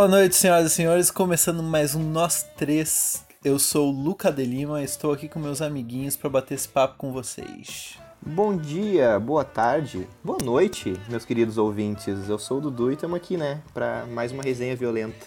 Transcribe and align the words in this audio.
Boa 0.00 0.08
noite, 0.08 0.34
senhoras 0.34 0.72
e 0.72 0.74
senhores. 0.74 1.10
Começando 1.10 1.62
mais 1.62 1.94
um 1.94 2.02
Nós 2.02 2.42
Três. 2.56 3.22
Eu 3.44 3.58
sou 3.58 3.92
o 3.92 3.92
Luca 3.92 4.32
de 4.32 4.46
Lima, 4.46 4.82
estou 4.82 5.12
aqui 5.12 5.28
com 5.28 5.38
meus 5.38 5.60
amiguinhos 5.60 6.16
para 6.16 6.30
bater 6.30 6.54
esse 6.54 6.66
papo 6.66 6.94
com 6.96 7.12
vocês. 7.12 7.98
Bom 8.18 8.56
dia, 8.56 9.20
boa 9.20 9.44
tarde, 9.44 10.08
boa 10.24 10.38
noite, 10.42 10.94
meus 11.06 11.26
queridos 11.26 11.58
ouvintes. 11.58 12.30
Eu 12.30 12.38
sou 12.38 12.56
o 12.56 12.60
Dudu 12.62 12.90
e 12.90 12.94
estamos 12.94 13.14
aqui, 13.14 13.36
né, 13.36 13.60
para 13.74 14.06
mais 14.06 14.32
uma 14.32 14.42
resenha 14.42 14.74
violenta. 14.74 15.26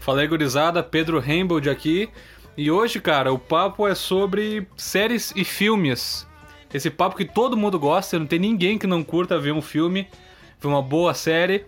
Fala 0.00 0.22
aí, 0.22 0.26
gurizada, 0.26 0.82
Pedro 0.82 1.20
Rainbow 1.20 1.58
aqui. 1.70 2.08
E 2.56 2.70
hoje, 2.70 3.02
cara, 3.02 3.30
o 3.30 3.38
papo 3.38 3.86
é 3.86 3.94
sobre 3.94 4.66
séries 4.74 5.34
e 5.36 5.44
filmes. 5.44 6.26
Esse 6.72 6.88
papo 6.88 7.14
que 7.14 7.26
todo 7.26 7.58
mundo 7.58 7.78
gosta, 7.78 8.18
não 8.18 8.26
tem 8.26 8.38
ninguém 8.38 8.78
que 8.78 8.86
não 8.86 9.04
curta 9.04 9.38
ver 9.38 9.52
um 9.52 9.60
filme, 9.60 10.08
ver 10.58 10.68
uma 10.68 10.80
boa 10.80 11.12
série. 11.12 11.66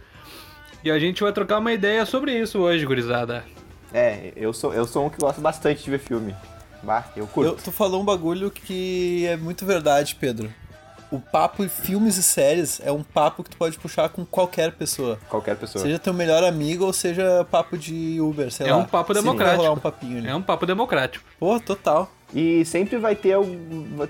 E 0.86 0.90
a 0.92 1.00
gente 1.00 1.20
vai 1.20 1.32
trocar 1.32 1.58
uma 1.58 1.72
ideia 1.72 2.06
sobre 2.06 2.32
isso 2.32 2.60
hoje, 2.60 2.86
gurizada. 2.86 3.44
É, 3.92 4.32
eu 4.36 4.52
sou, 4.52 4.72
eu 4.72 4.86
sou 4.86 5.04
um 5.04 5.10
que 5.10 5.18
gosta 5.18 5.40
bastante 5.40 5.82
de 5.82 5.90
ver 5.90 5.98
filme. 5.98 6.32
Bah, 6.80 7.06
eu 7.16 7.26
curto. 7.26 7.50
Eu, 7.50 7.56
tu 7.56 7.72
falou 7.72 8.00
um 8.00 8.04
bagulho 8.04 8.52
que 8.52 9.26
é 9.26 9.36
muito 9.36 9.66
verdade, 9.66 10.14
Pedro. 10.14 10.48
O 11.10 11.18
papo 11.18 11.64
e 11.64 11.68
filmes 11.68 12.16
e 12.16 12.22
séries 12.22 12.80
é 12.84 12.92
um 12.92 13.02
papo 13.02 13.42
que 13.42 13.50
tu 13.50 13.56
pode 13.56 13.76
puxar 13.80 14.10
com 14.10 14.24
qualquer 14.24 14.70
pessoa. 14.74 15.18
Qualquer 15.28 15.56
pessoa. 15.56 15.82
Seja 15.82 15.98
teu 15.98 16.14
melhor 16.14 16.44
amigo 16.44 16.84
ou 16.84 16.92
seja 16.92 17.44
papo 17.50 17.76
de 17.76 18.20
Uber, 18.20 18.48
sei 18.52 18.68
é 18.68 18.70
lá. 18.70 18.76
um 18.76 18.84
papo 18.84 19.12
democrático. 19.12 19.56
rolar 19.56 19.72
um 19.72 19.80
papinho 19.80 20.18
ali. 20.18 20.28
É 20.28 20.36
um 20.36 20.42
papo 20.42 20.66
democrático. 20.66 21.24
Pô, 21.36 21.58
total. 21.58 22.08
E 22.34 22.64
sempre 22.64 22.98
vai 22.98 23.14
ter. 23.14 23.36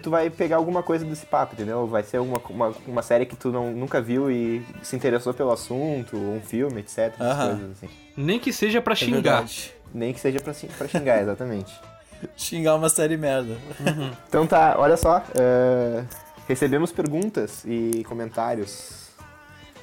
Tu 0.02 0.10
vai 0.10 0.30
pegar 0.30 0.56
alguma 0.56 0.82
coisa 0.82 1.04
desse 1.04 1.26
papo, 1.26 1.54
entendeu? 1.54 1.86
Vai 1.86 2.02
ser 2.02 2.18
uma, 2.18 2.38
uma, 2.48 2.72
uma 2.86 3.02
série 3.02 3.26
que 3.26 3.36
tu 3.36 3.50
não, 3.52 3.70
nunca 3.72 4.00
viu 4.00 4.30
e 4.30 4.64
se 4.82 4.96
interessou 4.96 5.34
pelo 5.34 5.52
assunto, 5.52 6.16
um 6.16 6.40
filme, 6.40 6.80
etc. 6.80 6.98
essas 6.98 7.20
Aham. 7.20 7.48
coisas 7.56 7.70
assim. 7.72 7.88
Nem 8.16 8.38
que 8.38 8.52
seja 8.52 8.80
pra 8.80 8.92
É 8.94 8.96
xingar. 8.96 9.20
verdade. 9.20 9.74
Nem 9.94 10.12
que 10.14 10.20
seja 10.20 10.40
pra 10.40 10.54
xingar, 10.88 11.20
exatamente. 11.22 11.72
Xingar 12.34 12.76
uma 12.76 12.88
série 12.88 13.16
merda. 13.18 13.56
Então 14.28 14.46
tá, 14.46 14.74
olha 14.78 14.96
só. 14.96 15.22
é, 15.38 16.02
recebemos 16.48 16.90
perguntas 16.90 17.62
e 17.66 18.02
comentários. 18.08 19.10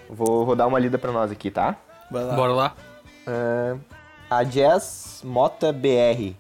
Vou, 0.10 0.44
vou 0.46 0.56
dar 0.56 0.66
uma 0.68 0.80
lida 0.80 0.98
pra 0.98 1.12
nós 1.12 1.32
aqui, 1.32 1.52
tá? 1.52 1.76
Lá. 2.12 2.34
Bora 2.36 2.52
lá. 2.54 2.76
É, 3.28 3.76
a 4.30 4.44
Jazz 4.44 5.22
Mota 5.24 5.72
BR 5.72 6.34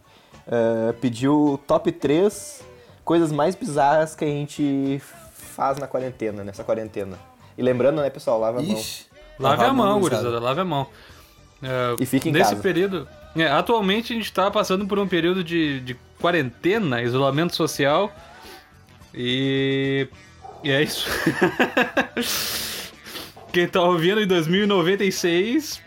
é, 0.47 0.91
pediu 0.93 1.59
top 1.67 1.91
3 1.91 2.61
coisas 3.03 3.31
mais 3.31 3.55
bizarras 3.55 4.15
que 4.15 4.23
a 4.23 4.27
gente 4.27 5.01
faz 5.33 5.77
na 5.77 5.87
quarentena, 5.87 6.43
nessa 6.43 6.63
quarentena. 6.63 7.17
E 7.57 7.61
lembrando, 7.61 8.01
né, 8.01 8.09
pessoal, 8.09 8.39
lava 8.39 8.59
a 8.59 8.63
mão. 8.63 8.73
Ixi. 8.73 9.05
Lave 9.39 9.63
a 9.63 9.73
mão, 9.73 9.99
gurizada. 9.99 10.39
lave 10.39 10.61
a 10.61 10.65
mão. 10.65 10.87
É, 11.61 11.95
E 11.99 12.05
fique 12.05 12.29
em 12.29 12.31
nesse 12.31 12.51
casa. 12.51 12.61
período. 12.61 13.07
é, 13.35 13.47
atualmente 13.47 14.13
a 14.13 14.15
gente 14.15 14.31
tá 14.31 14.49
passando 14.51 14.85
por 14.87 14.99
um 14.99 15.07
período 15.07 15.43
de, 15.43 15.79
de 15.81 15.95
quarentena, 16.19 17.01
isolamento 17.01 17.55
social. 17.55 18.11
E. 19.13 20.07
E 20.63 20.71
é 20.71 20.81
isso. 20.81 21.07
Quem 23.51 23.67
tá 23.67 23.81
ouvindo 23.81 24.21
em 24.21 24.27
2096 24.27 25.81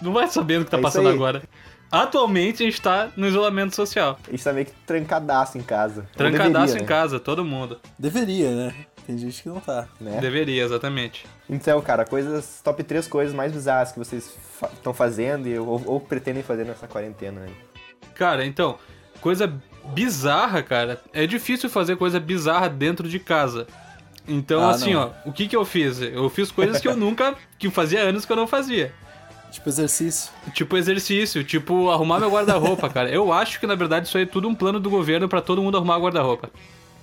não 0.00 0.12
vai 0.12 0.26
sabendo 0.28 0.62
o 0.62 0.64
que 0.64 0.70
tá 0.70 0.78
É 0.78 0.80
passando 0.80 1.08
agora. 1.08 1.42
Atualmente 1.92 2.62
a 2.62 2.66
gente 2.66 2.80
tá 2.80 3.10
no 3.16 3.26
isolamento 3.26 3.76
social. 3.76 4.18
A 4.26 4.30
gente 4.30 4.42
tá 4.42 4.52
meio 4.52 4.64
que 4.66 4.72
trancadaço 4.86 5.58
em 5.58 5.62
casa. 5.62 6.06
Trancadaço 6.16 6.52
deveria, 6.52 6.78
em 6.78 6.80
né? 6.80 6.86
casa, 6.88 7.20
todo 7.20 7.44
mundo. 7.44 7.78
Deveria, 7.98 8.50
né? 8.50 8.74
Tem 9.06 9.18
gente 9.18 9.42
que 9.42 9.48
não 9.50 9.60
tá. 9.60 9.86
né? 10.00 10.18
Deveria, 10.20 10.62
exatamente. 10.64 11.26
Então, 11.50 11.80
cara, 11.82 12.04
coisas, 12.06 12.60
top 12.64 12.82
3 12.82 13.06
coisas 13.08 13.34
mais 13.34 13.52
bizarras 13.52 13.92
que 13.92 13.98
vocês 13.98 14.32
estão 14.72 14.94
fazendo 14.94 15.46
e, 15.46 15.58
ou, 15.58 15.82
ou 15.84 16.00
pretendem 16.00 16.42
fazer 16.42 16.64
nessa 16.64 16.86
quarentena 16.88 17.42
aí. 17.42 17.52
Cara, 18.14 18.46
então, 18.46 18.78
coisa 19.20 19.52
bizarra, 19.92 20.62
cara. 20.62 20.98
É 21.12 21.26
difícil 21.26 21.68
fazer 21.68 21.96
coisa 21.96 22.18
bizarra 22.18 22.68
dentro 22.70 23.06
de 23.08 23.18
casa. 23.18 23.66
Então, 24.26 24.62
Ah, 24.62 24.70
assim, 24.70 24.94
não. 24.94 25.12
ó, 25.26 25.28
o 25.28 25.32
que 25.32 25.48
que 25.48 25.56
eu 25.56 25.64
fiz? 25.64 26.00
Eu 26.00 26.30
fiz 26.30 26.50
coisas 26.50 26.80
que 26.80 26.86
eu 26.88 26.94
nunca. 26.96 27.34
que 27.58 27.68
fazia 27.70 28.00
anos 28.00 28.24
que 28.24 28.32
eu 28.32 28.36
não 28.36 28.46
fazia. 28.46 28.94
Tipo 29.52 29.68
exercício. 29.68 30.32
Tipo 30.54 30.76
exercício, 30.76 31.44
tipo 31.44 31.90
arrumar 31.90 32.18
meu 32.18 32.30
guarda-roupa, 32.30 32.88
cara. 32.90 33.08
Eu 33.10 33.32
acho 33.32 33.60
que 33.60 33.66
na 33.66 33.74
verdade 33.74 34.08
isso 34.08 34.16
aí 34.16 34.24
é 34.24 34.26
tudo 34.26 34.48
um 34.48 34.54
plano 34.54 34.80
do 34.80 34.90
governo 34.90 35.28
pra 35.28 35.40
todo 35.40 35.62
mundo 35.62 35.76
arrumar 35.76 35.98
guarda-roupa. 35.98 36.50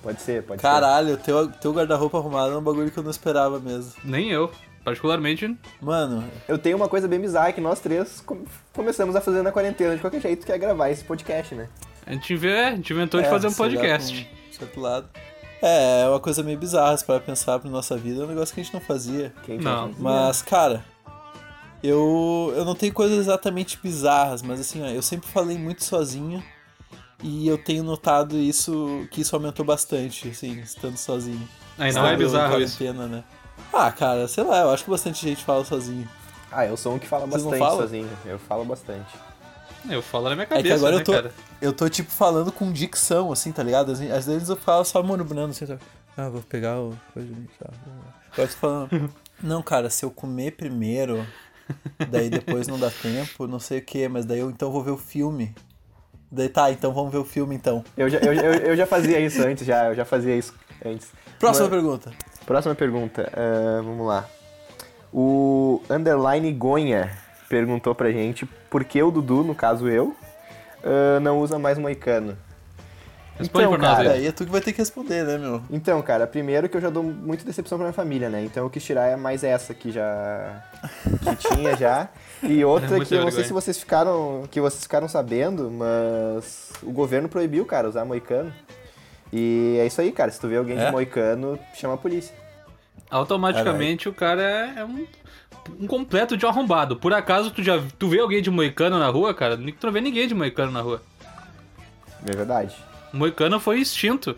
Pode 0.02 0.20
ser, 0.22 0.42
pode 0.42 0.60
Caralho, 0.60 1.16
teu, 1.18 1.48
teu 1.48 1.72
guarda-roupa 1.72 2.18
arrumado 2.18 2.52
é 2.52 2.56
um 2.58 2.62
bagulho 2.62 2.90
que 2.90 2.98
eu 2.98 3.02
não 3.02 3.10
esperava 3.10 3.60
mesmo. 3.60 3.92
Nem 4.02 4.30
eu, 4.30 4.50
particularmente. 4.84 5.56
Mano, 5.80 6.22
ser. 6.22 6.52
Eu 6.52 6.58
tenho 6.58 6.76
uma 6.76 6.88
coisa 6.88 7.06
bem 7.06 7.20
bizarra 7.20 7.52
que 7.52 7.60
nós 7.60 7.80
três 7.80 8.20
com- 8.22 8.44
começamos 8.72 9.14
a 9.14 9.20
fazer 9.20 9.42
na 9.42 9.52
quarentena 9.52 9.94
de 9.94 10.00
qualquer 10.00 10.20
jeito, 10.20 10.44
que 10.44 10.52
é 10.52 10.58
gravar 10.58 10.88
esse 10.90 11.04
podcast, 11.04 11.54
né? 11.54 11.68
A 12.06 12.12
gente, 12.12 12.34
vê, 12.34 12.60
a 12.64 12.70
gente 12.74 12.92
inventou 12.92 13.20
de 13.20 13.26
é, 13.26 13.30
fazer 13.30 13.46
um 13.48 13.52
podcast. 13.52 14.28
um 14.48 14.52
certo 14.52 14.80
lado. 14.80 15.06
É, 15.62 16.02
é 16.04 16.08
uma 16.08 16.18
coisa 16.18 16.42
meio 16.42 16.56
bizarra 16.58 16.96
se 16.96 17.04
para 17.04 17.20
pensar 17.20 17.58
pra 17.58 17.70
nossa 17.70 17.94
vida, 17.96 18.22
é 18.22 18.24
um 18.24 18.28
negócio 18.28 18.54
que 18.54 18.60
a 18.60 18.64
gente 18.64 18.72
não 18.72 18.80
fazia. 18.80 19.32
Que 19.44 19.52
a 19.52 19.54
gente 19.54 19.64
Não. 19.64 19.88
fazia. 19.88 19.96
Mas, 20.02 20.40
cara, 20.42 20.82
eu, 21.82 22.52
eu 22.56 22.64
não 22.64 22.74
tenho 22.74 22.92
coisas 22.92 23.18
exatamente 23.18 23.78
bizarras, 23.82 24.42
mas 24.42 24.60
assim, 24.60 24.82
ó, 24.82 24.86
eu 24.86 25.02
sempre 25.02 25.28
falei 25.28 25.56
muito 25.58 25.84
sozinho 25.84 26.42
e 27.22 27.46
eu 27.48 27.58
tenho 27.58 27.82
notado 27.82 28.36
isso, 28.36 29.06
que 29.10 29.20
isso 29.20 29.34
aumentou 29.34 29.64
bastante, 29.64 30.28
assim, 30.28 30.60
estando 30.60 30.96
sozinho. 30.96 31.48
Aí 31.78 31.92
não 31.92 32.06
é 32.06 32.16
bizarro 32.16 32.60
isso. 32.60 32.82
né? 32.92 33.24
Ah, 33.72 33.90
cara, 33.90 34.26
sei 34.28 34.44
lá, 34.44 34.60
eu 34.62 34.70
acho 34.70 34.84
que 34.84 34.90
bastante 34.90 35.26
gente 35.26 35.44
fala 35.44 35.64
sozinho. 35.64 36.08
Ah, 36.50 36.66
eu 36.66 36.76
sou 36.76 36.94
um 36.94 36.98
que 36.98 37.06
fala 37.06 37.26
Vocês 37.26 37.44
não 37.44 37.50
bastante 37.50 37.76
sozinho. 37.76 38.10
Eu 38.26 38.38
falo 38.38 38.64
bastante. 38.64 39.14
Eu 39.88 40.02
falo 40.02 40.28
na 40.28 40.34
minha 40.34 40.44
É 40.44 40.46
que 40.46 40.54
cabeça, 40.54 40.74
agora 40.74 40.96
né, 40.96 41.00
eu 41.00 41.04
tô, 41.04 41.12
cara? 41.12 41.32
eu 41.62 41.72
tô, 41.72 41.88
tipo, 41.88 42.10
falando 42.10 42.52
com 42.52 42.70
dicção, 42.72 43.32
assim, 43.32 43.50
tá 43.52 43.62
ligado? 43.62 43.92
Às 43.92 44.00
às 44.00 44.26
vezes 44.26 44.48
eu 44.48 44.56
falo 44.56 44.84
só 44.84 45.02
murmurando, 45.02 45.50
assim, 45.50 45.64
sabe? 45.64 45.80
Ah, 46.16 46.28
vou 46.28 46.42
pegar 46.42 46.78
o... 46.78 46.90
tá. 47.58 47.70
Agora 48.32 48.36
eu 48.36 48.48
tô 48.48 48.54
falando... 48.56 49.14
Não, 49.42 49.62
cara, 49.62 49.88
se 49.88 50.04
eu 50.04 50.10
comer 50.10 50.52
primeiro, 50.52 51.26
daí 52.10 52.28
depois 52.30 52.66
não 52.68 52.78
dá 52.78 52.90
tempo, 52.90 53.46
não 53.46 53.58
sei 53.58 53.78
o 53.78 53.82
que, 53.82 54.08
mas 54.08 54.24
daí 54.24 54.38
eu 54.40 54.50
então 54.50 54.70
vou 54.70 54.82
ver 54.82 54.90
o 54.92 54.96
filme. 54.96 55.54
Daí 56.32 56.48
tá, 56.48 56.70
então 56.70 56.92
vamos 56.92 57.10
ver 57.10 57.18
o 57.18 57.24
filme 57.24 57.54
então. 57.56 57.84
Eu 57.96 58.08
já, 58.08 58.18
eu, 58.18 58.32
eu, 58.32 58.52
eu 58.54 58.76
já 58.76 58.86
fazia 58.86 59.18
isso 59.18 59.42
antes, 59.42 59.66
já. 59.66 59.86
Eu 59.88 59.94
já 59.96 60.04
fazia 60.04 60.36
isso 60.36 60.54
antes. 60.84 61.08
Próxima 61.38 61.68
Mas- 61.68 61.74
pergunta. 61.74 62.10
Próxima 62.46 62.74
pergunta. 62.74 63.30
ah, 63.34 63.80
vamos 63.82 64.06
lá. 64.06 64.28
O 65.12 65.82
Underline 65.90 66.52
Gonha 66.52 67.10
perguntou 67.48 67.94
pra 67.94 68.10
gente 68.12 68.46
por 68.46 68.84
que 68.84 69.02
o 69.02 69.10
Dudu, 69.10 69.42
no 69.42 69.54
caso 69.54 69.88
eu, 69.88 70.14
ah, 70.84 71.18
não 71.20 71.40
usa 71.40 71.58
mais 71.58 71.78
moicano. 71.78 72.36
Responde 73.40 73.64
então, 73.64 73.70
por 73.72 73.78
nós 73.78 73.96
cara, 73.96 74.12
aí. 74.12 74.26
É 74.26 74.32
tu 74.32 74.44
que 74.44 74.50
vai 74.50 74.60
ter 74.60 74.72
que 74.72 74.78
responder, 74.78 75.24
né, 75.24 75.38
meu? 75.38 75.62
Então, 75.70 76.00
cara, 76.02 76.26
primeiro 76.26 76.68
que 76.68 76.76
eu 76.76 76.80
já 76.80 76.90
dou 76.90 77.02
muita 77.02 77.44
decepção 77.44 77.78
pra 77.78 77.86
minha 77.86 77.94
família, 77.94 78.28
né? 78.28 78.44
Então 78.44 78.64
eu 78.64 78.70
quis 78.70 78.84
tirar 78.84 79.06
é 79.06 79.16
mais 79.16 79.42
essa 79.42 79.72
que 79.72 79.90
já 79.90 80.62
que 81.22 81.48
tinha 81.48 81.76
já. 81.76 82.08
E 82.42 82.62
outra 82.64 82.88
Muita 82.88 83.06
que 83.06 83.14
eu 83.14 83.22
não 83.22 83.30
sei 83.30 83.44
se 83.44 83.52
vocês 83.52 83.78
ficaram 83.78 84.44
que 84.50 84.60
vocês 84.60 84.82
ficaram 84.82 85.08
sabendo, 85.08 85.70
mas 85.70 86.72
o 86.82 86.92
governo 86.92 87.28
proibiu, 87.28 87.64
cara, 87.64 87.88
usar 87.88 88.04
moicano. 88.04 88.52
E 89.32 89.78
é 89.80 89.86
isso 89.86 90.00
aí, 90.00 90.12
cara. 90.12 90.30
Se 90.30 90.38
tu 90.38 90.48
vê 90.48 90.56
alguém 90.56 90.78
É? 90.78 90.86
de 90.86 90.92
moicano, 90.92 91.58
chama 91.74 91.94
a 91.94 91.98
polícia. 91.98 92.34
Automaticamente 93.10 94.08
o 94.08 94.12
cara 94.12 94.42
é, 94.42 94.80
é 94.80 94.84
um, 94.84 95.06
um 95.80 95.86
completo 95.86 96.36
de 96.36 96.44
arrombado. 96.46 96.96
Por 96.96 97.12
acaso 97.14 97.50
tu 97.50 97.62
já 97.62 97.82
tu 97.98 98.08
vê 98.08 98.20
alguém 98.20 98.42
de 98.42 98.50
moicano 98.50 98.98
na 98.98 99.08
rua, 99.08 99.32
cara? 99.32 99.56
Tu 99.56 99.86
não 99.86 99.92
vê 99.92 100.00
ninguém 100.00 100.28
de 100.28 100.34
moicano 100.34 100.70
na 100.70 100.80
rua. 100.80 101.02
É 102.26 102.36
verdade. 102.36 102.76
Moicano 103.12 103.58
foi 103.60 103.80
extinto. 103.80 104.36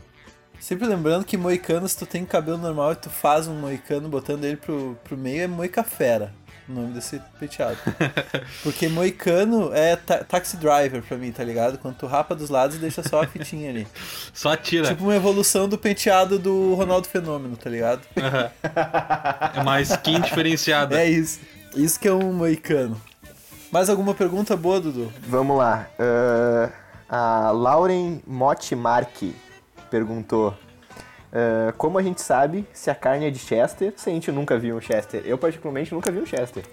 Sempre 0.61 0.87
lembrando 0.87 1.25
que 1.25 1.37
moicano, 1.37 1.89
se 1.89 1.97
tu 1.99 2.07
tem 2.07 2.25
cabelo 2.25 2.57
normal 2.59 2.93
e 2.93 2.97
tu 2.97 3.11
faz 3.11 3.49
um 3.49 3.55
moicano 3.55 4.09
botando 4.09 4.45
ele 4.45 4.57
pro, 4.57 4.97
pro 5.03 5.17
meio, 5.17 5.43
é 5.43 5.47
moica 5.49 5.83
fera. 5.83 6.33
O 6.69 6.73
nome 6.73 6.93
desse 6.95 7.21
penteado. 7.41 7.77
Porque 8.63 8.87
moicano 8.87 9.73
é 9.75 9.97
ta- 9.97 10.23
taxi 10.23 10.57
driver 10.57 11.03
pra 11.03 11.17
mim, 11.17 11.33
tá 11.33 11.43
ligado? 11.43 11.77
Quando 11.79 11.97
tu 11.97 12.07
rapa 12.07 12.37
dos 12.37 12.49
lados 12.49 12.77
e 12.77 12.79
deixa 12.79 13.03
só 13.03 13.23
a 13.23 13.27
fitinha 13.27 13.69
ali. 13.71 13.89
Só 14.33 14.55
tira. 14.57 14.87
Tipo 14.87 15.03
uma 15.03 15.17
evolução 15.17 15.69
do 15.69 15.77
penteado 15.77 16.39
do 16.39 16.75
Ronaldo 16.75 17.09
Fenômeno, 17.09 17.57
tá 17.57 17.69
ligado? 17.69 18.03
É 19.57 19.61
uma 19.61 19.81
skin 19.81 20.21
diferenciada. 20.21 21.01
É 21.01 21.11
isso. 21.11 21.41
Isso 21.75 21.99
que 21.99 22.07
é 22.07 22.13
um 22.13 22.33
moicano. 22.33 23.01
Mais 23.73 23.91
alguma 23.91 24.15
pergunta 24.15 24.57
boa, 24.57 24.81
Dudu? 24.81 25.13
Vamos 25.27 25.59
lá. 25.59 25.89
ah, 25.99 26.71
a 27.13 27.51
Lauren 27.53 28.21
Motti 28.27 28.75
perguntou: 29.91 30.55
ah, 31.33 31.73
Como 31.77 31.99
a 31.99 32.03
gente 32.03 32.21
sabe 32.23 32.67
se 32.73 32.91
a 32.91 32.95
carne 32.95 33.27
é 33.27 33.31
de 33.31 33.39
Chester 33.39 33.93
se 33.97 34.09
a 34.11 34.13
gente 34.13 34.33
nunca 34.33 34.59
viu 34.59 34.77
um 34.77 34.81
Chester? 34.81 35.23
Eu, 35.27 35.37
particularmente, 35.39 35.93
nunca 35.95 36.11
vi 36.11 36.19
um 36.19 36.27
Chester. 36.27 36.65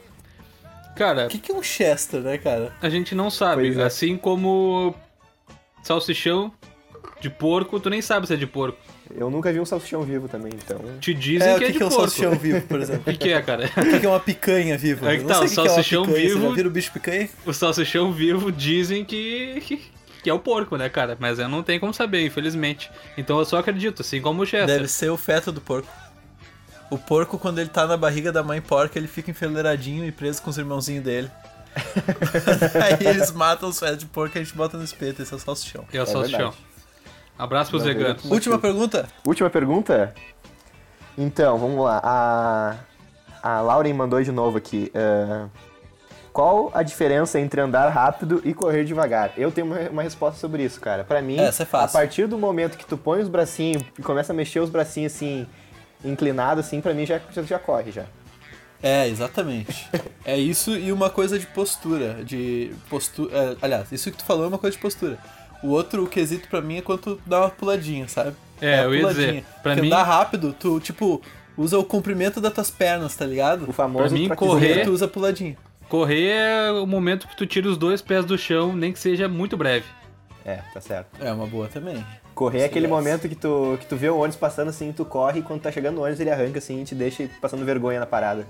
Cara, 0.96 1.26
O 1.26 1.30
que, 1.30 1.38
que 1.38 1.52
é 1.52 1.56
um 1.56 1.62
Chester, 1.64 2.22
né, 2.22 2.38
cara? 2.38 2.74
a 2.82 2.90
gente 2.90 3.14
não 3.16 3.30
sabe. 3.30 3.64
Pois 3.64 3.78
é. 3.78 3.84
Assim 3.84 4.18
como 4.18 4.94
salsichão 5.84 6.52
de 7.22 7.30
porco, 7.30 7.80
tu 7.80 7.90
nem 7.90 8.02
sabe 8.02 8.28
se 8.28 8.34
é 8.34 8.38
de 8.38 8.48
porco. 8.48 8.78
Eu 9.16 9.30
nunca 9.30 9.52
vi 9.52 9.60
um 9.60 9.66
salsichão 9.66 10.04
vivo 10.04 10.28
também, 10.28 10.52
então. 10.54 10.80
Te 11.00 11.14
dizem 11.14 11.48
É, 11.50 11.56
o 11.56 11.58
que, 11.60 11.66
que, 11.66 11.70
é 11.70 11.72
de 11.72 11.78
que 11.78 11.84
é 11.84 11.86
um 11.86 11.90
porco. 11.90 12.02
salsichão 12.04 12.32
vivo, 12.36 12.62
por 12.68 12.80
exemplo? 12.80 13.02
O 13.08 13.12
que, 13.12 13.18
que 13.18 13.34
é, 13.34 13.42
cara? 13.42 13.66
O 13.66 13.82
que, 13.82 14.00
que 14.00 14.06
é 14.06 14.10
uma 14.10 14.20
picanha 14.20 14.78
viva? 14.78 15.12
É 15.12 15.18
que 15.18 15.24
tá, 15.26 15.40
o 15.40 15.46
o 15.46 15.48
que 15.48 15.56
que 15.56 15.60
é 15.62 15.66
salsichão 15.70 16.06
picanha, 16.06 16.28
vivo- 16.28 16.40
Você 16.42 16.48
já 16.50 16.56
viu 16.56 16.68
o 16.68 16.70
bicho 16.72 16.92
picanha? 16.92 17.30
O 17.46 17.54
salsichão 17.54 18.12
vivo 18.12 18.52
dizem 18.52 19.04
que, 19.04 19.62
que, 20.24 20.30
é 20.30 20.34
o 20.34 20.40
porco, 20.40 20.76
né, 20.78 20.90
cara? 20.90 21.16
Mas 21.20 21.40
eu 21.40 21.48
não 21.50 21.64
tenho 21.64 21.80
como 21.80 21.94
saber, 21.94 22.26
infelizmente. 22.26 22.92
Então 23.18 23.38
eu 23.40 23.46
só 23.46 23.58
acredito, 23.60 24.02
assim 24.02 24.22
como 24.22 24.42
o 24.44 24.46
Chester. 24.46 24.68
Deve 24.78 24.88
ser 24.88 25.10
o 25.10 25.18
feto 25.18 25.52
do 25.52 25.62
porco. 25.62 25.88
O 26.90 26.98
porco, 26.98 27.38
quando 27.38 27.60
ele 27.60 27.70
tá 27.70 27.86
na 27.86 27.96
barriga 27.96 28.32
da 28.32 28.42
mãe 28.44 28.60
porca, 28.62 28.98
ele 28.98 29.08
fica 29.08 29.30
enfileiradinho 29.32 30.04
e 30.06 30.12
preso 30.12 30.42
com 30.42 30.50
os 30.50 30.58
irmãozinhos 30.58 31.04
dele. 31.04 31.30
Aí 32.84 33.08
eles 33.08 33.32
matam 33.32 33.70
os 33.70 33.80
fetos 33.80 34.00
de 34.00 34.06
porco 34.08 34.38
e 34.38 34.42
a 34.42 34.44
gente 34.44 34.56
bota 34.56 34.76
no 34.78 34.84
espeto. 34.84 35.22
Esse 35.22 35.34
é 35.34 35.38
o 35.38 35.40
salsichão. 35.40 35.86
É 35.94 36.02
o 36.02 36.06
salsichão. 36.06 36.54
Abraço 37.38 37.70
pros 37.72 37.84
veganos. 37.84 38.26
eu- 38.26 38.32
Última 38.32 38.58
pergunta? 38.60 39.08
Última 39.26 39.50
pergunta? 39.50 40.14
Então, 41.18 41.58
vamos 41.58 41.84
lá. 41.86 42.02
A, 42.04 42.76
a 43.42 43.62
Lauren 43.62 43.94
mandou 43.94 44.22
de 44.22 44.32
novo 44.32 44.58
aqui. 44.58 44.92
ah, 44.96 45.48
qual 46.34 46.72
a 46.74 46.84
diferença 46.84 47.40
entre 47.40 47.60
andar 47.62 47.90
rápido 47.90 48.42
e 48.46 48.54
correr 48.54 48.84
devagar? 48.86 49.32
Eu 49.38 49.52
tenho 49.52 49.68
uma, 49.68 49.80
uma 49.90 50.04
resposta 50.04 50.40
sobre 50.40 50.64
isso, 50.64 50.80
cara. 50.80 51.04
Pra 51.04 51.22
mim, 51.22 51.38
Essa 51.40 51.64
é 51.64 51.66
fácil. 51.66 51.98
a 51.98 52.02
partir 52.02 52.28
do 52.28 52.38
momento 52.38 52.78
que 52.78 52.86
tu 52.86 52.98
põe 52.98 53.22
os 53.22 53.28
bracinhos 53.28 53.84
e 53.98 54.02
começa 54.02 54.32
a 54.34 54.36
mexer 54.36 54.60
os 54.60 54.70
bracinhos 54.70 55.14
assim, 55.16 55.46
inclinado 56.04 56.60
assim, 56.62 56.82
pra 56.82 56.94
mim 56.94 57.06
já, 57.06 57.20
já, 57.32 57.42
já 57.44 57.60
corre 57.60 57.92
já. 57.92 58.06
É, 58.82 59.08
exatamente. 59.08 59.90
É 60.24 60.38
isso 60.38 60.72
e 60.78 60.92
uma 60.92 61.10
coisa 61.10 61.38
de 61.38 61.46
postura. 61.48 62.24
De 62.24 62.72
postura. 62.90 63.58
aliás, 63.62 63.92
isso 63.92 64.10
que 64.10 64.18
tu 64.18 64.24
falou 64.24 64.46
é 64.46 64.48
uma 64.48 64.58
coisa 64.58 64.76
de 64.76 64.82
postura. 64.82 65.18
O 65.62 65.68
outro 65.70 66.08
quesito 66.08 66.48
pra 66.48 66.62
mim 66.62 66.78
é 66.78 66.82
quando 66.82 67.00
tu 67.02 67.22
dá 67.26 67.42
uma 67.42 67.50
puladinha, 67.50 68.08
sabe? 68.08 68.34
É, 68.62 68.80
a 68.80 68.84
eu 68.84 68.94
ia 68.96 69.02
puladinha. 69.02 69.28
dizer, 69.28 69.44
pra 69.62 69.74
Porque 69.74 69.82
mim- 69.82 69.88
andar 69.88 70.04
rápido, 70.04 70.56
tu, 70.58 70.80
tipo, 70.80 71.22
usa 71.58 71.78
o 71.78 71.84
comprimento 71.84 72.40
das 72.40 72.54
tuas 72.54 72.72
pernas, 72.72 73.14
tá 73.18 73.26
ligado? 73.26 73.70
O 73.70 73.74
famoso 73.74 74.08
Pra 74.08 74.18
mim, 74.18 74.30
correr- 74.30 74.80
E 74.82 74.84
tu 74.86 74.92
usa 74.92 75.04
a 75.04 75.08
puladinha. 75.10 75.58
Correr 75.90 76.28
é 76.30 76.72
o 76.72 76.86
momento 76.86 77.28
que 77.28 77.36
tu 77.36 77.46
tira 77.46 77.68
os 77.68 77.78
dois 77.78 78.02
pés 78.02 78.24
do 78.24 78.38
chão, 78.38 78.74
nem 78.76 78.94
que 78.94 79.00
seja 79.00 79.28
muito 79.28 79.58
breve. 79.58 79.86
É, 80.46 80.58
tá 80.74 80.80
certo. 80.80 81.08
É 81.20 81.32
uma 81.34 81.46
boa 81.48 81.68
também. 81.68 82.04
Correr 82.34 82.60
é 82.62 82.66
aquele 82.66 82.86
Yes. 82.86 82.92
momento 82.96 83.28
que 83.28 83.36
tu, 83.36 83.76
que 83.80 83.86
tu 83.86 83.96
vê 83.98 84.10
o 84.10 84.16
ônibus 84.18 84.38
passando 84.38 84.70
assim, 84.70 84.92
tu 84.94 85.04
corre 85.04 85.40
e 85.40 85.44
quando 85.44 85.62
tá 85.62 85.72
chegando 85.72 85.98
o 85.98 86.02
ônibus 86.02 86.20
ele 86.20 86.30
arranca 86.32 86.60
assim 86.60 86.82
e 86.82 86.86
te 86.86 86.96
deixa 86.96 87.28
passando 87.42 87.66
vergonha 87.66 88.00
na 88.00 88.06
parada. 88.06 88.48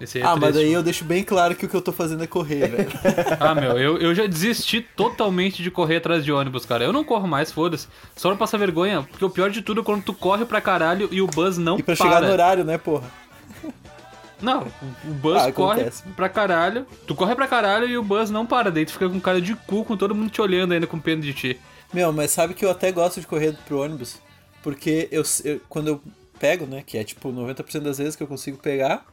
Esse 0.00 0.18
aí 0.18 0.24
é 0.24 0.26
ah, 0.26 0.30
mas 0.36 0.50
triste. 0.50 0.64
daí 0.64 0.72
eu 0.72 0.82
deixo 0.82 1.04
bem 1.04 1.22
claro 1.22 1.54
que 1.54 1.66
o 1.66 1.68
que 1.68 1.74
eu 1.76 1.80
tô 1.80 1.92
fazendo 1.92 2.22
é 2.24 2.26
correr, 2.26 2.66
velho. 2.68 2.90
Ah, 3.38 3.54
meu, 3.54 3.78
eu, 3.78 3.96
eu 3.98 4.14
já 4.14 4.26
desisti 4.26 4.80
totalmente 4.80 5.62
de 5.62 5.70
correr 5.70 5.96
atrás 5.96 6.24
de 6.24 6.32
ônibus, 6.32 6.66
cara. 6.66 6.82
Eu 6.84 6.92
não 6.92 7.04
corro 7.04 7.28
mais, 7.28 7.52
foda-se. 7.52 7.86
Só 8.16 8.28
pra 8.30 8.38
passar 8.38 8.58
vergonha, 8.58 9.02
porque 9.08 9.24
o 9.24 9.30
pior 9.30 9.50
de 9.50 9.62
tudo 9.62 9.80
é 9.82 9.84
quando 9.84 10.02
tu 10.02 10.12
corre 10.12 10.44
pra 10.44 10.60
caralho 10.60 11.08
e 11.12 11.22
o 11.22 11.26
bus 11.28 11.58
não 11.58 11.78
E 11.78 11.82
pra 11.82 11.94
para. 11.96 12.04
chegar 12.10 12.22
no 12.22 12.32
horário, 12.32 12.64
né, 12.64 12.76
porra? 12.76 13.08
Não, 14.44 14.66
o 15.04 15.10
bus 15.14 15.42
Ah, 15.42 15.50
corre 15.52 15.80
acontece. 15.80 16.02
pra 16.14 16.28
caralho. 16.28 16.86
Tu 17.06 17.14
corre 17.14 17.34
pra 17.34 17.48
caralho 17.48 17.88
e 17.88 17.96
o 17.98 18.02
bus 18.02 18.30
não 18.30 18.44
para. 18.46 18.70
Daí 18.70 18.84
tu 18.86 18.92
fica 18.92 19.08
com 19.08 19.18
cara 19.20 19.40
de 19.40 19.54
cu, 19.56 19.84
com 19.84 19.96
todo 19.96 20.14
mundo 20.14 20.30
te 20.30 20.40
olhando 20.40 20.72
ainda 20.74 20.86
com 20.86 20.98
pena 21.00 21.22
de 21.22 21.32
ti. 21.32 21.60
Meu, 21.92 22.12
mas 22.12 22.30
sabe 22.30 22.54
que 22.54 22.64
eu 22.64 22.70
até 22.70 22.92
gosto 22.92 23.20
de 23.20 23.26
correr 23.26 23.56
pro 23.66 23.80
ônibus? 23.82 24.16
Porque 24.62 25.08
eu, 25.10 25.22
eu- 25.44 25.60
quando 25.68 25.88
eu 25.88 26.02
pego, 26.38 26.66
né, 26.66 26.82
que 26.84 26.98
é 26.98 27.04
tipo 27.04 27.30
90% 27.32 27.80
das 27.84 27.98
vezes 27.98 28.16
que 28.16 28.22
eu 28.22 28.26
consigo 28.26 28.58
pegar, 28.58 29.04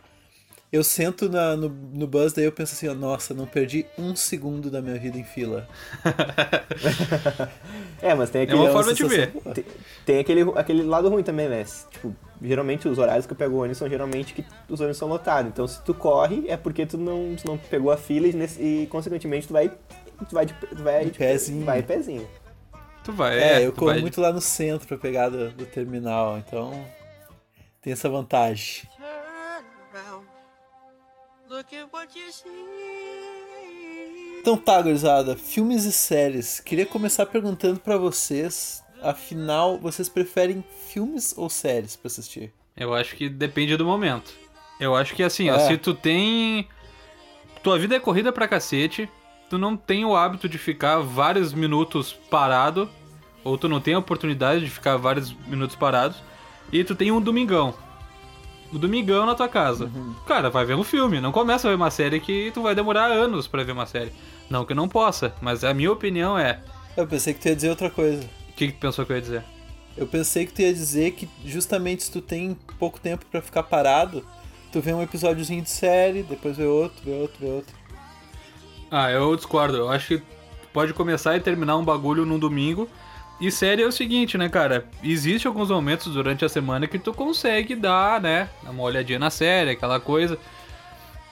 eu 0.71 0.83
sento 0.83 1.27
na- 1.29 1.55
no, 1.55 1.67
no 1.69 2.07
bus, 2.07 2.31
daí 2.33 2.45
eu 2.45 2.51
penso 2.51 2.73
assim, 2.73 2.87
ó, 2.87 2.93
nossa, 2.93 3.33
não 3.33 3.45
perdi 3.45 3.85
um 3.97 4.15
segundo 4.15 4.69
da 4.71 4.81
minha 4.81 4.97
vida 4.99 5.17
em 5.17 5.23
fila. 5.23 5.67
É, 8.01 8.15
mas 8.15 8.31
tem 8.31 8.41
É 8.41 8.43
aquele. 8.45 8.57
uma 8.59 8.65
uma 8.69 8.73
forma 8.73 8.93
de 8.95 9.03
ver. 9.05 9.31
Tem, 9.53 9.65
tem 10.05 10.19
aquele, 10.19 10.41
aquele 10.55 10.81
lado 10.83 11.07
ruim 11.09 11.21
também, 11.21 11.47
né? 11.47 11.63
Tipo, 11.91 12.15
geralmente 12.41 12.87
os 12.87 12.97
horários 12.97 13.27
que 13.27 13.33
eu 13.33 13.37
pego 13.37 13.55
o 13.55 13.59
ônibus 13.59 13.77
são 13.77 13.87
geralmente 13.87 14.33
que 14.33 14.43
os 14.67 14.79
ônibus 14.79 14.97
são 14.97 15.07
lotados. 15.07 15.51
Então 15.51 15.67
se 15.67 15.79
tu 15.83 15.93
corre 15.93 16.45
é 16.47 16.57
porque 16.57 16.83
tu 16.85 16.97
não, 16.97 17.35
tu 17.35 17.45
não 17.45 17.57
pegou 17.59 17.91
a 17.91 17.97
fila 17.97 18.25
e, 18.27 18.33
nesse- 18.33 18.59
e, 18.61 18.87
consequentemente 18.87 19.45
tu 19.47 19.53
vai. 19.53 19.69
Tu 19.69 20.33
vai 20.33 20.45
de, 20.47 20.53
tu 20.53 20.83
vai, 20.83 21.05
De 21.05 21.11
pezinho. 21.11 21.63
Vai 21.65 21.83
pezinho. 21.83 22.27
Tu 23.03 23.11
vai, 23.11 23.37
É, 23.39 23.61
é. 23.61 23.67
eu 23.67 23.71
corro 23.71 23.91
vai- 23.91 24.01
muito 24.01 24.19
lá 24.19 24.31
no 24.33 24.41
centro 24.41 24.87
pra 24.87 24.97
pegar 24.97 25.29
do, 25.29 25.51
do 25.51 25.65
terminal, 25.67 26.37
então 26.39 26.71
tem 27.81 27.93
essa 27.93 28.09
vantagem. 28.09 28.83
Então 34.41 34.57
tá, 34.57 34.81
gurizada, 34.81 35.37
filmes 35.37 35.85
e 35.85 35.91
séries. 35.91 36.59
Queria 36.59 36.85
começar 36.85 37.25
perguntando 37.25 37.79
pra 37.79 37.95
vocês, 37.95 38.83
afinal, 39.01 39.77
vocês 39.77 40.09
preferem 40.09 40.63
filmes 40.89 41.33
ou 41.37 41.49
séries 41.49 41.95
pra 41.95 42.07
assistir? 42.07 42.51
Eu 42.75 42.93
acho 42.93 43.15
que 43.15 43.29
depende 43.29 43.77
do 43.77 43.85
momento. 43.85 44.33
Eu 44.79 44.95
acho 44.95 45.15
que 45.15 45.23
assim, 45.23 45.49
ó, 45.49 45.55
É. 45.55 45.67
se 45.67 45.77
tu 45.77 45.93
tem. 45.93 46.67
Tua 47.63 47.79
vida 47.79 47.95
é 47.95 47.99
corrida 47.99 48.33
pra 48.33 48.47
cacete, 48.47 49.07
tu 49.49 49.57
não 49.57 49.77
tem 49.77 50.03
o 50.03 50.15
hábito 50.15 50.49
de 50.49 50.57
ficar 50.57 50.99
vários 50.99 51.53
minutos 51.53 52.11
parado, 52.11 52.89
ou 53.43 53.57
tu 53.57 53.69
não 53.69 53.79
tem 53.79 53.93
a 53.93 53.99
oportunidade 53.99 54.65
de 54.65 54.69
ficar 54.69 54.97
vários 54.97 55.31
minutos 55.47 55.75
parados, 55.75 56.17
e 56.71 56.83
tu 56.83 56.95
tem 56.95 57.11
um 57.11 57.21
domingão. 57.21 57.73
O 58.71 58.77
domingão 58.77 59.25
na 59.25 59.35
tua 59.35 59.49
casa. 59.49 59.85
Uhum. 59.85 60.15
Cara, 60.25 60.49
vai 60.49 60.65
ver 60.65 60.75
um 60.75 60.83
filme, 60.83 61.19
não 61.19 61.31
começa 61.31 61.67
a 61.67 61.71
ver 61.71 61.75
uma 61.75 61.91
série 61.91 62.19
que 62.19 62.51
tu 62.53 62.61
vai 62.61 62.73
demorar 62.73 63.07
anos 63.07 63.47
pra 63.47 63.63
ver 63.63 63.73
uma 63.73 63.85
série. 63.85 64.11
Não 64.49 64.65
que 64.65 64.73
não 64.73 64.87
possa, 64.87 65.33
mas 65.41 65.63
a 65.63 65.73
minha 65.73 65.91
opinião 65.91 66.37
é. 66.37 66.61
Eu 66.95 67.05
pensei 67.07 67.33
que 67.33 67.39
tu 67.39 67.47
ia 67.47 67.55
dizer 67.55 67.69
outra 67.69 67.89
coisa. 67.89 68.23
O 68.49 68.53
que, 68.53 68.67
que 68.67 68.73
tu 68.73 68.79
pensou 68.79 69.05
que 69.05 69.11
eu 69.11 69.15
ia 69.15 69.21
dizer? 69.21 69.43
Eu 69.97 70.07
pensei 70.07 70.45
que 70.45 70.53
tu 70.53 70.61
ia 70.61 70.73
dizer 70.73 71.11
que 71.11 71.27
justamente 71.45 72.03
se 72.03 72.11
tu 72.11 72.21
tem 72.21 72.57
pouco 72.79 72.99
tempo 72.99 73.25
pra 73.29 73.41
ficar 73.41 73.63
parado, 73.63 74.25
tu 74.71 74.79
vê 74.79 74.93
um 74.93 75.01
episódiozinho 75.01 75.61
de 75.61 75.69
série, 75.69 76.23
depois 76.23 76.57
vê 76.57 76.65
outro, 76.65 77.01
vê 77.03 77.11
outro, 77.11 77.37
vê 77.39 77.51
outro. 77.51 77.75
Ah, 78.89 79.11
eu 79.11 79.35
discordo. 79.35 79.77
Eu 79.77 79.89
acho 79.89 80.07
que 80.07 80.23
pode 80.73 80.93
começar 80.93 81.35
e 81.35 81.39
terminar 81.39 81.77
um 81.77 81.83
bagulho 81.83 82.25
num 82.25 82.39
domingo. 82.39 82.89
E 83.41 83.51
série 83.51 83.81
é 83.81 83.87
o 83.87 83.91
seguinte, 83.91 84.37
né, 84.37 84.47
cara? 84.47 84.85
Existe 85.03 85.47
alguns 85.47 85.71
momentos 85.71 86.13
durante 86.13 86.45
a 86.45 86.49
semana 86.49 86.85
que 86.85 86.99
tu 86.99 87.11
consegue 87.11 87.75
dar, 87.75 88.21
né? 88.21 88.47
Uma 88.63 88.83
olhadinha 88.83 89.17
na 89.17 89.31
série, 89.31 89.71
aquela 89.71 89.99
coisa. 89.99 90.37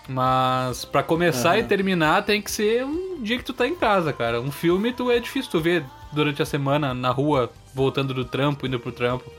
Mas 0.08 0.84
pra 0.84 1.04
começar 1.04 1.56
e 1.58 1.60
Aham. 1.60 1.68
terminar 1.68 2.26
tem 2.26 2.42
que 2.42 2.50
ser 2.50 2.84
um 2.84 3.22
dia 3.22 3.38
que 3.38 3.44
tu 3.44 3.54
tá 3.54 3.68
em 3.68 3.76
casa, 3.76 4.12
cara. 4.12 4.42
Um 4.42 4.52
filme 4.52 4.92
tu 4.92 5.12
é 5.12 5.20
difícil 5.20 5.52
tu 5.52 5.62
ver 5.62 5.86
durante 6.12 6.42
a 6.42 6.46
semana 6.46 6.96
na 6.96 7.12
rua, 7.12 7.52
voltando 7.76 8.12
do 8.12 8.26
trampo, 8.26 8.66
indo 8.66 8.80
pro 8.80 8.92
trampo. 8.92 9.32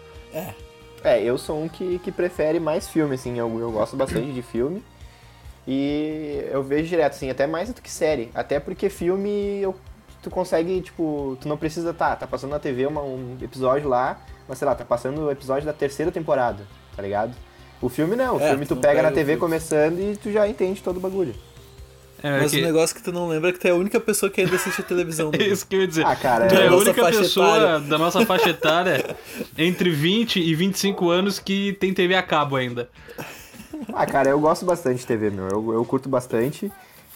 É, 1.02 1.20
eu 1.24 1.36
sou 1.36 1.64
um 1.64 1.68
que, 1.68 1.98
que 1.98 2.12
prefere 2.12 2.60
mais 2.60 2.88
filme, 2.88 3.16
assim. 3.16 3.36
Eu, 3.36 3.58
eu 3.58 3.72
gosto 3.72 3.96
bastante 3.96 4.32
de 4.32 4.42
filme. 4.42 4.80
E 5.66 6.44
eu 6.52 6.62
vejo 6.62 6.88
direto, 6.88 7.14
assim, 7.14 7.30
até 7.30 7.48
mais 7.48 7.72
do 7.72 7.82
que 7.82 7.90
série. 7.90 8.30
Até 8.32 8.60
porque 8.60 8.88
filme 8.88 9.58
eu, 9.60 9.74
tu 10.22 10.30
consegue, 10.30 10.80
tipo, 10.80 11.36
tu 11.40 11.48
não 11.48 11.56
precisa, 11.56 11.92
tá, 11.94 12.14
tá 12.16 12.26
passando 12.26 12.50
na 12.50 12.58
TV 12.58 12.86
uma- 12.86 13.02
um 13.02 13.36
episódio 13.40 13.88
lá, 13.88 14.18
mas 14.48 14.58
sei 14.58 14.66
lá, 14.66 14.74
tá 14.74 14.84
passando 14.84 15.22
o 15.22 15.30
episódio 15.30 15.64
da 15.66 15.72
terceira 15.72 16.10
temporada, 16.12 16.66
tá 16.96 17.02
ligado? 17.02 17.34
O 17.80 17.88
filme 17.88 18.14
não, 18.16 18.36
o 18.36 18.40
É, 18.40 18.50
filme 18.50 18.66
tu 18.66 18.74
tu 18.76 18.80
pega 18.80 18.96
pega 18.96 19.02
na 19.08 19.10
TV 19.14 19.36
começando 19.36 19.98
e 19.98 20.16
tu 20.16 20.30
já 20.30 20.46
entende 20.46 20.82
todo 20.82 20.98
o 20.98 21.00
bagulho. 21.00 21.34
É, 22.22 22.38
Mas 22.40 22.50
que- 22.50 22.60
o 22.60 22.62
negócio 22.62 22.94
que 22.94 23.02
tu 23.02 23.10
não 23.10 23.26
lembra 23.28 23.48
é 23.48 23.52
que 23.54 23.58
tu 23.58 23.66
é 23.66 23.70
a 23.70 23.74
única 23.74 23.98
pessoa 23.98 24.28
que 24.30 24.42
ainda 24.42 24.54
assiste 24.56 24.82
a 24.82 24.84
televisão. 24.84 25.30
É 25.40 25.42
isso 25.42 25.66
que 25.66 25.74
eu 25.74 25.80
ia 25.80 25.88
dizer. 25.88 26.04
Ah, 26.04 26.14
cara, 26.14 26.48
tu 26.48 26.54
é 26.54 26.66
é 26.66 26.68
a 26.68 26.76
única 26.76 27.02
pessoa 27.06 27.56
etária. 27.56 27.80
da 27.80 27.96
nossa 27.96 28.26
faixa 28.26 28.50
etária 28.50 29.16
entre 29.56 29.88
20 29.88 30.38
e 30.38 30.54
25 30.54 31.08
anos 31.08 31.38
que 31.38 31.72
tem 31.80 31.94
TV 31.94 32.14
a 32.14 32.22
cabo 32.22 32.56
ainda. 32.56 32.90
Ah, 33.94 34.04
cara, 34.04 34.28
eu 34.28 34.38
gosto 34.38 34.66
bastante 34.66 34.98
de 34.98 35.06
TV, 35.06 35.30
meu. 35.30 35.48
Eu, 35.48 35.72
eu 35.72 35.84
curto 35.86 36.10
bastante. 36.10 36.70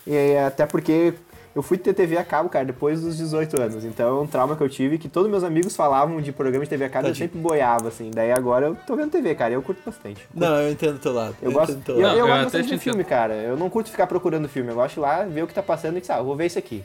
E 0.06 0.37
até 0.38 0.64
porque 0.64 1.12
eu 1.54 1.62
fui 1.62 1.78
ter 1.78 1.94
TV 1.94 2.16
a 2.16 2.25
cabo, 2.25 2.49
cara, 2.49 2.64
depois 2.64 3.00
dos 3.00 3.16
18 3.16 3.61
anos. 3.61 3.84
Então 3.84 4.18
é 4.18 4.20
um 4.23 4.26
trauma 4.26 4.56
que 4.56 4.62
eu 4.62 4.68
tive 4.68 4.99
que 4.99 5.08
todos 5.08 5.30
meus 5.30 5.44
amigos 5.44 5.76
falavam 5.76 6.20
de 6.20 6.32
programa 6.32 6.64
de 6.64 6.70
TV 6.70 6.84
a 6.87 6.88
cabo 6.88 7.06
e 7.06 7.11
eu 7.11 7.12
Tadinho. 7.12 7.28
sempre 7.28 7.40
boiava, 7.40 7.88
assim. 7.88 8.11
Daí 8.12 8.32
agora 8.32 8.66
eu 8.66 8.76
tô 8.87 8.96
vendo 8.96 9.11
TV, 9.11 9.34
cara, 9.34 9.52
e 9.52 9.54
eu 9.54 9.62
curto 9.62 9.80
bastante. 9.84 10.26
Não, 10.34 10.61
eu 10.61 10.70
entendo 10.73 10.96
o 10.96 10.99
teu 10.99 11.12
lado. 11.12 11.37
Eu 11.40 11.52
gosto, 11.52 11.73
eu, 11.73 11.80
teu 11.80 11.94
lado. 12.00 12.04
eu 12.04 12.08
Não, 12.11 12.18
eu 12.18 12.26
gosto 12.26 12.42
bastante 12.44 12.68
te 12.68 12.75
de 12.75 12.78
filme, 12.78 13.04
cara. 13.04 13.34
Eu 13.34 13.56
não 13.56 13.70
curto 13.70 13.90
ficar 13.90 14.06
procurando 14.06 14.49
filme. 14.49 14.70
Eu 14.70 14.75
gosto 14.75 14.94
de 14.94 15.00
ir 15.00 15.02
lá, 15.02 15.25
ver 15.25 15.42
o 15.42 15.46
que 15.46 15.54
tá 15.54 15.62
passando 15.62 15.96
e 15.96 16.00
dizer, 16.00 16.12
ah, 16.14 16.18
eu 16.18 16.25
vou 16.25 16.34
ver 16.37 16.46
isso 16.46 16.58
aqui. 16.58 16.82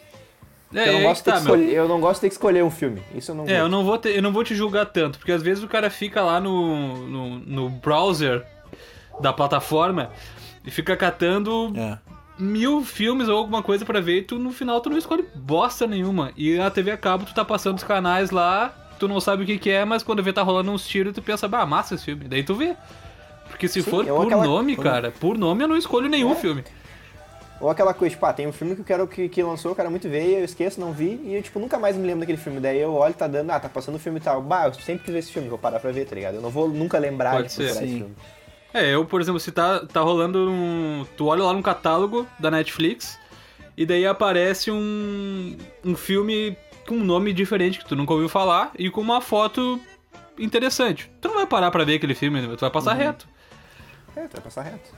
É, 0.71 0.87
eu, 0.87 0.91
não 0.93 0.99
aí 0.99 1.03
gosto 1.05 1.23
tá, 1.23 1.31
ter 1.31 1.37
que 1.39 1.45
meu. 1.45 1.55
escolher, 1.55 1.75
eu 1.75 1.87
não 1.87 1.99
gosto 1.99 2.15
de 2.15 2.21
ter 2.21 2.27
que 2.27 2.33
escolher 2.35 2.63
um 2.63 2.69
filme. 2.69 3.01
Isso 3.15 3.31
eu 3.31 3.35
não 3.35 3.45
É, 3.45 3.53
eu 3.53 3.61
gosto. 3.61 3.71
não 3.71 3.83
vou 3.83 3.97
ter, 3.97 4.15
eu 4.15 4.21
não 4.21 4.31
vou 4.31 4.43
te 4.43 4.53
julgar 4.53 4.85
tanto, 4.85 5.17
porque 5.17 5.31
às 5.31 5.41
vezes 5.41 5.63
o 5.63 5.67
cara 5.67 5.89
fica 5.89 6.21
lá 6.21 6.39
no, 6.39 7.07
no, 7.07 7.39
no 7.39 7.69
browser 7.71 8.45
da 9.19 9.33
plataforma 9.33 10.11
e 10.63 10.69
fica 10.69 10.95
catando 10.95 11.73
É. 11.75 11.97
mil 12.39 12.83
filmes 12.83 13.27
ou 13.27 13.37
alguma 13.37 13.61
coisa 13.61 13.83
pra 13.85 13.99
ver 13.99 14.19
e 14.19 14.21
tu 14.23 14.39
no 14.39 14.51
final 14.51 14.79
tu 14.81 14.89
não 14.89 14.97
escolhe 14.97 15.25
bosta 15.35 15.85
nenhuma. 15.85 16.31
E 16.37 16.55
na 16.57 16.71
TV 16.71 16.91
a 16.91 16.97
cabo 16.97 17.25
tu 17.25 17.33
tá 17.33 17.43
passando 17.43 17.77
os 17.77 17.83
canais 17.83 18.31
lá, 18.31 18.73
tu 18.97 19.07
não 19.07 19.19
sabe 19.19 19.43
o 19.43 19.45
que 19.45 19.57
que 19.57 19.69
é, 19.69 19.83
mas 19.85 20.01
quando 20.03 20.23
vê 20.23 20.31
tá 20.31 20.41
rolando 20.41 20.71
uns 20.71 20.87
tiros 20.87 21.13
tu 21.13 21.21
pensa, 21.21 21.47
bah, 21.47 21.65
massa 21.65 21.95
esse 21.95 22.05
filme. 22.05 22.25
Daí 22.27 22.43
tu 22.43 22.55
vê. 22.55 22.75
Porque 23.49 23.67
se 23.67 23.81
Sim, 23.81 23.89
for 23.89 24.05
por 24.05 24.25
aquela- 24.27 24.43
nome, 24.45 24.75
cara, 24.77 25.11
por 25.19 25.37
nome 25.37 25.63
eu 25.63 25.67
não 25.67 25.75
escolho 25.75 26.07
nenhum 26.07 26.31
É. 26.31 26.35
filme. 26.35 26.63
Ou 27.59 27.69
aquela 27.69 27.93
coisa, 27.93 28.15
tipo, 28.15 28.25
ah, 28.25 28.31
tem 28.31 28.47
um 28.47 28.53
filme 28.53 28.73
que 28.73 28.79
eu 28.81 28.85
quero 28.85 29.05
que, 29.05 29.27
que 29.27 29.43
lançou, 29.43 29.71
eu 29.71 29.75
quero 29.75 29.89
muito 29.91 30.07
ver, 30.07 30.39
eu 30.39 30.45
esqueço, 30.45 30.79
não 30.79 30.93
vi, 30.93 31.19
e 31.25 31.35
eu, 31.35 31.41
tipo, 31.43 31.59
nunca 31.59 31.77
mais 31.77 31.97
me 31.97 32.03
lembro 32.07 32.21
daquele 32.21 32.37
filme. 32.37 32.57
Daí 32.61 32.79
eu 32.79 32.93
olho, 32.93 33.13
tá 33.13 33.27
dando, 33.27 33.49
ah, 33.51 33.59
tá 33.59 33.67
passando 33.67 33.95
o 33.95 33.99
filme 33.99 34.17
e 34.17 34.21
tal. 34.21 34.41
Bah, 34.41 34.67
eu 34.67 34.73
sempre 34.75 35.03
quis 35.03 35.11
ver 35.13 35.19
esse 35.19 35.31
filme, 35.33 35.49
vou 35.49 35.57
parar 35.57 35.77
pra 35.81 35.91
ver, 35.91 36.05
tá 36.05 36.15
ligado? 36.15 36.35
Eu 36.35 36.41
não 36.41 36.49
vou 36.49 36.69
nunca 36.69 36.97
lembrar 36.97 37.31
Pode 37.33 37.47
de 37.47 37.51
ser. 37.53 37.63
procurar 37.65 37.85
esse 37.85 37.95
filme. 37.97 38.15
É, 38.73 38.93
eu, 38.93 39.03
por 39.05 39.19
exemplo, 39.19 39.39
se 39.39 39.51
tá, 39.51 39.85
tá 39.85 40.01
rolando 40.01 40.49
um. 40.49 41.05
Tu 41.17 41.25
olha 41.25 41.43
lá 41.43 41.53
no 41.53 41.63
catálogo 41.63 42.27
da 42.39 42.51
Netflix 42.51 43.19
e 43.75 43.85
daí 43.85 44.05
aparece 44.05 44.69
um, 44.69 45.57
um 45.83 45.95
filme 45.95 46.55
com 46.87 46.95
um 46.95 47.03
nome 47.03 47.33
diferente 47.33 47.79
que 47.79 47.85
tu 47.85 47.95
nunca 47.95 48.13
ouviu 48.13 48.29
falar 48.29 48.71
e 48.77 48.89
com 48.89 49.01
uma 49.01 49.21
foto 49.21 49.79
interessante. 50.37 51.11
Tu 51.19 51.27
não 51.27 51.35
vai 51.35 51.47
parar 51.47 51.71
pra 51.71 51.83
ver 51.83 51.95
aquele 51.95 52.15
filme, 52.15 52.41
né? 52.41 52.55
tu 52.55 52.61
vai 52.61 52.69
passar 52.69 52.93
reto. 52.93 53.27
É, 54.15 54.27
tu 54.27 54.33
vai 54.33 54.41
passar 54.41 54.63
reto. 54.63 54.91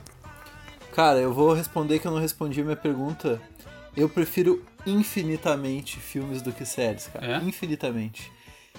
Cara, 0.94 1.18
eu 1.18 1.32
vou 1.32 1.52
responder 1.54 1.98
que 1.98 2.06
eu 2.06 2.12
não 2.12 2.20
respondi 2.20 2.60
a 2.60 2.64
minha 2.64 2.76
pergunta. 2.76 3.40
Eu 3.96 4.08
prefiro 4.08 4.64
infinitamente 4.86 5.98
filmes 5.98 6.42
do 6.42 6.52
que 6.52 6.64
séries, 6.64 7.08
cara. 7.08 7.26
É? 7.26 7.36
Infinitamente. 7.38 8.32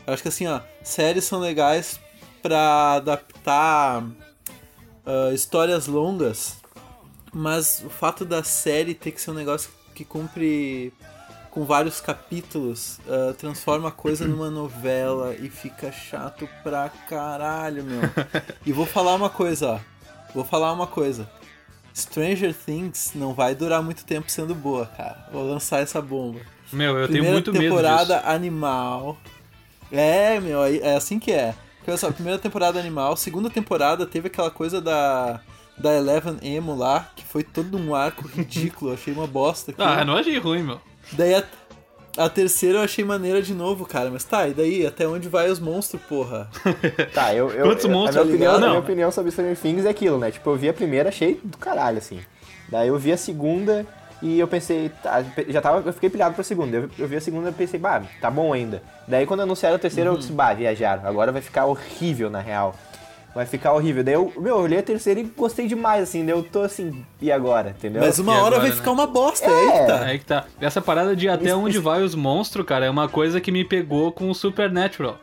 Eu 0.05 0.13
acho 0.13 0.21
que 0.21 0.29
assim, 0.29 0.47
ó, 0.47 0.59
séries 0.83 1.23
são 1.23 1.39
legais 1.39 2.00
pra 2.41 2.95
adaptar 2.95 4.03
ah, 5.05 5.31
histórias 5.33 5.88
longas, 5.88 6.57
mas 7.33 7.83
o 7.86 7.89
fato 7.89 8.24
da 8.25 8.43
série 8.43 8.93
ter 8.93 9.12
que 9.12 9.22
ser 9.22 9.31
um 9.31 9.36
negócio 9.36 9.69
que 9.93 10.05
cumpre 10.05 10.93
com 11.51 11.65
vários 11.65 12.01
capítulos 12.01 13.00
ah, 13.07 13.33
transforma 13.38 13.89
a 13.89 13.91
coisa 13.91 14.27
numa 14.27 14.50
novela 14.51 15.36
e 15.36 15.50
fica 15.50 15.91
chato 15.91 16.48
pra 16.63 16.89
caralho, 16.89 17.83
meu. 17.83 18.01
E 18.65 18.72
vou 18.72 18.86
falar 18.86 19.15
uma 19.15 19.29
coisa, 19.29 19.74
ó. 19.74 19.79
Vou 20.33 20.43
falar 20.43 20.74
uma 20.74 20.88
coisa. 20.88 21.29
Stranger 21.95 22.55
Things 22.55 23.12
não 23.13 23.33
vai 23.33 23.53
durar 23.53 23.83
muito 23.83 24.03
tempo 24.03 24.29
sendo 24.31 24.55
boa, 24.55 24.88
cara. 24.88 25.29
Vou 25.31 25.48
lançar 25.48 25.81
essa 25.81 26.01
bomba. 26.01 26.39
Meu, 26.72 26.98
eu 26.98 27.07
tenho 27.07 27.24
primeira 27.24 27.33
muito 27.33 27.53
medo 27.53 27.63
temporada 27.63 28.15
disso. 28.15 28.29
animal. 28.29 29.17
É, 29.91 30.39
meu, 30.39 30.63
é 30.63 30.95
assim 30.95 31.19
que 31.19 31.31
é. 31.31 31.53
Porque, 31.83 31.91
Olha 31.91 31.97
só, 31.97 32.09
primeira 32.11 32.39
temporada 32.39 32.79
animal, 32.79 33.17
segunda 33.17 33.49
temporada 33.49 34.05
teve 34.05 34.27
aquela 34.27 34.49
coisa 34.49 34.79
da 34.79 35.41
da 35.77 35.91
Eleven 35.91 36.37
Emo 36.43 36.75
lá, 36.75 37.09
que 37.15 37.23
foi 37.25 37.43
todo 37.43 37.77
um 37.77 37.93
arco 37.95 38.27
ridículo, 38.27 38.93
achei 38.93 39.11
uma 39.13 39.25
bosta. 39.27 39.71
aquilo. 39.71 39.87
Ah, 39.87 40.05
não 40.05 40.15
achei 40.15 40.37
ruim, 40.37 40.61
meu. 40.63 40.79
Daí 41.13 41.33
a, 41.33 41.43
a 42.15 42.29
terceira 42.29 42.77
eu 42.77 42.83
achei 42.83 43.03
maneira 43.03 43.41
de 43.41 43.53
novo, 43.55 43.83
cara. 43.85 44.09
Mas 44.11 44.23
tá, 44.23 44.47
e 44.47 44.53
daí? 44.53 44.85
Até 44.85 45.07
onde 45.07 45.27
vai 45.27 45.49
os 45.49 45.59
monstros, 45.59 45.99
porra? 46.03 46.47
Tá, 47.11 47.33
eu. 47.35 47.49
eu 47.49 47.65
Quantos 47.65 47.85
eu- 47.85 47.89
monstros, 47.91 48.17
a 48.17 48.23
minha, 48.23 48.35
opinião, 48.35 48.51
ligado? 48.53 48.63
a 48.63 48.67
minha 48.67 48.73
Não. 48.79 48.79
opinião 48.85 49.11
sobre 49.11 49.31
Stranger 49.31 49.57
Things 49.57 49.83
é 49.85 49.89
aquilo, 49.89 50.17
né? 50.19 50.29
Tipo, 50.31 50.51
eu 50.51 50.55
vi 50.55 50.69
a 50.69 50.73
primeira, 50.73 51.09
achei 51.09 51.39
do 51.43 51.57
caralho, 51.57 51.97
assim. 51.97 52.19
Daí 52.69 52.87
eu 52.87 52.97
vi 52.99 53.11
a 53.11 53.17
segunda 53.17 53.85
e 54.24 54.39
eu 54.39 54.48
pensei, 54.48 54.89
tá, 55.03 55.24
já 55.50 55.62
tava, 55.62 55.88
eu 55.88 55.94
fiquei 55.94 56.10
pilhado 56.10 56.34
pra 56.34 56.44
segunda. 56.44 56.77
Eu, 56.77 56.89
eu 56.98 57.08
vi 57.08 57.18
a 57.18 57.22
segunda 57.22 57.50
e 57.50 57.53
pensei, 57.53 57.80
bah, 57.80 58.01
tá 58.22 58.32
bom 58.32 58.53
ainda. 58.53 58.82
Daí 59.08 59.25
quando 59.25 59.42
anunciaram 59.42 59.75
a 59.75 59.80
terceira, 59.80 60.10
Uhum. 60.10 60.15
eu 60.15 60.20
disse, 60.20 60.32
bah, 60.32 60.53
viajaram. 60.53 61.06
Agora 61.08 61.32
vai 61.32 61.42
ficar 61.42 61.65
horrível, 61.65 62.30
na 62.30 62.39
real. 62.39 62.74
Vai 63.36 63.46
ficar 63.48 63.74
horrível. 63.74 64.03
Daí 64.03 64.13
eu, 64.13 64.32
meu, 64.38 64.58
eu 64.58 64.62
olhei 64.63 64.80
a 64.80 64.84
terceira 64.84 65.20
e 65.20 65.24
gostei 65.24 65.68
demais, 65.68 66.03
assim. 66.03 66.24
Daí 66.25 66.36
eu 66.36 66.44
tô 66.44 66.62
assim, 66.62 67.03
e 67.20 67.32
agora, 67.32 67.72
entendeu? 67.72 68.01
Mas 68.01 68.18
uma 68.20 68.32
E 68.32 68.36
hora 68.36 68.46
agora, 68.46 68.62
vai 68.62 68.70
né? 68.70 68.75
ficar 68.75 68.92
uma 68.92 69.08
bosta, 69.08 69.46
é 69.46 69.50
aí 69.50 69.72
que 69.80 69.86
tá. 69.88 70.03
Aí 70.06 70.20
que 70.20 70.25
tá. 70.25 70.46
Essa 70.62 70.82
parada 70.82 71.15
de 71.15 71.27
até 71.27 71.46
Isso- 71.48 71.58
onde 71.60 71.72
isso- 71.77 71.82
vai 71.84 72.01
os 72.03 72.13
monstros, 72.15 72.65
cara, 72.65 72.86
é 72.86 72.89
uma 72.89 73.10
coisa 73.10 73.42
que 73.42 73.51
me 73.51 73.65
pegou 73.65 74.12
com 74.12 74.30
o 74.30 74.36
Supernatural. 74.36 75.18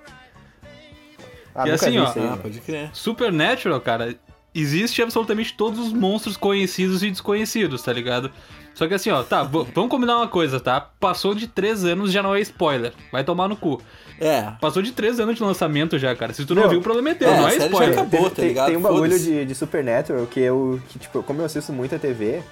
Ah, 1.55 1.67
e 1.69 1.73
assim, 1.73 1.99
ó, 1.99 2.07
aí, 2.07 2.13
Ah, 2.33 2.37
pode 2.41 2.61
crer. 2.61 2.91
Supernatural, 2.93 3.81
cara, 3.81 4.15
existe 4.55 5.03
absolutamente 5.03 5.55
todos 5.55 5.79
os 5.79 5.93
monstros 5.93 6.37
conhecidos 6.37 7.03
e 7.03 7.11
desconhecidos, 7.11 7.83
tá 7.83 7.93
ligado? 7.93 8.31
Só 8.75 8.87
que 8.87 8.95
assim, 8.95 9.11
ó, 9.11 9.23
tá, 9.23 9.43
vamos 9.43 9.91
combinar 9.91 10.17
uma 10.17 10.29
coisa, 10.29 10.59
tá? 10.59 10.81
Passou 10.99 11.35
de 11.35 11.47
três 11.47 11.85
anos, 11.85 12.11
já 12.13 12.23
não 12.23 12.35
é 12.35 12.41
spoiler. 12.41 12.93
Vai 13.13 13.23
tomar 13.25 13.49
no 13.49 13.57
cu. 13.57 13.81
É. 14.19 14.53
Passou 14.61 14.81
de 14.83 14.93
três 14.93 15.19
anos 15.21 15.37
de 15.37 15.43
lançamento 15.43 15.99
já, 15.99 16.15
cara. 16.15 16.33
Se 16.33 16.45
tu 16.47 16.55
não 16.55 16.63
Meu, 16.63 16.71
viu, 16.71 16.79
o 16.79 16.83
problema 16.83 17.11
é 17.11 17.15
teu, 17.15 17.29
é, 17.29 17.37
não 17.37 17.47
a 17.47 17.49
é 17.49 17.51
série 17.53 17.61
já 17.61 17.67
spoiler. 17.67 17.93
acabou. 17.99 18.21
Tem- 18.21 18.29
tá 18.31 18.35
tem, 18.37 18.49
ligado? 18.49 18.67
tem 18.69 18.77
um 18.77 18.81
bagulho 18.81 19.19
de, 19.19 19.45
de 19.45 19.55
Supernatural 19.55 20.27
que 20.27 20.41
eu, 20.41 20.81
que, 20.89 20.99
tipo, 20.99 21.23
como 21.23 21.41
eu 21.41 21.45
assisto 21.47 21.73
muita 21.73 21.99
TV, 21.99 22.43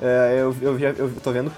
eh, 0.00 0.36
eu, 0.40 0.56
eu, 0.62 0.78
já, 0.78 0.88
eu 0.90 1.12
tô 1.22 1.32
vendo 1.32 1.52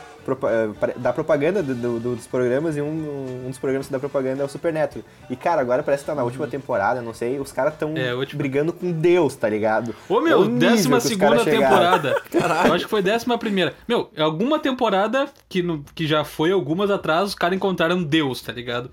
da 0.97 1.13
propaganda 1.13 1.63
do- 1.63 1.75
do- 1.75 2.01
do- 2.01 2.17
dos 2.17 2.27
programas 2.27 2.77
e 2.77 2.81
um, 2.81 3.45
um 3.47 3.49
dos 3.49 3.59
programas 3.59 3.89
da 3.89 3.99
propaganda 3.99 4.43
é 4.43 4.45
o 4.45 4.49
Supernatural. 4.49 5.05
E, 5.29 5.37
cara, 5.37 5.61
agora 5.61 5.83
parece 5.83 6.03
que 6.03 6.07
tá 6.09 6.15
na 6.15 6.23
última 6.23 6.47
temporada, 6.47 7.01
não 7.03 7.13
sei, 7.15 7.39
os 7.39 7.53
caras 7.53 7.75
tão 7.77 7.91
Uhum. 7.91 7.97
É, 7.99 8.15
última. 8.15 8.39
brigando 8.39 8.73
com 8.73 8.91
Deus, 8.93 9.35
tá 9.37 9.49
ligado? 9.49 9.95
Ô 10.09 10.19
É 10.21 10.23
meu, 10.23 10.45
nível 10.45 10.59
décima 10.59 11.01
segunda 11.01 11.45
temporada. 11.45 12.21
Eu 12.67 12.75
acho 12.75 12.85
que 12.85 12.91
foi 12.91 13.03
décima 13.03 13.37
primeira. 13.39 13.75
Meu, 13.89 14.11
alguma 14.19 14.59
temporada 14.59 15.27
que, 15.49 15.63
no- 15.63 15.85
que 15.95 16.07
já 16.07 16.25
foi 16.25 16.53
algumas 16.53 16.91
atrás, 16.91 17.29
os 17.29 17.35
caras 17.35 17.57
encontraram 17.57 18.03
Deus, 18.03 18.41
tá 18.43 18.53
ligado? 18.53 18.91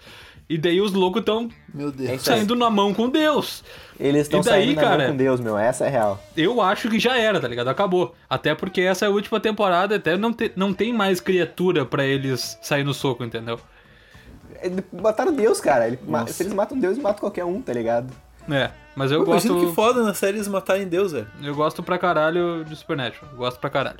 E 0.49 0.57
daí 0.57 0.79
os 0.79 0.93
loucos 0.93 1.23
tão 1.25 1.49
Meu 1.73 1.91
Deus. 1.91 2.09
É 2.09 2.17
saindo 2.17 2.55
na 2.55 2.69
mão 2.69 2.93
com 2.93 3.09
Deus. 3.09 3.63
Eles 3.99 4.21
estão 4.21 4.39
daí, 4.41 4.65
saindo 4.65 4.75
na 4.75 4.81
mão 4.81 4.91
cara? 4.97 5.09
com 5.11 5.17
Deus, 5.17 5.39
meu, 5.41 5.57
essa 5.57 5.85
é 5.85 5.89
real. 5.89 6.23
Eu 6.37 6.61
acho 6.61 6.89
que 6.89 6.97
já 6.99 7.17
era, 7.17 7.39
tá 7.39 7.47
ligado? 7.49 7.67
Acabou. 7.67 8.15
Até 8.29 8.55
porque 8.55 8.79
essa 8.81 9.03
é 9.05 9.07
a 9.09 9.11
última 9.11 9.39
temporada, 9.41 9.95
até 9.97 10.15
não, 10.15 10.31
te- 10.31 10.53
não 10.55 10.73
tem 10.73 10.93
mais 10.93 11.19
criatura 11.19 11.85
pra 11.85 12.05
eles 12.05 12.57
sair 12.61 12.83
no 12.85 12.93
soco, 12.93 13.25
entendeu? 13.25 13.59
Mataram 14.93 15.33
Deus, 15.33 15.59
cara. 15.59 15.87
Ele- 15.87 15.99
se 16.27 16.43
eles 16.43 16.53
matam 16.53 16.79
Deus, 16.79 16.97
matam 16.97 17.19
qualquer 17.19 17.43
um, 17.45 17.61
tá 17.61 17.73
ligado? 17.73 18.13
É, 18.49 18.71
mas 18.95 19.11
eu 19.11 19.19
Pô, 19.19 19.33
gosto. 19.33 19.47
Imagina 19.47 19.69
que 19.69 19.75
foda 19.75 20.03
na 20.03 20.13
série 20.13 20.37
eles 20.37 20.47
matarem 20.47 20.87
Deus, 20.87 21.11
velho. 21.11 21.27
Eu 21.43 21.53
gosto 21.53 21.83
pra 21.83 21.97
caralho 21.97 22.63
de 22.63 22.75
Supernatural. 22.75 23.35
Gosto 23.35 23.59
pra 23.59 23.69
caralho. 23.69 23.99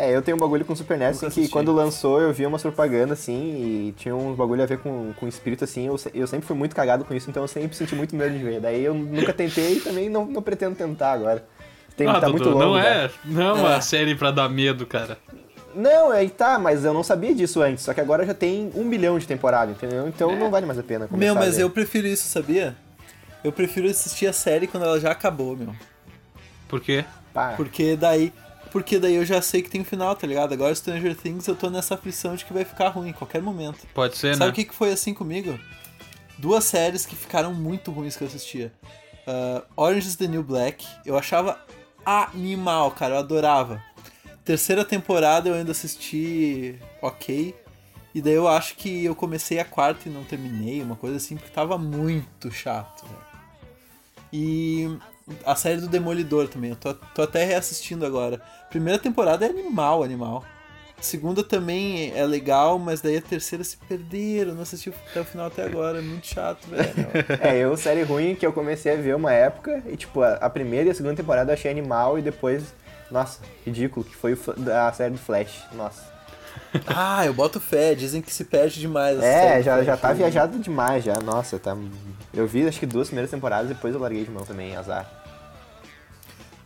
É, 0.00 0.14
eu 0.14 0.22
tenho 0.22 0.36
um 0.36 0.40
bagulho 0.40 0.64
com 0.64 0.76
Supernatural 0.76 1.12
Nunca 1.14 1.26
assim, 1.26 1.34
que 1.34 1.40
assisti. 1.40 1.52
quando 1.52 1.72
lançou 1.72 2.20
eu 2.20 2.32
vi 2.32 2.46
umas 2.46 2.62
propagandas 2.62 3.18
assim 3.18 3.88
e 3.88 3.94
tinha 3.96 4.14
uns 4.14 4.36
bagulho 4.36 4.62
a 4.62 4.66
ver 4.66 4.78
com, 4.78 5.12
com 5.18 5.26
espírito 5.26 5.64
assim. 5.64 5.86
Eu, 5.88 5.96
eu 6.14 6.26
sempre 6.28 6.46
fui 6.46 6.54
muito 6.56 6.76
cagado 6.76 7.04
com 7.04 7.12
isso, 7.14 7.28
então 7.28 7.42
eu 7.42 7.48
sempre 7.48 7.76
senti 7.76 7.96
muito 7.96 8.14
medo 8.14 8.38
de 8.38 8.44
ver. 8.44 8.60
Daí 8.60 8.84
eu 8.84 8.94
nunca 8.94 9.32
tentei 9.32 9.78
e 9.78 9.80
também 9.80 10.08
não, 10.08 10.24
não 10.24 10.40
pretendo 10.40 10.76
tentar 10.76 11.12
agora. 11.12 11.44
Tem, 11.96 12.06
ah, 12.06 12.12
tá 12.20 12.26
Dudu, 12.28 12.32
muito 12.32 12.48
longo. 12.50 12.60
não 12.60 12.78
é, 12.78 13.10
não 13.24 13.42
é 13.42 13.52
uma 13.54 13.74
É. 13.74 13.80
série 13.80 14.14
pra 14.14 14.30
dar 14.30 14.48
medo, 14.48 14.86
cara. 14.86 15.18
Não, 15.74 16.12
aí 16.12 16.30
tá, 16.30 16.58
mas 16.60 16.84
eu 16.84 16.94
não 16.94 17.02
sabia 17.02 17.34
disso 17.34 17.60
antes. 17.60 17.82
Só 17.84 17.92
que 17.92 18.00
agora 18.00 18.24
já 18.24 18.32
tem 18.34 18.70
um 18.76 18.84
milhão 18.84 19.18
de 19.18 19.26
temporada, 19.26 19.72
entendeu? 19.72 20.06
Então 20.06 20.34
não 20.38 20.48
vale 20.48 20.64
mais 20.64 20.78
a 20.78 20.82
pena 20.84 21.08
começar 21.08 21.32
Meu, 21.34 21.42
a 21.42 21.44
mas 21.44 21.56
ver. 21.56 21.64
eu 21.64 21.70
prefiro 21.70 22.06
isso, 22.06 22.28
sabia? 22.28 22.76
Eu 23.42 23.50
prefiro 23.50 23.88
assistir 23.88 24.28
a 24.28 24.32
série 24.32 24.68
quando 24.68 24.84
ela 24.84 24.98
já 25.00 25.10
acabou, 25.10 25.56
meu. 25.56 25.74
Por 26.68 26.80
quê? 26.80 27.04
Pá. 27.34 27.54
Porque 27.56 27.96
daí. 27.96 28.32
Porque 28.78 28.96
daí 28.96 29.16
eu 29.16 29.24
já 29.24 29.42
sei 29.42 29.60
que 29.60 29.68
tem 29.68 29.80
um 29.80 29.84
final, 29.84 30.14
tá 30.14 30.24
ligado? 30.24 30.52
Agora 30.52 30.72
Stranger 30.72 31.16
Things 31.16 31.48
eu 31.48 31.56
tô 31.56 31.68
nessa 31.68 31.94
aflição 31.94 32.36
de 32.36 32.44
que 32.44 32.52
vai 32.52 32.64
ficar 32.64 32.90
ruim 32.90 33.08
em 33.08 33.12
qualquer 33.12 33.42
momento. 33.42 33.84
Pode 33.92 34.16
ser, 34.16 34.36
Sabe 34.36 34.44
né? 34.46 34.52
o 34.52 34.54
que, 34.54 34.64
que 34.66 34.72
foi 34.72 34.92
assim 34.92 35.12
comigo? 35.12 35.58
Duas 36.38 36.62
séries 36.62 37.04
que 37.04 37.16
ficaram 37.16 37.52
muito 37.52 37.90
ruins 37.90 38.16
que 38.16 38.22
eu 38.22 38.28
assistia. 38.28 38.72
Ah, 39.26 39.64
Orange 39.76 40.06
is 40.06 40.14
the 40.14 40.28
New 40.28 40.44
Black, 40.44 40.86
eu 41.04 41.18
achava 41.18 41.58
animal, 42.06 42.92
cara, 42.92 43.14
eu 43.14 43.18
adorava. 43.18 43.82
Terceira 44.44 44.84
temporada 44.84 45.48
eu 45.48 45.54
ainda 45.56 45.72
assisti 45.72 46.78
ok. 47.02 47.56
E 48.14 48.22
daí 48.22 48.34
eu 48.34 48.46
acho 48.46 48.76
que 48.76 49.04
eu 49.04 49.14
comecei 49.16 49.58
a 49.58 49.64
quarta 49.64 50.08
e 50.08 50.12
não 50.12 50.22
terminei, 50.22 50.80
uma 50.82 50.94
coisa 50.94 51.16
assim, 51.16 51.36
porque 51.36 51.50
tava 51.50 51.76
muito 51.76 52.48
chato. 52.52 53.04
velho. 53.06 53.26
E 54.32 54.88
a 55.44 55.54
série 55.54 55.80
do 55.80 55.88
Demolidor 55.88 56.48
também, 56.48 56.70
eu 56.70 56.76
tô, 56.76 56.94
tô 56.94 57.22
até 57.22 57.44
reassistindo 57.44 58.04
agora. 58.04 58.40
Primeira 58.70 58.98
temporada 58.98 59.46
é 59.46 59.48
animal, 59.48 60.02
animal. 60.02 60.44
A 60.98 61.02
segunda 61.02 61.44
também 61.44 62.12
é 62.16 62.26
legal, 62.26 62.76
mas 62.76 63.00
daí 63.00 63.18
a 63.18 63.22
terceira 63.22 63.62
se 63.62 63.76
perderam, 63.76 64.54
não 64.54 64.62
assisti 64.62 64.92
até 65.10 65.20
o 65.20 65.24
final 65.24 65.46
até 65.46 65.62
agora, 65.62 65.98
é 65.98 66.02
muito 66.02 66.26
chato, 66.26 66.66
velho. 66.66 66.92
É, 67.40 67.56
eu, 67.56 67.76
série 67.76 68.02
ruim 68.02 68.34
que 68.34 68.44
eu 68.44 68.52
comecei 68.52 68.92
a 68.92 68.96
ver 68.96 69.14
uma 69.14 69.32
época, 69.32 69.80
e 69.86 69.96
tipo, 69.96 70.22
a, 70.22 70.50
primeira 70.50 70.88
e 70.88 70.90
a 70.90 70.94
segunda 70.94 71.14
temporada 71.14 71.52
eu 71.52 71.54
achei 71.54 71.70
animal, 71.70 72.18
e 72.18 72.22
depois, 72.22 72.74
nossa, 73.12 73.40
ridículo, 73.64 74.04
que 74.04 74.16
foi 74.16 74.36
a 74.74 74.92
série 74.92 75.12
do 75.12 75.18
Flash, 75.18 75.64
nossa. 75.72 76.02
ah, 76.88 77.24
eu 77.24 77.32
boto 77.32 77.60
fé, 77.60 77.94
dizem 77.94 78.20
que 78.20 78.34
se 78.34 78.44
perde 78.44 78.80
demais. 78.80 79.22
É, 79.22 79.62
já, 79.62 79.84
já 79.84 79.96
tá 79.96 80.12
viajado 80.12 80.58
demais 80.58 81.04
já, 81.04 81.14
nossa, 81.20 81.60
tá... 81.60 81.76
Eu 82.38 82.46
vi 82.46 82.66
acho 82.66 82.78
que 82.78 82.86
duas 82.86 83.08
primeiras 83.08 83.30
temporadas, 83.30 83.68
depois 83.68 83.92
eu 83.94 84.00
larguei 84.00 84.24
de 84.24 84.30
mão 84.30 84.44
também, 84.44 84.76
azar. 84.76 85.10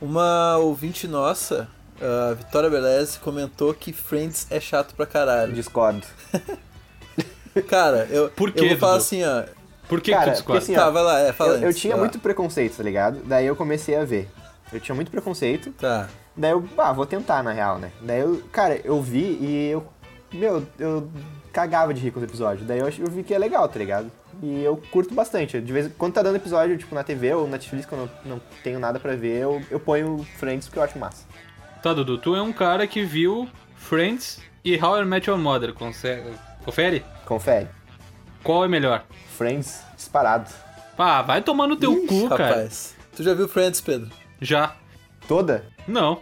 Uma 0.01 0.57
ouvinte 0.59 1.07
nossa, 1.07 1.69
a 2.01 2.35
Vitória 2.35 2.69
Beleza, 2.69 3.19
comentou 3.21 3.73
que 3.73 3.93
Friends 3.93 4.47
é 4.51 4.59
chato 4.61 4.95
pra 4.95 5.07
caralho. 5.07 5.53
Discordo. 5.53 6.03
Cara, 7.69 8.07
eu, 8.11 8.29
Por 8.31 8.49
eu 8.49 8.55
quê, 8.55 8.69
vou 8.71 8.79
falar 8.79 8.93
Dudu? 8.95 9.03
assim, 9.05 9.25
ó. 9.25 9.45
Por 9.89 10.01
que, 10.01 10.11
Cara, 10.11 10.25
que 10.25 10.31
tu 10.31 10.35
discorda? 10.37 10.61
porque 10.61 10.73
assim, 10.73 10.81
ó, 10.81 10.85
tá, 10.85 10.91
vai 10.91 11.03
lá, 11.03 11.21
é, 11.21 11.33
fala 11.33 11.55
Eu, 11.55 11.61
eu 11.63 11.69
antes, 11.69 11.81
tinha 11.81 11.93
vai 11.95 12.01
lá. 12.01 12.05
muito 12.09 12.19
preconceito, 12.19 12.77
tá 12.77 12.83
ligado? 12.83 13.21
Daí 13.25 13.47
eu 13.47 13.55
comecei 13.55 13.95
a 13.95 14.05
ver. 14.05 14.29
Eu 14.73 14.81
tinha 14.81 14.95
muito 14.95 15.11
preconceito, 15.11 15.71
Tá. 15.73 16.09
daí 16.37 16.51
eu, 16.53 16.67
ah, 16.79 16.93
vou 16.95 17.05
tentar 17.05 17.43
na 17.43 17.53
real, 17.53 17.79
né? 17.79 17.93
Daí 18.01 18.21
eu, 18.21 18.43
cara, 18.51 18.81
eu 18.83 19.01
vi 19.03 19.37
e 19.41 19.69
eu, 19.71 19.87
meu, 20.33 20.67
eu 20.79 21.11
cagava 21.53 21.93
de 21.93 22.01
rir 22.01 22.11
com 22.11 22.21
os 22.21 22.25
episódios. 22.25 22.67
Daí 22.67 22.79
eu, 22.79 22.87
ach- 22.87 22.99
eu 22.99 23.07
vi 23.11 23.23
que 23.23 23.35
é 23.35 23.39
legal, 23.39 23.69
tá 23.69 23.79
ligado? 23.79 24.11
E 24.43 24.65
eu 24.65 24.77
curto 24.91 25.15
bastante. 25.15 25.61
De 25.61 25.73
vez 25.73 25.91
quando 25.97 26.15
tá 26.15 26.23
dando 26.23 26.37
episódio, 26.37 26.77
tipo, 26.77 26.95
na 26.95 27.05
TV 27.05 27.33
ou 27.35 27.45
na 27.45 27.53
Netflix, 27.53 27.87
quando 27.87 28.03
eu 28.03 28.11
não 28.25 28.41
tenho 28.65 28.81
nada 28.81 28.99
pra 28.99 29.15
ver, 29.15 29.41
eu, 29.41 29.63
eu 29.71 29.79
ponho 29.79 30.27
Friends 30.37 30.67
porque 30.67 30.81
eu 30.81 30.83
acho 30.83 30.99
massa. 30.99 31.25
Tá, 31.83 31.93
Dudu, 31.93 32.19
tu 32.19 32.35
é 32.35 32.43
um 32.43 32.53
cara 32.53 32.87
que 32.87 33.05
viu 33.05 33.49
Friends 33.77 34.41
e 34.65 34.77
How 34.77 35.03
I 35.03 35.05
Met 35.05 35.31
Your 35.31 35.39
Mother. 35.39 35.73
Consegue... 35.73 36.31
Confere? 36.65 37.05
Confere. 37.25 37.69
Qual 38.43 38.65
é 38.65 38.69
melhor? 38.69 39.05
Friends 39.37 39.83
disparado. 39.97 40.51
Ah, 40.99 41.23
vai 41.23 41.41
tomar 41.43 41.67
no 41.67 41.77
teu 41.77 41.93
Ih, 41.93 42.07
cu, 42.07 42.29
cara. 42.29 42.49
rapaz. 42.49 42.97
Tu 43.17 43.23
já 43.23 43.35
viu 43.35 43.49
Friends, 43.49 43.81
Pedro? 43.81 44.11
Já. 44.41 44.75
Toda? 45.27 45.65
Não. 45.87 46.21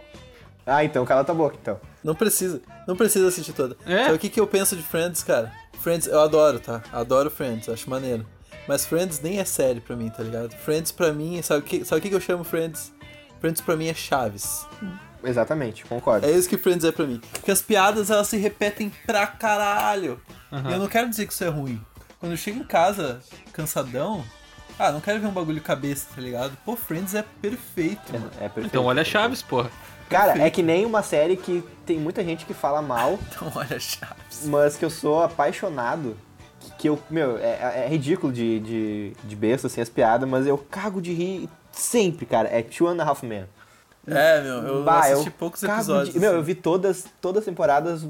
Ah, 0.65 0.83
então 0.83 1.05
cala 1.05 1.23
tua 1.23 1.35
boca, 1.35 1.57
então. 1.59 1.79
Não 2.03 2.15
precisa. 2.15 2.61
Não 2.87 2.95
precisa 2.95 3.27
assistir 3.27 3.53
toda. 3.53 3.75
É? 3.85 4.05
Sabe 4.05 4.15
o 4.15 4.19
que, 4.19 4.29
que 4.29 4.39
eu 4.39 4.47
penso 4.47 4.75
de 4.75 4.83
Friends, 4.83 5.23
cara? 5.23 5.51
Friends, 5.81 6.07
eu 6.07 6.21
adoro, 6.21 6.59
tá? 6.59 6.83
Adoro 6.93 7.29
Friends, 7.31 7.67
acho 7.67 7.89
maneiro. 7.89 8.25
Mas 8.67 8.85
Friends 8.85 9.19
nem 9.19 9.39
é 9.39 9.45
série 9.45 9.79
pra 9.81 9.95
mim, 9.95 10.09
tá 10.09 10.21
ligado? 10.21 10.55
Friends 10.55 10.91
pra 10.91 11.11
mim, 11.11 11.41
sabe 11.41 11.61
o 11.61 11.63
que, 11.63 11.83
sabe 11.83 11.99
o 11.99 12.01
que 12.03 12.09
que 12.09 12.15
eu 12.15 12.21
chamo 12.21 12.43
Friends? 12.43 12.93
Friends 13.39 13.61
pra 13.61 13.75
mim 13.75 13.87
é 13.87 13.93
Chaves. 13.93 14.67
Exatamente, 15.23 15.83
concordo. 15.85 16.25
É 16.27 16.31
isso 16.31 16.47
que 16.47 16.57
Friends 16.57 16.83
é 16.85 16.91
pra 16.91 17.05
mim. 17.05 17.19
Porque 17.33 17.49
as 17.49 17.61
piadas 17.61 18.11
elas 18.11 18.27
se 18.27 18.37
repetem 18.37 18.91
pra 19.05 19.25
caralho. 19.25 20.21
E 20.51 20.71
eu 20.71 20.79
não 20.79 20.87
quero 20.87 21.09
dizer 21.09 21.25
que 21.25 21.33
isso 21.33 21.43
é 21.43 21.47
ruim. 21.47 21.81
Quando 22.19 22.33
eu 22.33 22.37
chego 22.37 22.59
em 22.59 22.63
casa 22.63 23.19
cansadão, 23.51 24.23
ah, 24.77 24.91
não 24.91 25.01
quero 25.01 25.19
ver 25.19 25.27
um 25.27 25.31
bagulho 25.31 25.61
cabeça, 25.61 26.07
tá 26.13 26.21
ligado? 26.21 26.55
Pô, 26.63 26.75
Friends 26.75 27.15
é 27.15 27.23
perfeito, 27.41 28.13
mano. 28.13 28.29
É 28.37 28.47
perfeito. 28.47 28.67
Então 28.67 28.85
olha 28.85 29.03
Chaves, 29.03 29.41
porra. 29.41 29.71
Cara, 30.11 30.41
é 30.41 30.49
que 30.49 30.61
nem 30.61 30.85
uma 30.85 31.01
série 31.01 31.35
que 31.37 31.63
tem 31.85 31.97
muita 31.97 32.23
gente 32.23 32.45
que 32.45 32.53
fala 32.53 32.81
mal, 32.81 33.17
Então 33.31 33.51
olha 33.55 33.79
Chaves. 33.79 34.45
mas 34.45 34.75
que 34.77 34.85
eu 34.85 34.89
sou 34.89 35.23
apaixonado. 35.23 36.15
Que 36.77 36.89
eu, 36.89 36.99
meu, 37.09 37.37
é, 37.39 37.85
é 37.85 37.87
ridículo 37.89 38.31
de, 38.31 38.59
de, 38.59 39.13
de 39.23 39.35
besta, 39.35 39.65
assim, 39.67 39.81
as 39.81 39.89
piadas, 39.89 40.29
mas 40.29 40.45
eu 40.45 40.57
cago 40.57 41.01
de 41.01 41.11
rir 41.13 41.49
sempre, 41.71 42.25
cara. 42.25 42.47
É 42.51 42.61
Two 42.61 42.87
and 42.87 43.01
a 43.01 43.05
Half 43.05 43.23
Men. 43.23 43.45
É, 44.07 44.41
meu, 44.41 44.55
eu 44.63 44.83
Bah, 44.83 44.99
assisti 45.01 45.27
eu 45.27 45.33
poucos 45.33 45.61
episódios. 45.61 46.13
de- 46.13 46.19
Meu, 46.19 46.29
assim. 46.31 46.37
eu 46.39 46.43
vi 46.43 46.55
todas, 46.55 47.05
todas 47.21 47.39
as 47.41 47.45
temporadas 47.45 48.03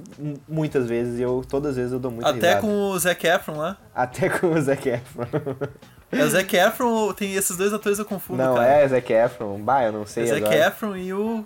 muitas 0.47 0.87
vezes 0.87 1.19
e 1.19 1.21
eu, 1.21 1.43
todas 1.47 1.71
as 1.71 1.75
vezes 1.77 1.91
eu 1.91 1.99
dou 1.99 2.09
muita 2.11 2.29
Até 2.29 2.47
risada. 2.47 2.61
com 2.61 2.89
o 2.91 2.97
Zac 2.99 3.27
Efron 3.27 3.57
lá. 3.57 3.77
Até 3.93 4.29
com 4.39 4.47
o 4.53 4.61
Zac 4.61 4.87
Efron. 4.87 5.25
É 6.11 6.23
o 6.23 6.29
Zac 6.29 6.55
Efron, 6.55 7.13
tem 7.13 7.33
esses 7.35 7.55
dois 7.57 7.73
atores 7.73 7.99
eu 7.99 8.05
confundo, 8.05 8.41
não, 8.41 8.55
cara. 8.55 8.67
é 8.69 8.87
Zac 8.87 9.11
Efron. 9.13 9.59
Bah, 9.61 9.83
eu 9.83 9.91
não 9.91 10.05
sei 10.05 10.23
É 10.23 10.27
Zac 10.27 10.43
agora. 10.45 10.67
Efron 10.67 10.95
e 10.95 11.13
o... 11.13 11.45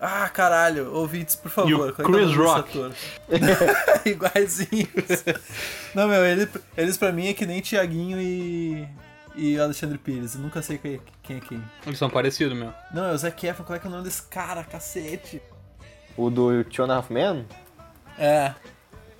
Ah, 0.00 0.28
caralho, 0.28 0.92
ouvintes, 0.94 1.34
por 1.34 1.50
favor. 1.50 1.70
E 1.70 1.74
o 1.74 1.88
é 1.88 1.92
que 1.92 2.02
é 2.02 2.04
Chris 2.04 2.34
Rock. 2.36 2.78
Iguaizinhos. 4.06 5.24
Não, 5.94 6.06
meu, 6.08 6.24
ele- 6.24 6.48
eles 6.76 6.96
pra 6.96 7.10
mim 7.12 7.28
é 7.28 7.34
que 7.34 7.44
nem 7.46 7.60
Tiaguinho 7.60 8.20
e... 8.20 8.88
E 9.36 9.58
Alexandre 9.58 9.98
Pires. 9.98 10.34
Eu 10.34 10.40
nunca 10.40 10.60
sei 10.62 10.78
quem 10.78 10.94
é 10.94 11.00
quem. 11.22 11.36
É 11.36 11.40
quem. 11.40 11.62
Eles 11.86 11.98
são 11.98 12.10
parecidos, 12.10 12.56
meu. 12.58 12.72
Não, 12.92 13.04
é 13.04 13.12
o 13.12 13.18
Zac 13.18 13.46
Efron, 13.46 13.64
qual 13.64 13.76
é 13.76 13.78
que 13.78 13.86
é 13.86 13.88
o 13.88 13.92
nome 13.92 14.02
desse 14.04 14.22
cara, 14.22 14.64
cacete? 14.64 15.40
O 16.16 16.28
do 16.28 16.64
Two 16.64 16.84
and 16.84 16.92
a 16.92 16.96
Half 16.96 17.10
Men? 17.10 17.46
É, 18.18 18.52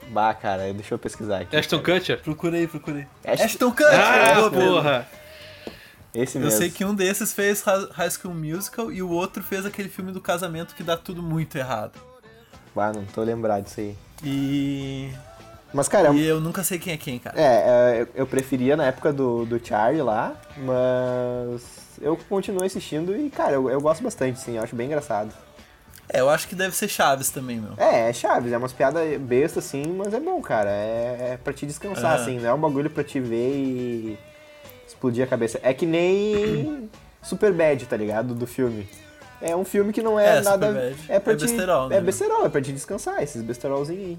Bah, 0.09 0.33
cara, 0.35 0.73
deixa 0.73 0.95
eu 0.95 0.99
pesquisar 0.99 1.41
aqui. 1.41 1.55
Ashton 1.57 1.81
Kutcher? 1.83 2.21
procura 2.23 2.57
aí, 2.57 2.67
procura 2.67 2.97
aí. 2.99 3.07
Ashton- 3.33 3.45
Ashton 3.45 3.71
Kutcher! 3.71 3.95
Ah, 3.95 4.51
porra! 4.51 5.07
Esse 6.15 6.39
Eu 6.39 6.43
mesmo. 6.45 6.59
sei 6.59 6.71
que 6.71 6.85
um 6.85 6.95
desses 6.95 7.33
fez 7.33 7.63
Hi- 7.67 7.89
High 7.93 8.11
School 8.11 8.35
Musical 8.35 8.91
e 8.91 9.03
o 9.03 9.11
outro 9.11 9.43
fez 9.43 9.65
aquele 9.67 9.89
filme 9.89 10.11
do 10.13 10.21
casamento 10.21 10.75
que 10.75 10.83
dá 10.83 10.97
tudo 10.97 11.23
muito 11.23 11.57
errado. 11.57 11.93
Bah, 12.75 12.93
não 12.93 13.05
tô 13.05 13.23
lembrado 13.23 13.65
disso 13.65 13.81
aí. 13.81 13.97
E. 14.25 15.11
Mas, 15.73 15.87
cara, 15.87 16.13
E 16.15 16.25
eu 16.25 16.41
nunca 16.41 16.65
sei 16.65 16.79
quem 16.79 16.95
é 16.95 16.97
quem, 16.97 17.19
cara. 17.19 17.39
é, 17.39 17.45
é, 17.45 18.03
eu- 18.03 18.09
eu 18.15 18.27
preferia 18.27 18.75
na 18.77 18.87
época 18.87 19.13
do, 19.13 19.45
do 19.45 19.65
Charlie 19.65 20.01
lá, 20.03 20.35
mas 20.57 21.63
eu 22.01 22.17
continuo 22.29 22.65
assistindo 22.65 23.15
e, 23.15 23.29
cara, 23.29 23.53
eu, 23.53 23.69
eu 23.69 23.81
gosto 23.81 24.03
bastante, 24.03 24.41
sim, 24.41 24.57
eu 24.57 24.63
acho 24.63 24.75
bem 24.75 24.87
engraçado. 24.87 25.31
É, 26.09 26.21
eu 26.21 26.31
acho 26.31 26.49
que 26.49 26.55
deve 26.55 26.75
ser 26.75 26.89
Chaves 26.89 27.29
também, 27.29 27.61
meu. 27.61 27.75
É, 27.77 28.09
é 28.09 28.13
Chaves, 28.15 28.51
é 28.51 28.57
umas 28.57 28.73
piadas 28.73 29.21
bestas, 29.21 29.67
assim, 29.67 29.83
mas 29.89 30.15
é 30.15 30.19
bom, 30.21 30.41
cara. 30.41 30.71
É, 30.71 31.33
é 31.35 31.39
pra 31.43 31.53
te 31.53 31.67
descansar, 31.67 32.19
É. 32.19 32.23
assim, 32.23 32.39
não 32.39 32.49
é 32.49 32.55
um 32.55 32.59
bagulho 32.61 32.89
pra 32.89 33.05
te 33.05 33.21
ver 33.21 33.55
e 33.55 34.19
explodir 34.99 35.25
a 35.25 35.27
cabeça. 35.27 35.61
É 35.63 35.73
que 35.73 35.87
nem 35.87 36.91
Super 37.23 37.53
Bad, 37.53 37.87
tá 37.87 37.97
ligado? 37.97 38.35
Do 38.35 38.47
filme. 38.47 38.89
É 39.41 39.55
um 39.55 39.65
filme 39.65 39.93
que 39.93 40.03
não 40.03 40.19
é, 40.19 40.39
É, 40.39 40.41
nada. 40.41 40.67
Superbad. 40.67 40.97
É 41.09 41.21
pra 41.21 41.33
É 41.33 41.37
te. 41.37 41.47
besterol, 41.47 41.89
né, 41.89 41.97
É 41.97 42.01
besterol, 42.01 42.45
é 42.45 42.49
pra 42.49 42.61
te 42.61 42.73
descansar, 42.73 43.23
esses 43.23 43.41
besterolzinhos 43.43 44.05
aí. 44.05 44.19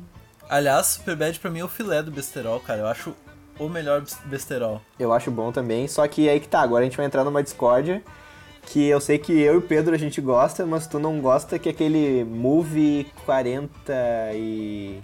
Aliás, 0.50 0.88
Superbad 0.88 1.38
pra 1.40 1.52
mim 1.52 1.60
é 1.60 1.64
o 1.66 1.68
filé 1.68 2.02
do 2.02 2.10
besterol, 2.10 2.60
cara. 2.62 2.80
Eu 2.80 2.88
acho 2.88 3.14
o 3.60 3.68
melhor 3.68 4.00
bes- 4.02 4.18
besterol. 4.26 4.82
Eu 4.98 5.12
acho 5.12 5.30
bom 5.30 5.52
também, 5.52 5.88
só 5.88 6.08
que 6.08 6.30
aí 6.30 6.40
que 6.40 6.48
tá, 6.48 6.62
agora 6.62 6.82
a 6.82 6.86
gente 6.86 6.96
vai 6.98 7.06
entrar 7.06 7.24
numa 7.26 7.44
discórdia 7.44 8.02
que 8.66 8.88
eu 8.88 9.02
sei 9.02 9.18
que 9.18 9.34
eu 9.34 9.56
e 9.56 9.58
o 9.58 9.62
Pedro 9.62 9.94
a 9.94 9.98
gente 9.98 10.22
gosta, 10.22 10.66
mas 10.66 10.88
tu 10.88 10.98
não 11.00 11.20
gosta 11.20 11.60
que 11.60 11.68
é 11.68 11.72
aquele 11.72 12.24
Movie 12.24 13.08
40 13.26 13.94
e... 14.34 15.02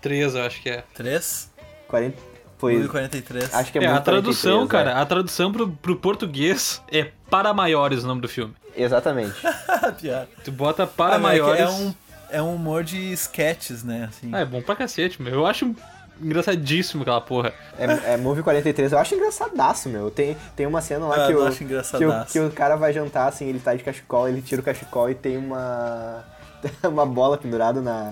Três, 0.00 0.34
eu 0.34 0.42
acho 0.44 0.62
que 0.62 0.68
é. 0.70 0.84
3? 0.94 1.50
40... 1.88 2.16
Foi... 2.58 2.74
1043. 2.74 3.54
Acho 3.54 3.72
que 3.72 3.78
é, 3.78 3.84
É, 3.84 3.86
a 3.88 4.00
tradução, 4.00 4.66
43, 4.66 4.70
cara, 4.70 4.98
é. 4.98 5.02
a 5.02 5.06
tradução 5.06 5.52
pro, 5.52 5.68
pro 5.68 5.96
português 5.96 6.82
é 6.90 7.10
para 7.30 7.52
maiores 7.52 8.04
o 8.04 8.06
nome 8.06 8.20
do 8.20 8.28
filme. 8.28 8.54
Exatamente. 8.76 9.34
Piada. 10.00 10.28
Tu 10.44 10.52
bota 10.52 10.86
para 10.86 11.14
Ah, 11.14 11.16
é 11.16 11.18
que 11.18 11.22
maiores. 11.22 11.60
É 11.60 11.68
um, 11.68 11.94
é 12.30 12.42
um 12.42 12.54
humor 12.54 12.84
de 12.84 13.12
sketches, 13.12 13.82
né? 13.82 14.08
Assim. 14.08 14.30
Ah, 14.32 14.40
é 14.40 14.44
bom 14.44 14.62
pra 14.62 14.76
cacete, 14.76 15.20
meu. 15.20 15.32
Eu 15.32 15.46
acho 15.46 15.74
engraçadíssimo 16.20 17.02
aquela 17.02 17.20
porra. 17.20 17.52
É, 17.78 18.14
é 18.14 18.16
Movie 18.16 18.42
43, 18.42 18.92
eu 18.92 18.98
acho 18.98 19.14
engraçadaço, 19.14 19.88
meu. 19.88 20.10
Tem, 20.10 20.36
tem 20.54 20.66
uma 20.66 20.80
cena 20.80 21.06
lá 21.06 21.24
Ah, 21.24 21.26
que, 21.26 21.32
eu 21.32 21.40
o, 21.42 21.46
acho 21.46 21.58
que, 21.58 21.64
o, 21.64 21.66
engraçadaço. 21.66 22.32
que 22.32 22.40
o 22.40 22.50
cara 22.50 22.76
vai 22.76 22.92
jantar, 22.92 23.28
assim, 23.28 23.46
ele 23.46 23.60
tá 23.60 23.74
de 23.74 23.82
cachecol, 23.82 24.28
ele 24.28 24.40
tira 24.40 24.60
o 24.60 24.64
cachecol 24.64 25.10
e 25.10 25.14
tem 25.14 25.36
uma... 25.36 26.24
uma 26.84 27.04
bola 27.06 27.36
pendurada 27.36 27.80
na... 27.80 28.10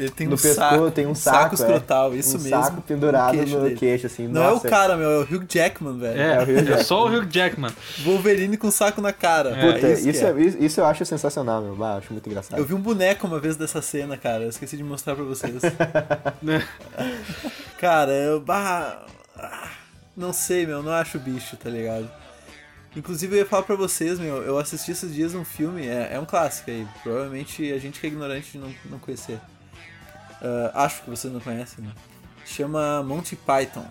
Ele 0.00 0.10
tem 0.10 0.26
no 0.26 0.34
um 0.34 0.38
pescoço, 0.38 0.70
saco, 0.70 0.90
tem 0.90 1.06
um 1.06 1.14
saco, 1.14 1.36
saco 1.36 1.54
escrotal, 1.56 2.12
é. 2.12 2.16
isso 2.16 2.38
um 2.38 2.40
mesmo. 2.40 2.62
saco 2.62 2.80
pendurado 2.80 3.36
no 3.36 3.42
queixo 3.44 3.58
no 3.58 3.76
queixo, 3.76 4.06
assim. 4.06 4.26
Não 4.26 4.42
é 4.42 4.48
o 4.48 4.52
nossa. 4.54 4.68
cara, 4.68 4.96
meu, 4.96 5.10
é 5.10 5.18
o 5.18 5.22
Hugh 5.22 5.44
Jackman, 5.46 5.98
velho. 5.98 6.18
É, 6.18 6.36
É, 6.36 6.38
o 6.38 6.42
Hugh 6.42 6.50
é 6.50 6.54
Jackman. 6.62 6.84
só 6.84 7.06
o 7.06 7.14
Hugh 7.14 7.26
Jackman. 7.30 7.70
Wolverine 8.02 8.56
com 8.56 8.70
saco 8.70 9.02
na 9.02 9.12
cara. 9.12 9.50
Puta, 9.50 9.86
É 9.86 9.92
isso, 9.92 10.02
que 10.04 10.08
é- 10.24 10.40
isso, 10.40 10.58
isso 10.58 10.80
eu 10.80 10.86
acho 10.86 11.04
sensacional, 11.04 11.60
meu. 11.60 11.76
Bah, 11.76 11.92
eu 11.92 11.98
acho 11.98 12.12
muito 12.12 12.26
engraçado. 12.28 12.58
Eu 12.58 12.64
vi 12.64 12.72
um 12.72 12.80
boneco 12.80 13.26
uma 13.26 13.38
vez 13.38 13.56
dessa 13.56 13.82
cena, 13.82 14.16
cara. 14.16 14.44
Eu 14.44 14.48
esqueci 14.48 14.76
de 14.76 14.82
mostrar 14.82 15.14
pra 15.14 15.24
vocês. 15.24 15.60
cara, 17.78 18.12
eu. 18.12 18.40
Bah, 18.40 19.04
ah, 19.36 19.68
não 20.16 20.32
sei, 20.32 20.66
meu. 20.66 20.82
Não 20.82 20.92
acho 20.92 21.18
bicho, 21.18 21.56
tá 21.56 21.68
ligado? 21.68 22.10
Inclusive, 22.96 23.36
eu 23.36 23.40
ia 23.40 23.46
falar 23.46 23.62
pra 23.62 23.76
vocês, 23.76 24.18
meu. 24.18 24.42
Eu 24.42 24.58
assisti 24.58 24.90
esses 24.90 25.14
dias 25.14 25.34
um 25.34 25.44
filme. 25.44 25.86
É, 25.86 26.10
é 26.14 26.20
um 26.20 26.24
clássico 26.24 26.70
aí. 26.70 26.86
Provavelmente 27.02 27.72
a 27.72 27.78
gente 27.78 28.00
que 28.00 28.06
é 28.06 28.10
ignorante 28.10 28.52
de 28.52 28.58
não, 28.58 28.74
não 28.86 28.98
conhecer. 28.98 29.38
Ah, 30.42 30.84
acho 30.84 31.02
que 31.02 31.10
vocês 31.10 31.32
não 31.32 31.40
conhecem, 31.40 31.84
né? 31.84 31.90
Chama 32.44 33.02
Monty 33.02 33.36
Python. 33.36 33.84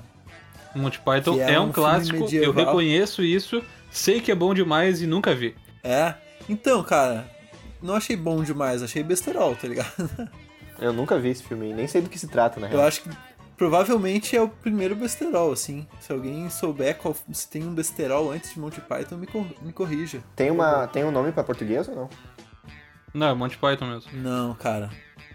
Monty 0.76 1.00
Python 1.00 1.40
é 1.40 1.54
é, 1.54 1.60
um 1.60 1.66
um 1.66 1.72
clássico, 1.72 2.28
eu 2.36 2.52
reconheço 2.52 3.24
isso, 3.24 3.64
sei 3.92 4.20
que 4.22 4.32
é 4.32 4.36
bom 4.36 4.54
demais 4.54 5.02
e 5.02 5.08
nunca 5.08 5.34
vi. 5.34 5.56
É? 5.84 6.14
Então, 6.48 6.84
cara. 6.84 7.26
Não 7.82 7.96
achei 7.96 8.16
bom 8.16 8.44
demais. 8.44 8.84
Achei 8.84 9.02
besterol, 9.02 9.56
tá 9.56 9.68
ligado? 9.68 9.90
Eu 10.80 10.94
nunca 10.94 11.18
vi 11.20 11.30
esse 11.30 11.44
filme, 11.44 11.74
nem 11.74 11.88
sei 11.88 12.02
do 12.02 12.10
que 12.10 12.18
se 12.18 12.28
trata, 12.28 12.58
na 12.60 12.68
Eu 12.68 12.78
real. 12.78 12.88
acho 12.88 13.02
que 13.04 13.10
provavelmente 13.58 14.36
é 14.38 14.42
o 14.42 14.48
primeiro 14.48 14.96
besterol, 14.96 15.52
assim. 15.52 15.86
Se 16.00 16.12
alguém 16.12 16.50
souber 16.50 16.96
qual, 16.98 17.14
se 17.34 17.50
tem 17.50 17.64
um 17.66 17.74
besterol 17.74 18.32
antes 18.32 18.54
de 18.54 18.60
Monty 18.60 18.80
Python, 18.80 19.18
me, 19.18 19.28
cor- 19.28 19.46
me 19.62 19.74
corrija. 19.74 20.22
Tem, 20.38 20.50
uma, 20.50 20.88
tem 20.88 21.04
um 21.04 21.12
nome 21.12 21.34
pra 21.34 21.44
português 21.44 21.88
ou 21.90 21.96
não? 21.96 22.10
Não, 23.14 23.28
é 23.28 23.34
Monty 23.34 23.58
Python 23.58 23.88
mesmo. 23.88 24.10
Não, 24.14 24.54
cara. 24.54 24.90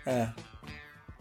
É. 0.06 0.28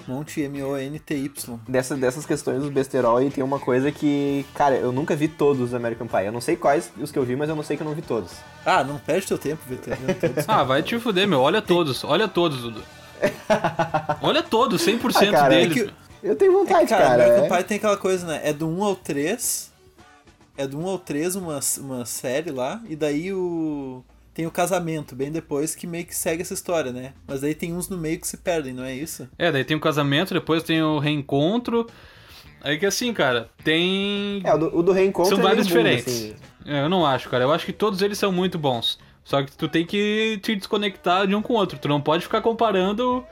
Monty 0.07 0.41
M-O-N-T-Y. 0.43 1.59
Dessas, 1.67 1.99
dessas 1.99 2.25
questões 2.25 2.61
dos 2.61 2.69
besterol 2.69 3.17
aí 3.17 3.29
tem 3.29 3.43
uma 3.43 3.59
coisa 3.59 3.91
que, 3.91 4.45
cara, 4.53 4.75
eu 4.75 4.91
nunca 4.91 5.15
vi 5.15 5.27
todos 5.27 5.61
os 5.61 5.73
American 5.73 6.07
Pie. 6.07 6.25
Eu 6.25 6.31
não 6.31 6.41
sei 6.41 6.55
quais 6.55 6.91
os 6.99 7.11
que 7.11 7.17
eu 7.19 7.23
vi, 7.23 7.35
mas 7.35 7.49
eu 7.49 7.55
não 7.55 7.63
sei 7.63 7.77
que 7.77 7.83
eu 7.83 7.87
não 7.87 7.95
vi 7.95 8.01
todos. 8.01 8.31
Ah, 8.65 8.83
não 8.83 8.97
perde 8.97 9.27
teu 9.27 9.37
tempo 9.37 9.61
todos. 9.67 10.45
Ah, 10.47 10.63
vai 10.63 10.81
te 10.83 10.97
fuder, 10.99 11.27
meu. 11.27 11.39
Olha 11.41 11.61
todos, 11.61 12.03
olha 12.03 12.27
todos, 12.27 12.61
Dudu. 12.61 12.83
Olha 14.21 14.43
todos, 14.43 14.85
100% 14.85 15.29
Ah, 15.29 15.31
cara, 15.31 15.49
deles. 15.55 15.77
é 15.77 15.85
que-. 15.85 15.93
Eu 16.21 16.35
tenho 16.35 16.53
vontade, 16.53 16.87
cara, 16.87 17.03
cara. 17.03 17.23
American 17.25 17.45
é. 17.45 17.57
Pie 17.57 17.67
tem 17.67 17.77
aquela 17.77 17.97
coisa, 17.97 18.25
né? 18.27 18.41
É 18.43 18.53
do 18.53 18.67
1 18.67 18.83
ao 18.83 18.95
3. 18.95 19.71
É 20.57 20.67
do 20.67 20.77
1 20.79 20.87
ao 20.87 20.99
3 20.99 21.35
uma, 21.35 21.59
uma 21.79 22.05
série 22.05 22.51
lá. 22.51 22.81
E 22.87 22.95
daí 22.95 23.33
o. 23.33 24.03
Tem 24.33 24.47
o 24.47 24.51
casamento, 24.51 25.15
bem 25.15 25.31
depois, 25.31 25.75
que 25.75 25.85
meio 25.85 26.05
que 26.05 26.15
segue 26.15 26.41
essa 26.41 26.53
história, 26.55 26.91
né? 26.91 27.13
Mas 27.27 27.41
daí 27.41 27.53
tem 27.53 27.71
uns 27.73 27.87
no 27.87 27.97
meio 27.97 28.19
que 28.19 28.27
se 28.27 28.37
perdem, 28.37 28.73
não 28.73 28.83
é 28.83 28.93
isso? 28.93 29.29
É, 29.37 29.51
daí 29.51 29.63
tem 29.63 29.77
o 29.77 29.79
casamento, 29.79 30.33
depois 30.33 30.63
tem 30.63 30.81
o 30.81 30.97
reencontro. 30.97 31.85
Aí 32.61 32.79
que 32.79 32.85
assim, 32.85 33.13
cara, 33.13 33.49
tem. 33.63 34.41
É, 34.43 34.53
o 34.53 34.57
do, 34.57 34.77
o 34.77 34.81
do 34.83 34.91
reencontro 34.91 35.35
São 35.35 35.39
é 35.39 35.43
vários 35.43 35.67
bunda, 35.67 35.79
diferentes. 35.83 36.13
assim. 36.13 36.35
É, 36.65 36.81
eu 36.83 36.89
não 36.89 37.05
acho, 37.05 37.29
cara. 37.29 37.43
Eu 37.43 37.51
acho 37.51 37.65
que 37.65 37.73
todos 37.73 38.01
eles 38.01 38.17
são 38.17 38.31
muito 38.31 38.57
bons. 38.57 38.97
Só 39.23 39.43
que 39.43 39.51
tu 39.51 39.67
tem 39.67 39.85
que 39.85 40.39
te 40.41 40.55
desconectar 40.55 41.27
de 41.27 41.35
um 41.35 41.41
com 41.41 41.53
o 41.53 41.55
outro. 41.57 41.77
Tu 41.77 41.87
não 41.87 42.01
pode 42.01 42.23
ficar 42.23 42.41
comparando 42.41 43.23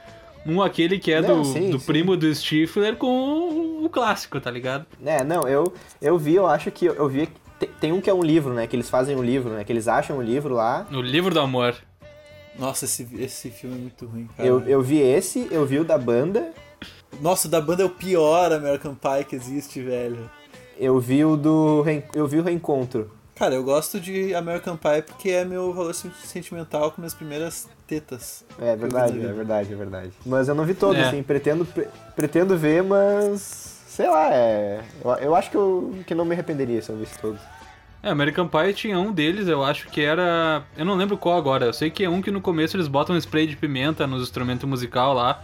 um 0.46 0.62
aquele 0.62 0.98
que 1.00 1.12
é 1.12 1.22
Não, 1.22 1.42
do, 1.42 1.46
sim, 1.46 1.70
do 1.70 1.80
sim. 1.80 1.86
primo 1.86 2.16
do 2.18 2.34
Stifler 2.34 2.96
com 2.96 3.84
o 3.84 3.90
clássico, 3.90 4.40
tá 4.40 4.50
ligado? 4.50 4.86
É, 5.06 5.24
não, 5.24 5.48
eu, 5.48 5.74
eu 6.02 6.18
vi, 6.18 6.36
eu 6.36 6.48
acho 6.48 6.72
que 6.72 6.86
eu 6.86 7.08
vi. 7.10 7.30
Tem, 7.62 7.70
tem 7.80 7.92
um 7.94 8.02
que 8.02 8.10
é 8.10 8.14
um 8.14 8.24
livro, 8.24 8.54
né? 8.54 8.66
Que 8.66 8.76
eles 8.76 8.90
fazem 8.90 9.16
um 9.16 9.22
livro, 9.24 9.52
né? 9.52 9.64
Que 9.64 9.72
eles 9.72 9.88
acham 9.88 10.18
um 10.18 10.22
livro 10.22 10.56
lá. 10.56 10.86
No 10.90 11.00
livro 11.02 11.32
do 11.34 11.40
amor. 11.40 11.76
Nossa, 12.58 12.86
esse, 12.86 13.08
esse 13.20 13.50
filme 13.52 13.76
é 13.78 13.80
muito 13.80 14.06
ruim, 14.08 14.28
cara. 14.36 14.50
Eu, 14.50 14.62
eu 14.68 14.82
vi 14.82 15.00
esse, 15.00 15.48
eu 15.52 15.66
vi 15.66 15.80
o 15.80 15.84
da 15.86 15.98
banda, 15.98 16.52
Nossa, 17.22 17.48
o 17.48 17.52
da 17.52 17.62
banda 17.62 17.84
é 17.84 17.86
o 17.86 17.90
pior 17.90 18.52
American 18.52 18.96
Pie 18.96 19.24
que 19.26 19.36
existe, 19.36 19.80
velho. 19.82 20.30
eu 20.78 21.00
vi 21.00 21.24
o 21.24 21.38
do. 21.38 21.84
Eu 22.16 22.28
vi 22.28 22.40
o 22.40 22.44
reencontro. 22.44 23.12
Cara, 23.36 23.56
eu 23.56 23.64
gosto 23.64 24.00
de 24.00 24.36
American 24.36 24.76
Pie 24.78 25.02
porque 25.04 25.30
é 25.30 25.46
meu 25.46 25.74
valor 25.74 25.94
sen- 25.96 26.12
sentimental 26.24 26.92
com 26.92 27.02
minhas 27.02 27.14
primeiras 27.14 27.68
tetas. 27.88 28.44
É 28.60 28.76
verdade, 28.76 29.14
Eu 29.16 29.22
vi. 29.22 29.28
é 29.28 29.34
verdade, 29.34 29.74
é 29.74 29.76
verdade. 29.76 30.12
Mas 30.26 30.48
eu 30.48 30.54
não 30.56 30.66
vi 30.66 30.74
todos, 30.74 30.98
É. 31.02 31.06
assim, 31.08 31.24
pretendo, 31.24 31.66
pre- 31.66 31.88
pretendo 32.16 32.58
ver, 32.58 32.84
mas. 32.84 33.71
Sei 33.92 34.08
lá, 34.08 34.34
é. 34.34 34.80
Eu, 35.04 35.12
eu 35.16 35.36
acho 35.36 35.52
que 35.52 35.58
eu 35.58 35.94
que 36.08 36.16
não 36.16 36.24
me 36.24 36.34
arrependeria 36.34 36.82
se 36.82 36.90
eu 36.90 36.96
visse 36.98 37.20
todos. 37.20 37.42
É, 38.02 38.10
American 38.10 38.48
Pie 38.48 38.74
tinha 38.74 38.98
um 38.98 39.12
deles, 39.12 39.50
eu 39.50 39.62
acho 39.66 39.90
que 39.90 40.00
era. 40.00 40.64
Eu 40.78 40.86
não 40.86 40.96
lembro 40.96 41.18
qual 41.18 41.38
agora. 41.38 41.66
Eu 41.66 41.74
sei 41.74 41.90
que 41.92 42.06
é 42.06 42.10
um 42.10 42.22
que 42.22 42.32
no 42.32 42.40
começo 42.40 42.78
eles 42.78 42.88
botam 42.88 43.14
um 43.14 43.18
spray 43.20 43.46
de 43.46 43.58
pimenta 43.58 44.08
nos 44.08 44.24
instrumentos 44.24 44.68
musical 44.68 45.14
lá, 45.14 45.44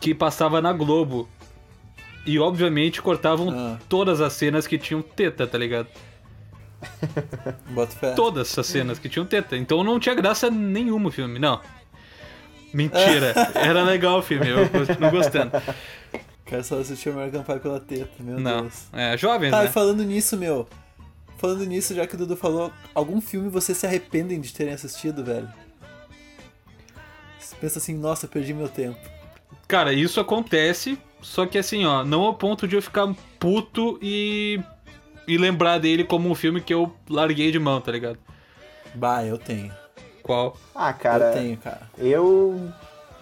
que 0.00 0.14
passava 0.14 0.62
na 0.62 0.72
Globo. 0.72 1.28
E 2.24 2.38
obviamente 2.38 3.02
cortavam 3.02 3.50
Ah. 3.50 3.78
todas 3.86 4.22
as 4.22 4.32
cenas 4.32 4.66
que 4.66 4.78
tinham 4.78 5.02
teta, 5.02 5.46
tá 5.46 5.58
ligado? 5.58 5.88
Bota 7.68 7.94
fé. 7.94 8.12
Todas 8.14 8.58
as 8.58 8.66
cenas 8.66 8.98
que 8.98 9.10
tinham 9.10 9.26
teta. 9.26 9.58
Então 9.58 9.84
não 9.84 10.00
tinha 10.00 10.14
graça 10.14 10.50
nenhuma 10.50 11.10
o 11.10 11.12
filme, 11.12 11.38
não. 11.38 11.60
Mentira, 12.72 13.34
era 13.54 13.82
legal 13.82 14.20
o 14.20 14.22
filme, 14.22 14.48
eu 14.48 14.66
continuo 14.70 15.10
gostando. 15.10 15.52
Quero 16.52 16.64
só 16.64 16.78
assistir 16.80 17.08
American 17.08 17.42
Pie 17.42 17.60
pela 17.60 17.80
teta, 17.80 18.10
meu 18.20 18.38
Não, 18.38 18.60
Deus. 18.60 18.84
é, 18.92 19.16
jovens, 19.16 19.52
Tá, 19.52 19.62
e 19.62 19.64
né? 19.68 19.72
falando 19.72 20.04
nisso, 20.04 20.36
meu. 20.36 20.68
Falando 21.38 21.64
nisso, 21.64 21.94
já 21.94 22.06
que 22.06 22.14
o 22.14 22.18
Dudu 22.18 22.36
falou, 22.36 22.70
algum 22.94 23.22
filme 23.22 23.48
vocês 23.48 23.78
se 23.78 23.86
arrependem 23.86 24.38
de 24.38 24.52
terem 24.52 24.74
assistido, 24.74 25.24
velho? 25.24 25.48
Você 27.40 27.56
pensa 27.58 27.78
assim, 27.78 27.96
nossa, 27.96 28.28
perdi 28.28 28.52
meu 28.52 28.68
tempo. 28.68 28.98
Cara, 29.66 29.94
isso 29.94 30.20
acontece, 30.20 30.98
só 31.22 31.46
que 31.46 31.56
assim, 31.56 31.86
ó, 31.86 32.04
não 32.04 32.20
ao 32.20 32.34
ponto 32.34 32.68
de 32.68 32.76
eu 32.76 32.82
ficar 32.82 33.10
puto 33.40 33.98
e. 34.02 34.60
e 35.26 35.38
lembrar 35.38 35.78
dele 35.78 36.04
como 36.04 36.28
um 36.28 36.34
filme 36.34 36.60
que 36.60 36.74
eu 36.74 36.94
larguei 37.08 37.50
de 37.50 37.58
mão, 37.58 37.80
tá 37.80 37.90
ligado? 37.92 38.18
Bah, 38.94 39.24
eu 39.24 39.38
tenho. 39.38 39.72
Qual? 40.22 40.54
Ah, 40.74 40.92
cara. 40.92 41.30
eu 41.30 41.32
tenho, 41.32 41.56
cara. 41.56 41.80
Eu 41.96 42.70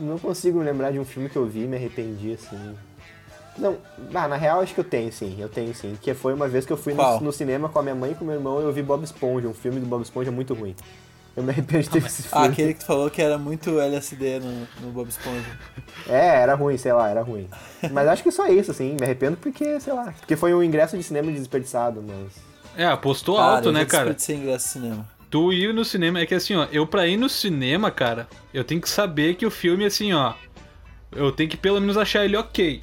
não 0.01 0.19
consigo 0.19 0.59
me 0.59 0.64
lembrar 0.64 0.90
de 0.90 0.99
um 0.99 1.05
filme 1.05 1.29
que 1.29 1.37
eu 1.37 1.47
vi 1.47 1.61
e 1.61 1.69
me 1.69 1.77
arrependi, 1.77 2.33
assim. 2.33 2.75
Não, 3.58 3.76
ah, 4.14 4.28
na 4.28 4.36
real 4.36 4.60
acho 4.60 4.72
que 4.74 4.80
eu 4.80 4.84
tenho 4.84 5.12
sim, 5.12 5.36
eu 5.38 5.48
tenho 5.48 5.74
sim. 5.74 5.96
Que 6.00 6.14
foi 6.14 6.32
uma 6.32 6.48
vez 6.48 6.64
que 6.64 6.72
eu 6.72 6.76
fui 6.76 6.94
no, 6.94 7.20
no 7.20 7.32
cinema 7.32 7.68
com 7.68 7.78
a 7.78 7.82
minha 7.82 7.94
mãe 7.94 8.12
e 8.12 8.14
com 8.14 8.24
meu 8.24 8.34
irmão 8.34 8.60
e 8.60 8.64
eu 8.64 8.72
vi 8.72 8.82
Bob 8.82 9.02
Esponja, 9.04 9.48
um 9.48 9.54
filme 9.54 9.80
do 9.80 9.86
Bob 9.86 10.02
Esponja 10.02 10.30
muito 10.30 10.54
ruim. 10.54 10.74
Eu 11.36 11.42
me 11.44 11.50
arrependo 11.50 11.82
de 11.84 11.90
ter 11.90 12.00
visto 12.00 12.20
esse 12.20 12.28
Ah, 12.32 12.40
filme. 12.40 12.48
aquele 12.48 12.74
que 12.74 12.80
tu 12.80 12.86
falou 12.86 13.08
que 13.10 13.22
era 13.22 13.38
muito 13.38 13.78
LSD 13.80 14.40
no, 14.40 14.66
no 14.86 14.92
Bob 14.92 15.08
Esponja. 15.08 15.44
É, 16.08 16.40
era 16.42 16.54
ruim, 16.54 16.76
sei 16.76 16.92
lá, 16.92 17.08
era 17.08 17.22
ruim. 17.22 17.48
Mas 17.92 18.08
acho 18.08 18.22
que 18.22 18.30
só 18.32 18.46
isso, 18.48 18.70
assim, 18.70 18.96
me 18.98 19.04
arrependo 19.04 19.36
porque, 19.36 19.78
sei 19.78 19.92
lá, 19.92 20.12
porque 20.18 20.34
foi 20.34 20.52
um 20.54 20.62
ingresso 20.62 20.96
de 20.96 21.02
cinema 21.02 21.30
desperdiçado, 21.30 22.02
mas... 22.02 22.32
É, 22.76 22.86
apostou 22.86 23.36
Cara, 23.36 23.56
alto, 23.56 23.68
eu 23.68 23.72
né, 23.72 23.84
cara? 23.84 24.04
desperdicei 24.12 24.36
ingresso 24.36 24.66
de 24.66 24.72
cinema. 24.72 25.08
Tu 25.30 25.52
ir 25.52 25.74
no 25.74 25.84
cinema, 25.84 26.18
é 26.20 26.26
que 26.26 26.34
assim, 26.34 26.56
ó, 26.56 26.66
eu 26.72 26.84
pra 26.86 27.06
ir 27.06 27.16
no 27.16 27.28
cinema, 27.28 27.90
cara, 27.90 28.26
eu 28.52 28.64
tenho 28.64 28.80
que 28.80 28.88
saber 28.88 29.34
que 29.36 29.46
o 29.46 29.50
filme, 29.50 29.84
assim, 29.84 30.12
ó, 30.12 30.32
eu 31.12 31.30
tenho 31.30 31.48
que 31.48 31.56
pelo 31.56 31.80
menos 31.80 31.96
achar 31.96 32.24
ele 32.24 32.36
ok. 32.36 32.80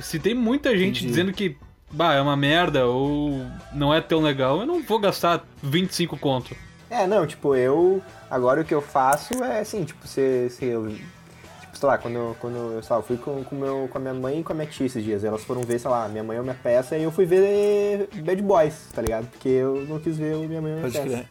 Se 0.00 0.18
tem 0.18 0.34
muita 0.34 0.70
gente 0.76 0.98
Entendi. 0.98 1.06
dizendo 1.06 1.32
que, 1.32 1.56
bah, 1.90 2.14
é 2.14 2.20
uma 2.20 2.36
merda 2.36 2.86
ou 2.86 3.40
não 3.72 3.92
é 3.94 4.00
tão 4.00 4.20
legal, 4.20 4.60
eu 4.60 4.66
não 4.66 4.82
vou 4.82 4.98
gastar 4.98 5.44
25 5.62 6.16
conto. 6.18 6.54
É, 6.90 7.06
não, 7.06 7.26
tipo, 7.26 7.54
eu... 7.56 8.02
Agora 8.30 8.60
o 8.60 8.64
que 8.64 8.74
eu 8.74 8.82
faço 8.82 9.42
é, 9.42 9.60
assim, 9.60 9.84
tipo, 9.84 10.06
se, 10.06 10.48
se 10.50 10.64
eu... 10.66 10.88
Tipo, 10.88 11.78
sei 11.78 11.88
lá, 11.88 11.98
quando, 11.98 12.14
eu- 12.14 12.36
quando 12.40 12.56
eu, 12.56 12.82
sei 12.82 12.94
lá, 12.94 12.98
eu 13.00 13.02
fui 13.06 13.16
com, 13.16 13.42
com, 13.44 13.54
meu, 13.56 13.88
com 13.90 13.98
a 13.98 14.00
minha 14.00 14.14
mãe 14.14 14.40
e 14.40 14.42
com 14.44 14.52
a 14.52 14.56
minha 14.56 14.66
tia 14.66 14.86
esses 14.86 15.02
dias, 15.02 15.24
elas 15.24 15.42
foram 15.44 15.62
ver, 15.62 15.78
sei 15.78 15.90
lá, 15.90 16.08
minha 16.08 16.22
mãe 16.22 16.36
ou 16.38 16.42
minha 16.44 16.54
peça, 16.60 16.96
e 16.96 17.02
eu 17.02 17.10
fui 17.10 17.24
ver 17.24 18.08
Bad 18.24 18.40
Boys, 18.42 18.88
tá 18.94 19.02
ligado? 19.02 19.26
Porque 19.28 19.48
eu 19.48 19.84
não 19.88 19.98
quis 19.98 20.16
ver 20.16 20.34
o 20.36 20.40
minha 20.48 20.60
mãe 20.60 20.72
ou 20.72 20.78
minha 20.78 20.90
Pode 20.92 20.94
peça. 20.98 21.08
crer. 21.08 21.28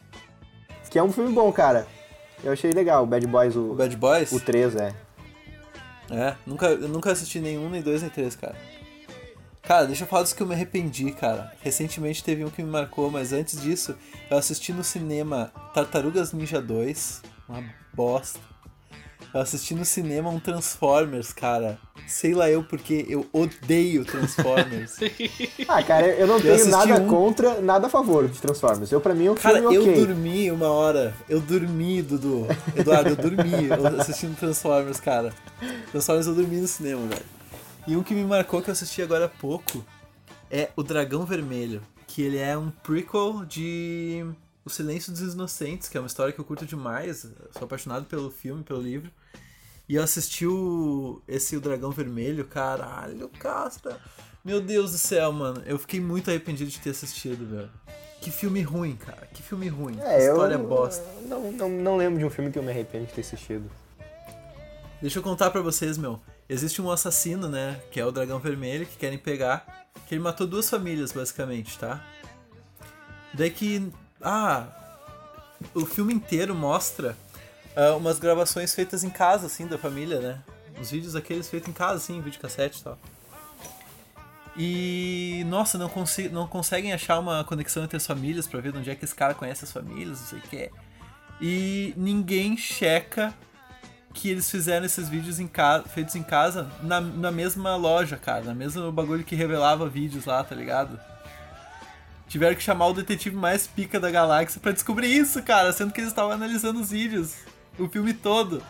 Que 0.89 0.99
é 0.99 1.03
um 1.03 1.11
filme 1.11 1.33
bom, 1.33 1.51
cara. 1.51 1.87
Eu 2.43 2.51
achei 2.53 2.71
legal, 2.71 3.03
o 3.03 3.07
Bad 3.07 3.25
Boys, 3.25 3.55
o, 3.55 3.71
O 3.71 3.75
Bad 3.75 3.95
Boys? 3.95 4.31
o 4.31 4.39
3, 4.39 4.75
é. 4.75 4.93
É, 6.09 6.35
nunca, 6.45 6.67
eu 6.67 6.87
nunca 6.89 7.11
assisti 7.11 7.39
nenhum, 7.39 7.69
nem 7.69 7.81
dois, 7.81 8.01
nem 8.01 8.09
três, 8.09 8.35
cara. 8.35 8.55
Cara, 9.61 9.87
deixa 9.87 10.03
eu 10.03 10.07
falar 10.07 10.23
dos 10.23 10.33
que 10.33 10.43
eu 10.43 10.47
me 10.47 10.53
arrependi, 10.53 11.11
cara. 11.11 11.53
Recentemente 11.61 12.23
teve 12.23 12.43
um 12.43 12.49
que 12.49 12.61
me 12.61 12.69
marcou, 12.69 13.09
mas 13.09 13.31
antes 13.31 13.61
disso, 13.61 13.95
eu 14.29 14.37
assisti 14.37 14.73
no 14.73 14.83
cinema 14.83 15.53
Tartarugas 15.73 16.33
Ninja 16.33 16.61
2, 16.61 17.21
uma 17.47 17.63
bosta. 17.93 18.52
Eu 19.33 19.39
assisti 19.41 19.73
no 19.73 19.83
cinema 19.83 20.29
um 20.29 20.39
Transformers, 20.39 21.33
cara. 21.33 21.79
Sei 22.07 22.35
lá 22.35 22.49
eu 22.51 22.63
porque 22.63 23.05
eu 23.09 23.25
odeio 23.33 24.05
Transformers. 24.05 24.97
Ah, 25.67 25.81
cara, 25.81 26.07
eu 26.07 26.27
não 26.27 26.35
Eu 26.37 26.41
tenho 26.57 26.67
nada 26.69 27.01
um- 27.01 27.07
contra, 27.07 27.59
nada 27.61 27.87
a 27.87 27.89
favor 27.89 28.27
de 28.27 28.39
Transformers. 28.39 28.91
Eu, 28.91 29.01
pra 29.01 29.15
mim, 29.15 29.25
é 29.27 29.31
um 29.31 29.35
Cara, 29.35 29.59
filme 29.59 29.75
eu 29.75 29.81
ok. 29.81 30.05
dormi 30.05 30.51
uma 30.51 30.67
hora. 30.67 31.15
Eu 31.27 31.39
dormi, 31.41 32.01
Dudu. 32.03 32.45
Eduardo, 32.75 33.09
eu 33.09 33.15
dormi 33.15 33.65
eu 33.69 33.99
assistindo 34.01 34.37
Transformers, 34.37 34.99
cara. 34.99 35.33
Transformers 35.91 36.27
eu 36.27 36.35
dormi 36.35 36.57
no 36.57 36.67
cinema, 36.67 37.07
velho. 37.07 37.25
E 37.87 37.95
um 37.95 38.03
que 38.03 38.13
me 38.13 38.23
marcou 38.23 38.61
que 38.61 38.69
eu 38.69 38.73
assisti 38.73 39.01
agora 39.01 39.25
há 39.25 39.29
pouco 39.29 39.83
é 40.51 40.69
O 40.75 40.83
Dragão 40.83 41.25
Vermelho. 41.25 41.81
Que 42.05 42.21
ele 42.21 42.37
é 42.37 42.55
um 42.55 42.69
prequel 42.69 43.43
de 43.45 44.23
O 44.63 44.69
Silêncio 44.69 45.11
dos 45.11 45.33
Inocentes, 45.33 45.89
que 45.89 45.97
é 45.97 45.99
uma 46.01 46.05
história 46.07 46.31
que 46.31 46.39
eu 46.39 46.45
curto 46.45 46.65
demais. 46.67 47.23
Eu 47.23 47.31
sou 47.57 47.63
apaixonado 47.65 48.05
pelo 48.05 48.29
filme, 48.29 48.61
pelo 48.63 48.79
livro. 48.81 49.09
E 49.87 49.95
eu 49.95 50.03
assisti 50.03 50.47
o, 50.47 51.21
esse 51.27 51.57
O 51.57 51.61
Dragão 51.61 51.91
Vermelho, 51.91 52.45
caralho, 52.45 53.29
Castra. 53.29 53.99
Meu 54.43 54.59
Deus 54.61 54.91
do 54.91 54.97
céu, 54.97 55.31
mano. 55.31 55.61
Eu 55.65 55.77
fiquei 55.79 55.99
muito 55.99 56.29
arrependido 56.29 56.69
de 56.69 56.79
ter 56.79 56.91
assistido, 56.91 57.45
velho. 57.45 57.69
Que 58.21 58.31
filme 58.31 58.61
ruim, 58.61 58.95
cara. 58.95 59.27
Que 59.33 59.43
filme 59.43 59.67
ruim. 59.67 59.99
É, 59.99 60.27
eu 60.27 60.33
História 60.33 60.57
bosta. 60.57 61.05
Não, 61.27 61.51
não, 61.51 61.69
não 61.69 61.97
lembro 61.97 62.19
de 62.19 62.25
um 62.25 62.29
filme 62.29 62.51
que 62.51 62.57
eu 62.57 62.63
me 62.63 62.71
arrependo 62.71 63.05
de 63.05 63.13
ter 63.13 63.21
assistido. 63.21 63.69
Deixa 65.01 65.19
eu 65.19 65.23
contar 65.23 65.51
pra 65.51 65.61
vocês, 65.61 65.97
meu. 65.97 66.21
Existe 66.47 66.81
um 66.81 66.89
assassino, 66.89 67.49
né? 67.49 67.81
Que 67.91 67.99
é 67.99 68.05
o 68.05 68.11
Dragão 68.11 68.39
Vermelho, 68.39 68.85
que 68.85 68.95
querem 68.95 69.17
pegar. 69.17 69.85
Que 70.07 70.15
ele 70.15 70.21
matou 70.21 70.47
duas 70.47 70.69
famílias, 70.69 71.11
basicamente, 71.11 71.77
tá? 71.77 72.01
Daí 73.33 73.49
que. 73.49 73.91
Ah! 74.21 74.67
O 75.73 75.85
filme 75.85 76.13
inteiro 76.13 76.55
mostra 76.55 77.17
ah, 77.75 77.95
umas 77.95 78.19
gravações 78.19 78.73
feitas 78.73 79.03
em 79.03 79.09
casa, 79.09 79.47
assim, 79.47 79.67
da 79.67 79.77
família, 79.77 80.19
né? 80.19 80.39
Os 80.79 80.91
vídeos 80.91 81.15
aqueles 81.15 81.49
feitos 81.49 81.69
em 81.69 81.73
casa, 81.73 81.95
assim, 81.95 82.21
videocassete 82.21 82.79
e 82.79 82.83
tal. 82.83 82.97
E. 84.55 85.43
Nossa, 85.47 85.77
não, 85.77 85.89
consi 85.89 86.29
não 86.29 86.47
conseguem 86.47 86.93
achar 86.93 87.19
uma 87.19 87.43
conexão 87.43 87.83
entre 87.83 87.97
as 87.97 88.05
famílias 88.05 88.47
pra 88.47 88.59
ver 88.59 88.71
de 88.71 88.77
onde 88.77 88.89
é 88.89 88.95
que 88.95 89.03
esse 89.03 89.15
cara 89.15 89.33
conhece 89.33 89.65
as 89.65 89.71
famílias, 89.71 90.19
não 90.19 90.27
sei 90.27 90.39
o 90.39 90.41
que 90.41 90.57
é. 90.57 90.69
E 91.41 91.93
ninguém 91.97 92.55
checa 92.55 93.33
que 94.13 94.29
eles 94.29 94.49
fizeram 94.49 94.85
esses 94.85 95.09
vídeos 95.09 95.39
em 95.39 95.49
feitos 95.89 96.15
em 96.15 96.21
casa 96.21 96.69
na, 96.83 97.01
na 97.01 97.31
mesma 97.31 97.75
loja, 97.75 98.15
cara. 98.15 98.43
Na 98.43 98.53
mesma 98.53 98.91
bagulho 98.91 99.23
que 99.23 99.35
revelava 99.35 99.89
vídeos 99.89 100.25
lá, 100.25 100.43
tá 100.43 100.55
ligado? 100.55 100.99
Tiveram 102.27 102.55
que 102.55 102.61
chamar 102.61 102.87
o 102.87 102.93
detetive 102.93 103.35
mais 103.35 103.65
pica 103.65 103.99
da 103.99 104.11
galáxia 104.11 104.61
pra 104.61 104.71
descobrir 104.71 105.07
isso, 105.07 105.41
cara. 105.41 105.73
Sendo 105.73 105.91
que 105.91 105.99
eles 105.99 106.11
estavam 106.11 106.31
analisando 106.31 106.79
os 106.79 106.91
vídeos. 106.91 107.33
O 107.79 107.87
filme 107.87 108.13
todo. 108.13 108.61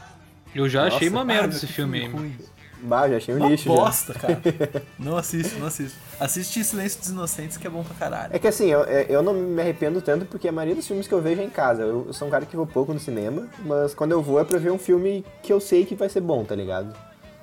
Eu 0.56 0.70
já 0.70 0.86
achei 0.86 1.10
Nossa, 1.10 1.20
uma 1.22 1.26
merda 1.26 1.56
esse 1.56 1.68
filme 1.68 2.00
aí. 2.02 2.08
ruim. 2.08 2.36
Bah, 2.82 3.08
já 3.08 3.16
achei 3.18 3.34
um 3.34 3.38
Uma 3.38 3.48
lixo 3.50 3.64
já. 3.64 3.70
bosta, 3.76 4.14
cara. 4.14 4.42
Não 5.00 5.16
assiste, 5.18 5.56
não 5.58 5.68
assiste. 5.68 5.98
Assiste 6.20 6.64
Silêncio 6.66 7.00
dos 7.00 7.10
Inocentes, 7.12 7.56
que 7.56 7.66
é 7.66 7.70
bom 7.70 7.82
pra 7.82 7.96
caralho. 7.96 8.36
É 8.36 8.38
que 8.40 8.46
assim, 8.48 8.68
eu, 8.68 8.82
eu 8.82 9.24
não 9.24 9.34
me 9.34 9.62
arrependo 9.62 10.02
tanto 10.02 10.26
porque 10.26 10.50
a 10.50 10.52
maioria 10.52 10.76
dos 10.76 10.86
filmes 10.86 11.08
que 11.08 11.14
eu 11.14 11.22
vejo 11.22 11.40
é 11.42 11.46
em 11.46 11.50
casa. 11.50 11.82
Eu, 11.84 12.06
eu 12.08 12.14
sou 12.14 12.28
um 12.28 12.32
cara 12.32 12.46
que 12.46 12.56
vou 12.58 12.68
pouco 12.68 12.94
no 12.94 13.00
cinema, 13.00 13.48
mas 13.66 13.94
quando 13.96 14.12
eu 14.12 14.22
vou 14.22 14.38
é 14.40 14.44
pra 14.44 14.60
ver 14.60 14.70
um 14.72 14.78
filme 14.78 15.26
que 15.42 15.52
eu 15.54 15.62
sei 15.62 15.86
que 15.86 15.96
vai 15.96 16.10
ser 16.10 16.20
bom, 16.20 16.44
tá 16.44 16.56
ligado? 16.56 16.94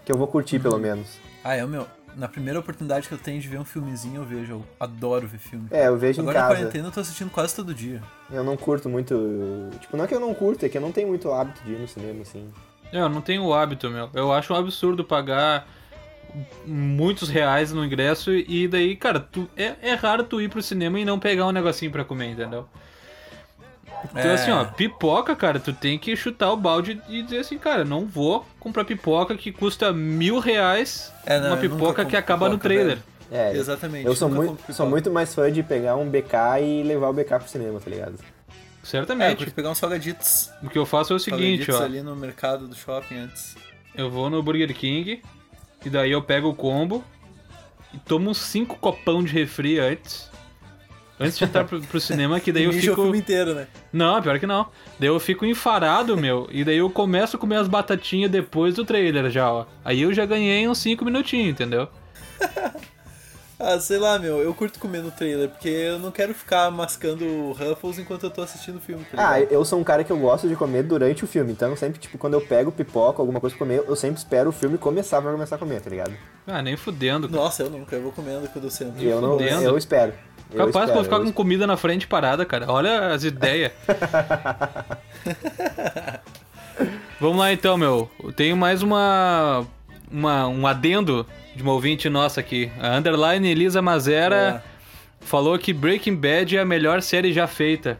Que 0.04 0.12
eu 0.12 0.18
vou 0.18 0.26
curtir 0.28 0.58
pelo 0.58 0.74
Uhum. 0.74 0.80
menos. 0.82 1.08
Ah, 1.42 1.54
é 1.56 1.64
o 1.64 1.68
meu. 1.68 1.86
Na 2.20 2.28
primeira 2.28 2.60
oportunidade 2.60 3.08
que 3.08 3.14
eu 3.14 3.18
tenho 3.18 3.40
de 3.40 3.48
ver 3.48 3.58
um 3.58 3.64
filmezinho, 3.64 4.20
eu 4.20 4.24
vejo. 4.26 4.52
Eu 4.52 4.64
adoro 4.78 5.26
ver 5.26 5.38
filme. 5.38 5.68
É, 5.70 5.88
eu 5.88 5.96
vejo 5.96 6.20
Agora 6.20 6.38
em 6.38 6.42
na 6.42 6.48
casa. 6.48 6.60
quarentena 6.60 6.88
eu 6.88 6.92
tô 6.92 7.00
assistindo 7.00 7.30
quase 7.30 7.56
todo 7.56 7.72
dia. 7.72 8.02
Eu 8.30 8.44
não 8.44 8.58
curto 8.58 8.90
muito. 8.90 9.16
Tipo, 9.80 9.96
não 9.96 10.04
é 10.04 10.06
que 10.06 10.14
eu 10.14 10.20
não 10.20 10.34
curto, 10.34 10.66
é 10.66 10.68
que 10.68 10.76
eu 10.76 10.82
não 10.82 10.92
tenho 10.92 11.08
muito 11.08 11.32
hábito 11.32 11.64
de 11.64 11.72
ir 11.72 11.78
no 11.78 11.88
cinema, 11.88 12.20
assim. 12.20 12.46
Eu 12.92 13.08
não 13.08 13.22
tenho 13.22 13.42
o 13.42 13.54
hábito, 13.54 13.88
meu. 13.88 14.10
Eu 14.12 14.30
acho 14.34 14.52
um 14.52 14.56
absurdo 14.56 15.02
pagar 15.02 15.66
muitos 16.66 17.30
reais 17.30 17.72
no 17.72 17.82
ingresso 17.82 18.34
e 18.34 18.68
daí, 18.68 18.96
cara, 18.96 19.18
tu, 19.18 19.48
é, 19.56 19.76
é 19.80 19.94
raro 19.94 20.22
tu 20.22 20.42
ir 20.42 20.50
pro 20.50 20.62
cinema 20.62 21.00
e 21.00 21.06
não 21.06 21.18
pegar 21.18 21.46
um 21.46 21.52
negocinho 21.52 21.90
pra 21.90 22.04
comer, 22.04 22.32
entendeu? 22.32 22.68
Então, 24.04 24.22
É. 24.30 24.34
assim, 24.34 24.50
ó, 24.50 24.64
pipoca, 24.64 25.34
cara, 25.36 25.58
tu 25.60 25.72
tem 25.72 25.98
que 25.98 26.14
chutar 26.16 26.52
o 26.52 26.56
balde 26.56 27.00
e 27.08 27.22
dizer 27.22 27.38
assim, 27.38 27.58
cara, 27.58 27.84
não 27.84 28.06
vou 28.06 28.46
comprar 28.58 28.84
pipoca 28.84 29.36
que 29.36 29.52
custa 29.52 29.92
mil 29.92 30.38
reais, 30.38 31.12
É, 31.26 31.38
não, 31.38 31.48
uma 31.48 31.56
pipoca 31.56 32.04
que 32.04 32.16
acaba 32.16 32.48
no 32.48 32.56
pipoca, 32.58 32.68
trailer. 32.68 32.98
É, 33.30 33.52
Exatamente. 33.56 34.06
eu 34.06 34.16
sou 34.16 34.28
muito, 34.28 34.72
sou 34.72 34.86
muito 34.88 35.10
mais 35.10 35.34
fã 35.34 35.50
de 35.52 35.62
pegar 35.62 35.96
um 35.96 36.08
BK 36.08 36.60
e 36.62 36.82
levar 36.82 37.08
o 37.08 37.12
BK 37.12 37.38
pro 37.38 37.48
cinema, 37.48 37.78
tá 37.78 37.88
ligado? 37.90 38.14
É, 38.14 38.52
eu 38.82 38.86
certamente. 38.86 39.36
curto 39.36 39.54
pegar 39.54 39.70
uns 39.70 39.78
salgaditos. 39.78 40.50
o 40.62 40.68
que 40.68 40.78
eu 40.78 40.86
faço 40.86 41.12
é 41.12 41.16
o 41.16 41.18
seguinte, 41.18 41.64
salgaditos 41.66 41.80
ó. 41.80 41.84
ali 41.84 42.02
no 42.02 42.16
mercado 42.16 42.66
do 42.66 42.74
shopping 42.74 43.16
antes. 43.18 43.54
Eu 43.94 44.10
vou 44.10 44.30
no 44.30 44.42
Burger 44.42 44.74
King 44.74 45.22
e 45.84 45.90
daí 45.90 46.10
eu 46.12 46.22
pego 46.22 46.48
o 46.48 46.54
combo 46.54 47.04
e 47.92 47.98
tomo 47.98 48.30
uns 48.30 48.38
5 48.38 48.78
copão 48.78 49.22
de 49.22 49.32
refri 49.32 49.78
antes. 49.78 50.29
Antes 51.20 51.36
de 51.36 51.44
entrar 51.44 51.64
pro, 51.64 51.80
pro 51.82 52.00
cinema, 52.00 52.40
que 52.40 52.50
daí 52.50 52.64
eu 52.64 52.72
fico. 52.72 52.92
o 52.98 53.04
filme 53.04 53.18
inteiro, 53.18 53.54
né? 53.54 53.66
Não, 53.92 54.22
pior 54.22 54.38
que 54.40 54.46
não. 54.46 54.66
Daí 54.98 55.08
eu 55.08 55.20
fico 55.20 55.44
enfarado, 55.44 56.16
meu. 56.16 56.48
E 56.50 56.64
daí 56.64 56.78
eu 56.78 56.88
começo 56.88 57.36
a 57.36 57.38
comer 57.38 57.56
as 57.56 57.68
batatinhas 57.68 58.30
depois 58.30 58.74
do 58.74 58.84
trailer 58.86 59.30
já, 59.30 59.52
ó. 59.52 59.66
Aí 59.84 60.00
eu 60.00 60.14
já 60.14 60.24
ganhei 60.24 60.66
uns 60.66 60.78
5 60.78 61.04
minutinhos, 61.04 61.50
entendeu? 61.50 61.86
Ah, 63.62 63.78
sei 63.78 63.98
lá, 63.98 64.18
meu, 64.18 64.38
eu 64.38 64.54
curto 64.54 64.78
comer 64.78 65.02
no 65.02 65.10
trailer, 65.10 65.50
porque 65.50 65.68
eu 65.68 65.98
não 65.98 66.10
quero 66.10 66.32
ficar 66.32 66.70
mascando 66.70 67.52
Ruffles 67.52 67.98
enquanto 67.98 68.24
eu 68.24 68.30
tô 68.30 68.40
assistindo 68.40 68.76
o 68.76 68.80
filme, 68.80 69.04
tá 69.04 69.32
Ah, 69.32 69.38
eu 69.38 69.62
sou 69.66 69.78
um 69.78 69.84
cara 69.84 70.02
que 70.02 70.10
eu 70.10 70.16
gosto 70.16 70.48
de 70.48 70.56
comer 70.56 70.82
durante 70.82 71.24
o 71.24 71.26
filme, 71.26 71.52
então 71.52 71.76
sempre, 71.76 72.00
tipo, 72.00 72.16
quando 72.16 72.32
eu 72.32 72.40
pego 72.40 72.72
pipoca, 72.72 73.20
alguma 73.20 73.38
coisa 73.38 73.54
pra 73.54 73.66
comer, 73.66 73.84
eu 73.86 73.94
sempre 73.94 74.16
espero 74.16 74.48
o 74.48 74.52
filme 74.52 74.78
começar 74.78 75.20
pra 75.20 75.30
começar 75.30 75.56
a 75.56 75.58
comer, 75.58 75.82
tá 75.82 75.90
ligado? 75.90 76.14
Ah, 76.46 76.62
nem 76.62 76.74
fudendo. 76.74 77.28
cara. 77.28 77.42
Nossa, 77.42 77.64
eu 77.64 77.68
nunca, 77.68 77.94
eu 77.96 78.02
vou 78.02 78.12
comendo 78.12 78.48
quando 78.48 78.64
eu 78.64 78.70
sento. 78.70 78.94
E 78.98 79.06
eu 79.06 79.20
não, 79.20 79.32
fudendo. 79.36 79.62
eu 79.62 79.76
espero. 79.76 80.14
Capaz 80.56 80.56
que 80.56 80.62
eu 80.62 80.68
espero, 80.80 80.94
vou 80.94 81.04
ficar 81.04 81.20
com 81.20 81.32
comida 81.32 81.66
na 81.66 81.76
frente 81.76 82.06
parada, 82.06 82.44
cara. 82.44 82.66
Olha 82.70 83.08
as 83.08 83.24
ideias. 83.24 83.72
Vamos 87.20 87.38
lá 87.38 87.52
então, 87.52 87.76
meu. 87.76 88.10
Eu 88.22 88.32
tenho 88.32 88.56
mais 88.56 88.82
uma, 88.82 89.66
uma 90.10 90.48
um 90.48 90.66
adendo 90.66 91.26
de 91.54 91.62
uma 91.62 91.72
ouvinte 91.72 92.08
nossa 92.08 92.40
aqui. 92.40 92.70
A 92.80 92.96
Underline 92.96 93.48
Elisa 93.48 93.82
Mazera 93.82 94.62
falou 95.20 95.58
que 95.58 95.72
Breaking 95.72 96.16
Bad 96.16 96.56
é 96.56 96.60
a 96.60 96.64
melhor 96.64 97.02
série 97.02 97.32
já 97.32 97.46
feita. 97.46 97.98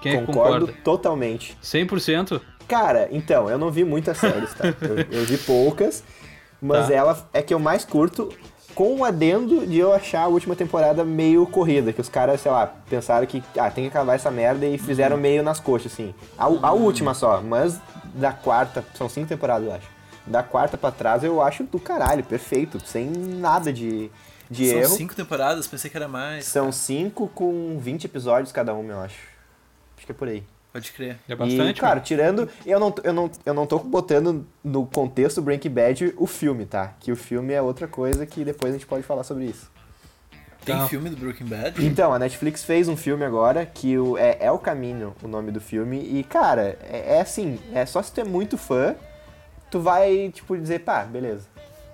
Quem 0.00 0.12
é 0.14 0.20
Concordo 0.22 0.66
concorda? 0.66 0.72
totalmente. 0.84 1.56
100%? 1.62 2.40
Cara, 2.68 3.08
então, 3.10 3.50
eu 3.50 3.58
não 3.58 3.70
vi 3.70 3.84
muitas 3.84 4.16
séries, 4.18 4.54
tá? 4.54 4.68
Eu, 4.80 4.98
eu 5.20 5.24
vi 5.26 5.36
poucas, 5.38 6.04
mas 6.62 6.86
Tá. 6.86 6.94
ela 6.94 7.28
é 7.32 7.42
que 7.42 7.52
eu 7.52 7.58
mais 7.58 7.84
curto, 7.84 8.32
com 8.80 8.96
o 8.96 9.04
adendo 9.04 9.66
de 9.66 9.76
eu 9.76 9.92
achar 9.92 10.22
a 10.22 10.26
última 10.26 10.56
temporada 10.56 11.04
meio 11.04 11.46
corrida, 11.46 11.92
que 11.92 12.00
os 12.00 12.08
caras, 12.08 12.40
sei 12.40 12.50
lá, 12.50 12.66
pensaram 12.88 13.26
que, 13.26 13.44
ah, 13.58 13.70
tem 13.70 13.84
que 13.84 13.90
acabar 13.90 14.14
essa 14.14 14.30
merda 14.30 14.64
e 14.64 14.78
fizeram 14.78 15.18
meio 15.18 15.42
nas 15.42 15.60
coxas, 15.60 15.92
assim. 15.92 16.14
A, 16.38 16.46
a 16.46 16.72
última 16.72 17.12
só, 17.12 17.42
mas 17.42 17.78
da 18.14 18.32
quarta, 18.32 18.82
são 18.94 19.06
cinco 19.06 19.28
temporadas, 19.28 19.68
eu 19.68 19.74
acho. 19.74 19.86
Da 20.26 20.42
quarta 20.42 20.78
pra 20.78 20.90
trás 20.90 21.22
eu 21.22 21.42
acho 21.42 21.64
do 21.64 21.78
caralho, 21.78 22.24
perfeito, 22.24 22.80
sem 22.80 23.10
nada 23.10 23.70
de, 23.70 24.10
de 24.50 24.70
São 24.70 24.78
erro. 24.78 24.96
cinco 24.96 25.14
temporadas, 25.14 25.66
pensei 25.66 25.90
que 25.90 25.98
era 25.98 26.08
mais. 26.08 26.46
São 26.46 26.72
cinco 26.72 27.28
com 27.28 27.78
20 27.78 28.06
episódios 28.06 28.50
cada 28.50 28.72
uma, 28.72 28.94
eu 28.94 29.00
acho. 29.00 29.20
Acho 29.98 30.06
que 30.06 30.12
é 30.12 30.14
por 30.14 30.26
aí. 30.26 30.42
Pode 30.72 30.92
crer. 30.92 31.18
É 31.28 31.34
bastante. 31.34 31.76
E, 31.78 31.80
cara, 31.80 31.94
mano. 31.96 32.06
tirando. 32.06 32.48
Eu 32.64 32.78
não, 32.78 32.94
eu, 33.02 33.12
não, 33.12 33.30
eu 33.44 33.52
não 33.54 33.66
tô 33.66 33.78
botando 33.80 34.46
no 34.62 34.86
contexto 34.86 35.42
Breaking 35.42 35.70
Bad 35.70 36.14
o 36.16 36.26
filme, 36.26 36.64
tá? 36.64 36.94
Que 37.00 37.10
o 37.10 37.16
filme 37.16 37.52
é 37.52 37.60
outra 37.60 37.88
coisa 37.88 38.24
que 38.24 38.44
depois 38.44 38.72
a 38.72 38.76
gente 38.78 38.86
pode 38.86 39.02
falar 39.02 39.24
sobre 39.24 39.46
isso. 39.46 39.70
Tem 40.64 40.76
Tá. 40.76 40.86
filme 40.88 41.08
do 41.10 41.16
Breaking 41.16 41.46
Bad? 41.46 41.84
Então, 41.84 42.12
a 42.12 42.18
Netflix 42.18 42.62
fez 42.62 42.86
um 42.86 42.96
filme 42.96 43.24
agora 43.24 43.64
que 43.66 43.98
o, 43.98 44.16
é, 44.18 44.36
é 44.40 44.52
o 44.52 44.58
Caminho, 44.58 45.14
o 45.22 45.26
nome 45.26 45.50
do 45.50 45.60
filme. 45.60 45.98
E, 45.98 46.22
cara, 46.22 46.78
é, 46.82 47.16
é 47.16 47.20
assim: 47.20 47.58
é 47.72 47.84
só 47.86 48.00
se 48.02 48.12
tu 48.12 48.20
é 48.20 48.24
muito 48.24 48.56
fã, 48.58 48.94
tu 49.70 49.80
vai, 49.80 50.30
tipo, 50.32 50.56
dizer, 50.56 50.80
pá, 50.80 51.02
beleza. 51.02 51.48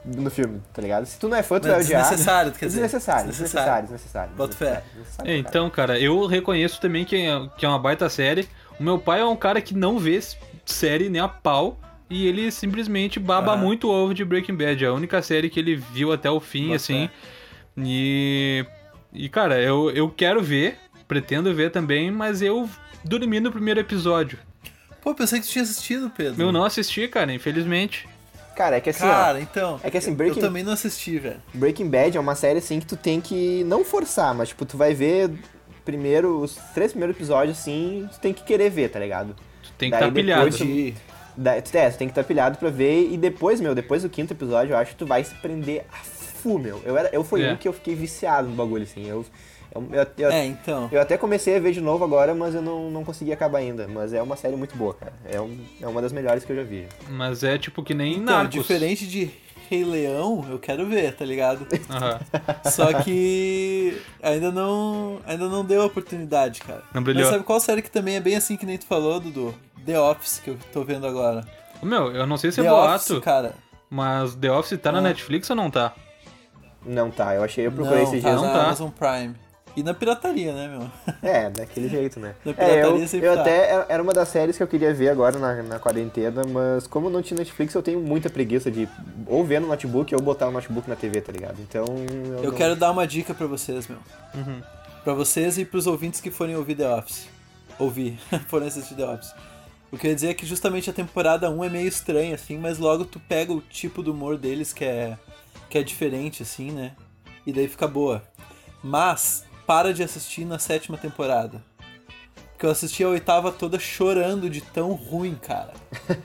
No 0.05 0.31
filme, 0.31 0.63
tá 0.73 0.81
ligado? 0.81 1.05
Se 1.05 1.19
tu 1.19 1.29
não 1.29 1.37
é 1.37 1.43
fã, 1.43 1.59
tu 1.59 1.65
Mas 1.67 1.73
vai 1.73 1.81
odiar. 1.85 2.03
desnecessário, 2.03 2.53
quer 2.53 2.67
dizer. 2.67 2.81
Desnecessário, 2.83 3.27
Desnecessário. 3.29 3.83
desnecessário, 3.83 3.83
desnecessário. 3.89 4.33
Bota 4.37 4.55
fé. 4.57 4.65
desnecessário, 4.67 4.93
desnecessário, 4.95 5.33
É, 5.33 5.37
então, 5.37 5.71
cara, 5.71 5.99
eu 5.99 6.27
reconheço 6.27 6.81
também 6.81 7.05
que 7.05 7.17
é, 7.17 7.49
que 7.57 7.67
é 7.67 7.69
uma 7.69 7.79
baita 7.79 8.09
série. 8.09 8.49
O 8.79 8.83
meu 8.83 8.99
pai 8.99 9.21
é 9.21 9.25
um 9.25 9.37
cara 9.37 9.61
que 9.61 9.75
não 9.75 9.99
vê 9.99 10.21
série 10.65 11.09
nem 11.09 11.21
a 11.21 11.29
pau. 11.29 11.81
E 12.09 12.27
ele 12.29 12.53
simplesmente 12.53 13.19
baba 13.19 13.53
Aham. 13.55 13.63
muito 13.63 13.89
o 13.89 13.91
ovo 13.91 14.15
de 14.15 14.25
Breaking 14.25 14.55
Bad. 14.55 14.85
É 14.85 14.89
a 14.89 14.93
única 14.93 15.21
série 15.23 15.51
que 15.51 15.59
ele 15.59 15.75
viu 15.75 16.13
até 16.13 16.31
o 16.31 16.39
fim, 16.39 16.73
assim. 16.73 17.11
E. 17.77 18.65
E, 19.13 19.29
cara, 19.29 19.61
eu, 19.61 19.91
eu 19.91 20.09
quero 20.11 20.43
ver, 20.43 20.77
pretendo 21.09 21.53
ver 21.55 21.71
também, 21.71 22.11
mas 22.11 22.43
eu 22.43 22.69
dormi 23.05 23.41
no 23.41 23.51
primeiro 23.51 23.81
episódio. 23.81 24.39
Pô, 25.01 25.15
pensei 25.15 25.41
que 25.41 25.47
tu 25.47 25.51
tinha 25.53 25.63
assistido, 25.65 26.11
Pedro. 26.11 26.41
Eu 26.43 26.53
não 26.53 26.65
assisti, 26.65 27.09
cara, 27.09 27.33
infelizmente. 27.33 28.07
Cara, 28.55 28.77
é 28.77 28.81
que 28.81 28.91
assim, 28.91 29.01
Cara, 29.01 29.39
ó, 29.39 29.41
então. 29.41 29.81
É 29.83 29.91
que 29.91 29.97
assim, 29.99 30.15
Breaking- 30.15 30.41
Eu 30.41 30.47
também 30.47 30.63
não 30.63 30.73
assisti, 30.73 31.19
velho. 31.19 31.43
Breaking 31.55 31.89
Bad 31.89 32.17
é 32.17 32.21
uma 32.21 32.35
série 32.35 32.59
assim 32.59 32.79
que 32.81 32.87
tu 32.87 32.97
tem 32.97 33.21
que 33.21 33.65
não 33.65 33.85
forçar, 33.85 34.35
mas 34.35 34.49
tipo, 34.51 34.65
tu 34.65 34.77
vai 34.77 34.95
ver 34.95 35.31
primeiro, 35.87 36.39
os 36.41 36.57
três 36.75 36.93
primeiros 36.93 37.17
episódios 37.17 37.57
assim, 37.59 38.07
tu 38.13 38.21
tem 38.21 38.35
que 38.35 38.43
querer 38.45 38.69
ver, 38.69 38.91
tá 38.91 38.99
ligado? 38.99 39.35
Tu 39.63 39.71
tem 39.79 39.89
que 39.91 39.97
estar 39.97 40.13
pilhado. 40.13 40.51
depois 40.51 40.93
tu- 40.95 41.01
Da, 41.39 41.55
é, 41.57 41.61
tu 41.61 41.71
tem 41.71 42.09
que 42.09 42.13
estar 42.13 42.25
pilhado 42.25 42.59
pra 42.59 42.69
ver 42.71 43.11
e 43.11 43.17
depois, 43.17 43.61
meu, 43.61 43.75
depois 43.75 44.03
do 44.03 44.09
quinto 44.11 44.33
episódio, 44.35 44.73
eu 44.73 44.77
acho 44.79 44.91
que 44.93 44.97
tu 44.99 45.07
vai 45.07 45.23
se 45.25 45.35
prender 45.37 45.85
a 45.93 45.97
fu, 46.05 46.59
meu. 46.59 46.81
Eu, 46.85 46.97
era, 46.97 47.09
eu 47.13 47.23
fui 47.25 47.43
É. 47.43 47.53
um 47.53 47.57
que 47.57 47.69
eu 47.69 47.73
fiquei 47.75 47.95
viciado 47.95 48.49
no 48.49 48.55
bagulho, 48.55 48.83
assim. 48.85 49.07
Eu, 49.07 49.25
eu, 49.75 49.83
eu, 49.93 50.07
eu- 50.17 50.31
É, 50.31 50.47
então. 50.47 50.89
eu 50.91 50.99
até 50.99 51.19
comecei 51.19 51.55
a 51.57 51.61
ver 51.61 51.73
de 51.73 51.81
novo 51.83 52.03
agora, 52.05 52.35
mas 52.35 52.55
eu 52.55 52.63
não, 52.63 52.91
não 52.91 53.05
consegui 53.05 53.33
acabar 53.33 53.59
ainda. 53.59 53.87
Mas 53.87 54.15
é 54.15 54.23
uma 54.23 54.35
série 54.37 54.57
muito 54.57 54.75
boa, 54.79 54.95
cara. 54.95 55.13
É, 55.31 55.39
um, 55.39 55.59
é 55.83 55.87
uma 55.87 56.01
das 56.01 56.11
melhores 56.11 56.43
que 56.43 56.51
eu 56.53 56.57
já 56.57 56.63
vi. 56.63 56.87
Mas 57.11 57.45
é 57.45 57.59
tipo 57.59 57.83
que 57.83 57.93
nem 57.93 58.13
Então, 58.15 58.25
Narcos. 58.35 58.55
diferente 58.55 59.07
de 59.07 59.31
Rei 59.69 59.85
Leão, 59.85 60.45
eu 60.51 60.59
quero 60.59 60.87
ver, 60.87 61.15
tá 61.15 61.25
ligado? 61.25 61.67
Aham. 61.91 62.21
Só 62.71 62.93
que 63.03 64.01
ainda 64.23 64.51
não, 64.51 65.19
ainda 65.27 65.49
não 65.49 65.65
deu 65.65 65.83
a 65.83 65.87
oportunidade, 65.87 66.61
cara. 66.61 66.83
Não 66.95 67.03
brilhou. 67.03 67.23
Mas 67.25 67.33
sabe 67.33 67.45
qual 67.45 67.59
série 67.61 67.83
que 67.83 67.91
também 67.91 68.17
é 68.17 68.21
bem 68.21 68.37
assim 68.37 68.57
que 68.57 68.67
nem 68.67 68.79
tu 68.79 68.87
falou, 68.87 69.19
Dudu? 69.21 69.55
The 69.85 69.99
Office, 70.01 70.41
que 70.41 70.51
eu 70.51 70.59
tô 70.73 70.83
vendo 70.85 71.07
agora. 71.07 71.45
Meu, 71.83 72.11
eu 72.13 72.27
não 72.27 72.37
sei 72.37 72.51
se 72.53 72.61
é 72.61 72.65
The 72.65 72.71
boato, 72.71 72.95
Office, 73.15 73.25
cara. 73.25 73.55
mas 73.91 74.35
The 74.35 74.51
Office 74.51 74.79
tá 74.81 74.91
na 74.91 74.99
Ah. 74.99 75.03
Netflix 75.03 75.49
ou 75.51 75.57
não 75.57 75.71
tá? 75.71 75.93
Não 76.85 77.11
tá, 77.11 77.35
eu 77.35 77.43
achei, 77.43 77.67
eu 77.67 77.73
procurei 77.73 78.03
não, 78.05 78.09
esses 78.11 78.23
tá 78.23 78.29
dias. 78.31 78.41
Não 78.43 78.49
na 78.49 78.55
tá. 78.59 78.65
Amazon 78.67 78.91
Prime. 78.91 79.35
E 79.77 79.83
na 79.83 79.93
pirataria, 79.93 80.55
né, 80.55 80.69
meu? 80.69 80.91
É, 81.23 81.51
daquele 81.51 81.89
jeito, 81.89 82.19
né? 82.19 82.35
Na 82.45 82.53
É, 82.53 82.55
pirataria 82.55 83.03
eu, 83.03 83.09
sempre 83.09 83.27
eu 83.29 83.35
tá. 83.35 83.41
até 83.43 83.69
era- 83.71 83.87
era 83.91 84.03
uma 84.03 84.15
das 84.15 84.29
séries 84.29 84.57
que 84.57 84.63
eu 84.63 84.67
queria 84.67 84.95
ver 84.95 85.11
agora 85.11 85.39
na, 85.39 85.63
na 85.63 85.79
quarentena, 85.79 86.43
mas 86.49 86.87
como 86.87 87.11
não 87.11 87.21
tinha 87.21 87.37
Netflix, 87.39 87.75
eu 87.75 87.83
tenho 87.83 88.01
muita 88.01 88.31
preguiça 88.31 88.71
de 88.71 88.89
ou 89.27 89.45
ver 89.45 89.61
no 89.61 89.67
notebook 89.69 90.15
ou 90.15 90.21
botar 90.23 90.49
o 90.49 90.51
notebook 90.51 90.89
na 90.89 90.97
TV, 90.97 91.21
tá 91.21 91.31
ligado? 91.31 91.61
Então. 91.61 91.85
Eu, 91.87 92.45
Eu 92.45 92.51
não- 92.51 92.57
quero 92.59 92.75
dar 92.75 92.91
uma 92.91 93.07
dica 93.07 93.35
pra 93.35 93.47
vocês, 93.47 93.87
meu. 93.87 93.99
Uhum. 94.35 94.63
Pra 95.05 95.13
vocês 95.13 95.59
e 95.59 95.65
pros 95.65 95.87
ouvintes 95.87 96.21
que 96.23 96.31
forem 96.31 96.57
ouvir 96.57 96.75
The 96.75 96.89
Office. 96.95 97.29
Ouvir, 97.79 98.19
forem 98.49 98.69
assistir 98.69 98.95
The 98.95 99.05
Office. 99.05 99.35
O 99.93 99.99
que 99.99 100.07
eu 100.07 100.11
ia 100.11 100.15
dizer 100.15 100.29
é 100.29 100.35
que 100.35 100.45
justamente 100.47 100.89
a 100.91 100.93
temporada 100.93 101.49
1 101.51 101.63
é 101.65 101.69
meio 101.69 101.87
estranha, 101.87 102.35
assim, 102.35 102.57
mas 102.59 102.79
logo 102.79 103.05
tu 103.05 103.21
pega 103.21 103.53
o 103.53 103.61
tipo 103.61 104.03
do 104.03 104.13
humor 104.13 104.37
deles 104.39 104.73
que 104.73 104.85
é, 104.85 105.17
que 105.71 105.77
é 105.79 105.83
diferente, 105.83 106.43
assim, 106.43 106.73
né? 106.73 106.93
E 107.47 107.53
daí 107.53 107.69
fica 107.69 107.87
boa. 107.87 108.23
Mas, 108.83 109.45
para 109.67 109.93
de 109.93 110.03
assistir 110.03 110.45
na 110.45 110.59
sétima 110.59 110.97
temporada. 110.97 111.63
Porque 112.53 112.65
eu 112.65 112.71
assisti 112.71 113.05
a 113.05 113.09
oitava 113.09 113.53
toda 113.53 113.79
chorando 113.79 114.49
de 114.49 114.63
tão 114.63 114.93
ruim, 114.93 115.35
cara. 115.35 115.75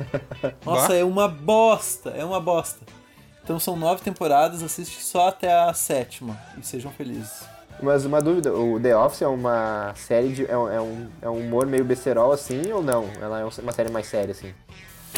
Nossa, 0.65 0.95
é 0.95 1.03
uma 1.03 1.27
bosta, 1.27 2.11
é 2.11 2.23
uma 2.23 2.39
bosta. 2.39 2.85
Então 3.43 3.59
são 3.59 3.75
nove 3.75 4.01
temporadas, 4.01 4.63
assiste 4.63 5.01
só 5.01 5.27
até 5.27 5.53
a 5.53 5.73
sétima. 5.73 6.39
E 6.57 6.65
sejam 6.65 6.91
felizes. 6.91 7.43
Mas 7.81 8.05
uma 8.05 8.21
dúvida, 8.21 8.53
o 8.53 8.79
The 8.79 8.95
Office 8.95 9.23
é 9.23 9.27
uma 9.27 9.93
série 9.95 10.29
de. 10.29 10.45
É 10.45 10.57
um, 10.57 10.69
é 10.69 10.81
um, 10.81 11.09
é 11.23 11.29
um 11.29 11.39
humor 11.39 11.65
meio 11.65 11.83
besterol 11.83 12.31
assim 12.31 12.71
ou 12.71 12.83
não? 12.83 13.09
Ela 13.19 13.39
é 13.39 13.43
uma 13.43 13.71
série 13.71 13.89
mais 13.89 14.05
séria, 14.05 14.31
assim. 14.31 14.53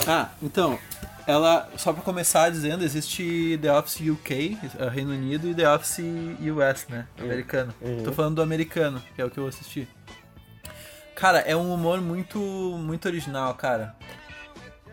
Ah, 0.08 0.30
então, 0.42 0.80
ela, 1.26 1.70
só 1.78 1.94
pra 1.94 2.02
começar 2.02 2.50
dizendo, 2.50 2.84
existe 2.84 3.58
The 3.62 3.72
Office 3.72 4.02
UK, 4.10 4.58
eh, 4.78 4.90
Reino 4.90 5.12
Unido, 5.12 5.48
e 5.48 5.56
The 5.56 5.74
Office 5.74 6.00
US, 6.00 6.88
né? 6.90 7.08
Americano. 7.18 7.74
Tô 8.04 8.12
falando 8.12 8.36
do 8.36 8.42
americano, 8.42 9.02
que 9.16 9.22
é 9.22 9.26
o 9.26 9.30
que 9.30 9.38
eu 9.38 9.48
assisti. 9.48 9.88
Cara, 11.16 11.40
é 11.40 11.56
um 11.56 11.74
humor 11.74 12.02
muito, 12.02 12.40
muito 12.40 13.08
original, 13.08 13.54
cara. 13.56 13.96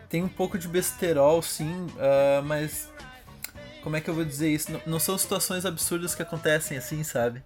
Tem 0.07 0.23
um 0.23 0.29
pouco 0.29 0.57
de 0.57 0.67
besterol, 0.67 1.41
sim, 1.41 1.87
ah, 1.99 2.41
mas. 2.43 2.89
Como 3.83 3.95
é 3.95 4.01
que 4.01 4.09
eu 4.09 4.13
vou 4.13 4.23
dizer 4.23 4.49
isso? 4.49 4.71
Não, 4.71 4.81
não 4.85 4.99
são 4.99 5.17
situações 5.17 5.65
absurdas 5.65 6.13
que 6.13 6.21
acontecem 6.21 6.77
assim, 6.77 7.03
sabe? 7.03 7.43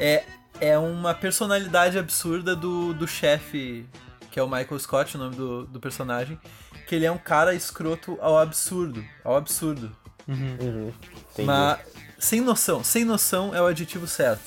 É, 0.00 0.24
é 0.58 0.78
uma 0.78 1.14
personalidade 1.14 1.98
absurda 1.98 2.56
do, 2.56 2.94
do 2.94 3.06
chefe, 3.06 3.86
que 4.30 4.40
é 4.40 4.42
o 4.42 4.48
Michael 4.48 4.78
Scott, 4.80 5.16
o 5.16 5.18
nome 5.18 5.36
do, 5.36 5.66
do 5.66 5.78
personagem, 5.78 6.40
que 6.86 6.94
ele 6.94 7.04
é 7.06 7.10
um 7.12 7.18
cara 7.18 7.54
escroto 7.54 8.16
ao 8.20 8.38
absurdo. 8.38 9.04
Ao 9.24 9.36
absurdo. 9.36 9.94
Uhum. 10.28 10.92
Entendi. 11.32 11.44
Mas 11.46 11.78
sem 12.18 12.40
noção, 12.40 12.82
sem 12.82 13.04
noção 13.04 13.54
é 13.54 13.60
o 13.60 13.66
adjetivo 13.66 14.06
certo. 14.06 14.42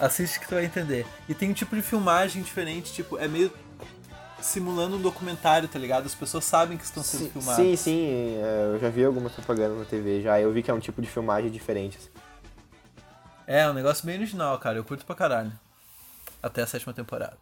Assiste 0.00 0.40
que 0.40 0.48
tu 0.48 0.54
vai 0.54 0.64
entender. 0.64 1.06
E 1.28 1.34
tem 1.34 1.50
um 1.50 1.54
tipo 1.54 1.74
de 1.76 1.82
filmagem 1.82 2.42
diferente, 2.42 2.92
tipo, 2.92 3.16
é 3.18 3.28
meio 3.28 3.52
simulando 4.42 4.96
um 4.96 5.00
documentário, 5.00 5.68
tá 5.68 5.78
ligado? 5.78 6.04
As 6.04 6.14
pessoas 6.14 6.44
sabem 6.44 6.76
que 6.76 6.84
estão 6.84 7.02
sendo 7.02 7.24
Sim, 7.24 7.30
filmadas. 7.30 7.64
sim, 7.64 7.76
sim, 7.76 8.36
é, 8.42 8.72
eu 8.74 8.78
já 8.78 8.90
vi 8.90 9.04
algumas 9.04 9.32
propagandas 9.32 9.78
na 9.78 9.84
TV 9.84 10.20
já. 10.20 10.38
Eu 10.38 10.52
vi 10.52 10.62
que 10.62 10.70
é 10.70 10.74
um 10.74 10.80
tipo 10.80 11.00
de 11.00 11.08
filmagem 11.08 11.50
diferente. 11.50 11.96
assim. 11.96 12.10
É, 13.46 13.68
um 13.68 13.72
negócio 13.72 14.04
bem 14.04 14.16
original, 14.16 14.58
cara. 14.58 14.76
Eu 14.78 14.84
curto 14.84 15.06
pra 15.06 15.14
caralho. 15.14 15.52
Até 16.42 16.62
a 16.62 16.66
sétima 16.66 16.92
temporada. 16.92 17.38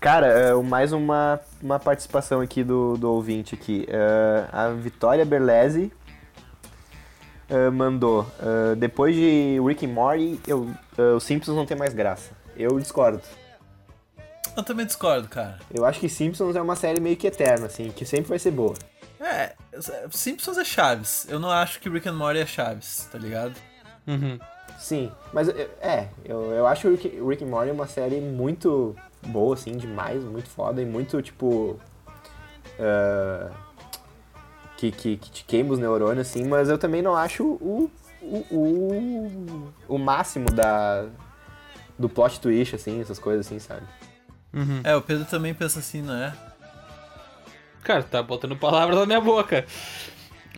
Cara, 0.00 0.28
é, 0.28 0.54
mais 0.54 0.92
uma, 0.92 1.38
uma 1.62 1.78
participação 1.78 2.40
aqui 2.40 2.64
do, 2.64 2.96
do 2.96 3.12
ouvinte 3.12 3.54
aqui. 3.54 3.86
É, 3.86 4.46
a 4.50 4.70
Vitória 4.70 5.26
Berlese 5.26 5.92
é, 7.46 7.68
mandou. 7.68 8.26
é, 8.40 8.74
depois 8.76 9.14
de 9.14 9.60
Rick 9.60 9.84
and 9.84 9.90
Morty, 9.90 10.40
eu, 10.46 10.74
os 11.14 11.22
Simpsons 11.22 11.54
não 11.54 11.66
tem 11.66 11.76
mais 11.76 11.92
graça. 11.92 12.30
Eu 12.56 12.78
discordo. 12.80 13.20
Eu 14.56 14.62
também 14.62 14.86
discordo, 14.86 15.28
cara. 15.28 15.58
Eu 15.72 15.84
acho 15.84 16.00
que 16.00 16.08
Simpsons 16.08 16.56
é 16.56 16.62
uma 16.62 16.76
série 16.76 16.98
meio 16.98 17.16
que 17.16 17.26
eterna, 17.26 17.66
assim, 17.66 17.90
que 17.90 18.06
sempre 18.06 18.30
vai 18.30 18.38
ser 18.38 18.52
boa. 18.52 18.74
É, 19.20 19.54
Simpsons 20.10 20.56
é 20.56 20.64
Chaves. 20.64 21.26
Eu 21.28 21.38
não 21.38 21.50
acho 21.50 21.78
que 21.78 21.90
Rick 21.90 22.08
and 22.08 22.14
Morty 22.14 22.40
é 22.40 22.46
Chaves, 22.46 23.06
tá 23.12 23.18
ligado? 23.18 23.54
Uhum. 24.06 24.38
Sim, 24.80 25.12
mas 25.30 25.46
é, 25.50 26.08
eu, 26.24 26.40
eu 26.52 26.66
acho 26.66 26.88
o 26.88 26.92
Rick, 26.92 27.08
Rick 27.08 27.44
and 27.44 27.48
Morty 27.48 27.70
uma 27.70 27.86
série 27.86 28.18
muito 28.18 28.96
boa, 29.26 29.52
assim, 29.52 29.76
demais, 29.76 30.24
muito 30.24 30.48
foda 30.48 30.80
e 30.80 30.86
muito, 30.86 31.20
tipo. 31.20 31.78
ah, 32.78 33.50
que, 34.78 34.90
que, 34.90 35.16
que 35.18 35.30
te 35.30 35.44
queima 35.44 35.74
os 35.74 35.78
neurônios, 35.78 36.26
assim, 36.26 36.44
mas 36.44 36.70
eu 36.70 36.78
também 36.78 37.02
não 37.02 37.14
acho 37.14 37.44
o, 37.44 37.90
o, 38.22 38.36
o, 38.50 39.72
o 39.86 39.98
máximo 39.98 40.46
da, 40.46 41.04
do 41.98 42.08
plot 42.08 42.40
twist, 42.40 42.74
assim, 42.74 43.02
essas 43.02 43.18
coisas 43.18 43.46
assim, 43.46 43.58
sabe? 43.58 43.82
Uhum. 44.54 44.80
É, 44.82 44.96
o 44.96 45.02
Pedro 45.02 45.26
também 45.26 45.52
pensa 45.52 45.80
assim, 45.80 46.00
não 46.00 46.14
é? 46.14 46.32
Cara, 47.84 48.02
tá 48.02 48.22
botando 48.22 48.56
palavras 48.56 48.98
na 48.98 49.04
minha 49.04 49.20
boca. 49.20 49.66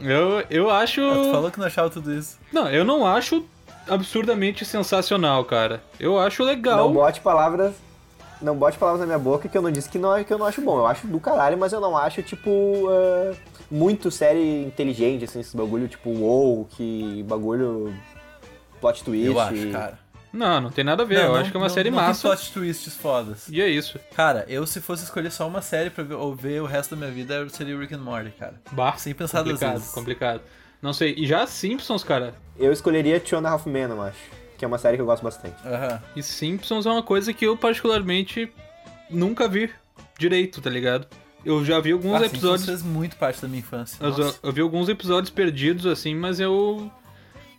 Eu, 0.01 0.45
eu 0.49 0.71
acho. 0.71 1.01
Ah, 1.01 1.15
Tu 1.15 1.31
falou 1.33 1.51
que 1.51 1.59
não 1.59 1.67
achava 1.67 1.91
tudo 1.91 2.15
isso. 2.15 2.39
Não, 2.53 2.71
eu 2.71 2.85
não 2.85 3.05
acho 3.05 3.45
absurdamente 3.88 4.64
sensacional, 4.64 5.45
cara. 5.45 5.83
Eu 5.99 6.18
acho 6.18 6.42
legal. 6.42 6.77
Não 6.88 6.92
bote 6.92 7.21
palavras. 7.21 7.75
Não 8.40 8.57
bote 8.57 8.77
palavras 8.77 9.01
na 9.01 9.07
minha 9.07 9.18
boca 9.18 9.49
que 9.49 9.57
eu 9.57 9.62
não 9.62 9.71
disse 9.71 9.88
que, 9.88 9.99
não, 9.99 10.23
que 10.25 10.33
eu 10.33 10.38
não 10.38 10.47
acho 10.47 10.61
bom. 10.61 10.79
Eu 10.79 10.87
acho 10.87 11.07
do 11.07 11.21
caralho, 11.21 11.57
mas 11.57 11.73
eu 11.73 11.81
não 11.81 11.97
acho, 11.97 12.23
tipo, 12.23 12.51
ah, 12.90 13.33
muito 13.71 14.11
série 14.11 14.64
inteligente, 14.64 15.25
assim, 15.25 15.40
esse 15.40 15.57
bagulho, 15.57 15.87
tipo, 15.87 16.11
wow, 16.11 16.64
que 16.71 17.25
bagulho 17.29 17.95
plot 18.81 19.05
twist. 19.05 19.27
Eu 19.27 19.38
acho, 19.38 19.71
cara. 19.71 19.99
Não, 20.33 20.61
não 20.62 20.71
tem 20.71 20.83
nada 20.83 21.03
a 21.03 21.07
ver. 21.07 21.16
Não, 21.18 21.23
eu 21.25 21.33
não- 21.35 21.40
acho 21.40 21.51
que 21.53 21.57
é 21.57 21.61
uma 21.61 21.68
não- 21.68 21.75
série 21.75 21.90
não 21.90 21.97
massa. 21.99 22.23
Tem 22.29 22.31
plot 22.37 22.53
twists 22.53 22.97
fodas. 22.97 23.49
E 23.49 23.61
é 23.61 23.68
isso. 23.68 24.01
Cara, 24.16 24.45
eu 24.49 24.66
se 24.66 24.81
fosse 24.81 25.05
escolher 25.05 25.31
só 25.31 25.47
uma 25.47 25.61
série 25.62 25.90
pra 25.90 26.03
ver, 26.03 26.14
ou 26.14 26.35
ver 26.35 26.61
o 26.62 26.66
resto 26.66 26.97
da 26.97 26.97
minha 26.97 27.12
vida, 27.12 27.35
eu 27.35 27.49
seria 27.51 27.79
Rick 27.79 27.95
and 27.95 27.99
Morty, 27.99 28.31
cara. 28.38 28.55
Bah, 28.73 28.95
Sem 28.97 29.14
pensar 29.14 29.42
duas 29.42 29.53
complicado, 29.61 29.79
vezes. 29.79 29.95
complicado. 29.95 30.40
Não 30.83 30.92
sei. 30.92 31.14
E 31.16 31.27
já 31.27 31.47
Simpsons, 31.47 32.03
cara. 32.05 32.35
Eu 32.59 32.73
escolheria 32.73 33.18
Two 33.21 33.38
and 33.38 33.47
a 33.47 33.53
Half 33.53 33.66
Men, 33.66 33.85
eu 33.85 34.03
acho. 34.03 34.18
Que 34.59 34.64
é 34.64 34.68
uma 34.68 34.79
série 34.79 34.97
que 34.97 35.01
eu 35.03 35.07
gosto 35.07 35.23
bastante. 35.23 35.55
Aham. 35.64 36.03
E 36.16 36.23
Simpsons 36.23 36.85
é 36.87 36.90
uma 36.90 37.03
coisa 37.03 37.33
que 37.33 37.47
eu 37.47 37.57
particularmente 37.57 38.53
nunca 39.09 39.49
vi 39.49 39.71
direito, 40.18 40.61
tá 40.61 40.68
ligado? 40.68 41.07
Eu 41.45 41.64
já 41.64 41.81
vi 41.81 41.92
alguns 41.92 42.14
Ah, 42.14 42.18
Simpsons 42.21 42.35
episódios. 42.38 42.66
fez 42.66 42.83
muito 42.83 43.16
parte 43.16 43.40
da 43.40 43.49
minha 43.49 43.61
infância. 43.61 43.97
Eu, 44.05 44.35
eu 44.42 44.53
vi 44.53 44.61
alguns 44.61 44.88
episódios 44.88 45.31
perdidos, 45.31 45.87
assim, 45.87 46.14
mas 46.14 46.38
eu 46.38 46.90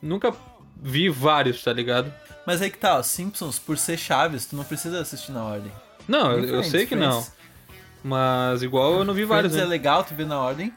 nunca 0.02 0.34
vi 0.82 1.10
vários, 1.10 1.62
tá 1.64 1.74
ligado? 1.74 2.14
Mas 2.46 2.62
aí 2.62 2.70
que 2.70 2.78
tá, 2.78 2.98
ó, 2.98 3.04
Simpsons, 3.04 3.58
por 3.60 3.78
ser 3.78 3.98
Chaves, 3.98 4.46
tu 4.46 4.56
não 4.56 4.64
precisa 4.64 5.00
assistir 5.00 5.32
na 5.32 5.44
ordem. 5.44 5.72
Não, 6.08 6.32
eu, 6.34 6.46
eu 6.56 6.64
sei 6.64 6.86
que 6.86 6.96
não. 6.96 7.26
Mas 8.04 8.62
igual 8.64 8.94
eu 8.96 9.06
não 9.06 9.14
vi 9.14 9.24
vários, 9.24 9.54
Friends 9.54 9.66
é 9.66 9.70
né? 9.70 9.78
legal 9.78 10.04
tu 10.04 10.14
ver 10.14 10.26
na 10.26 10.40
ordem, 10.40 10.74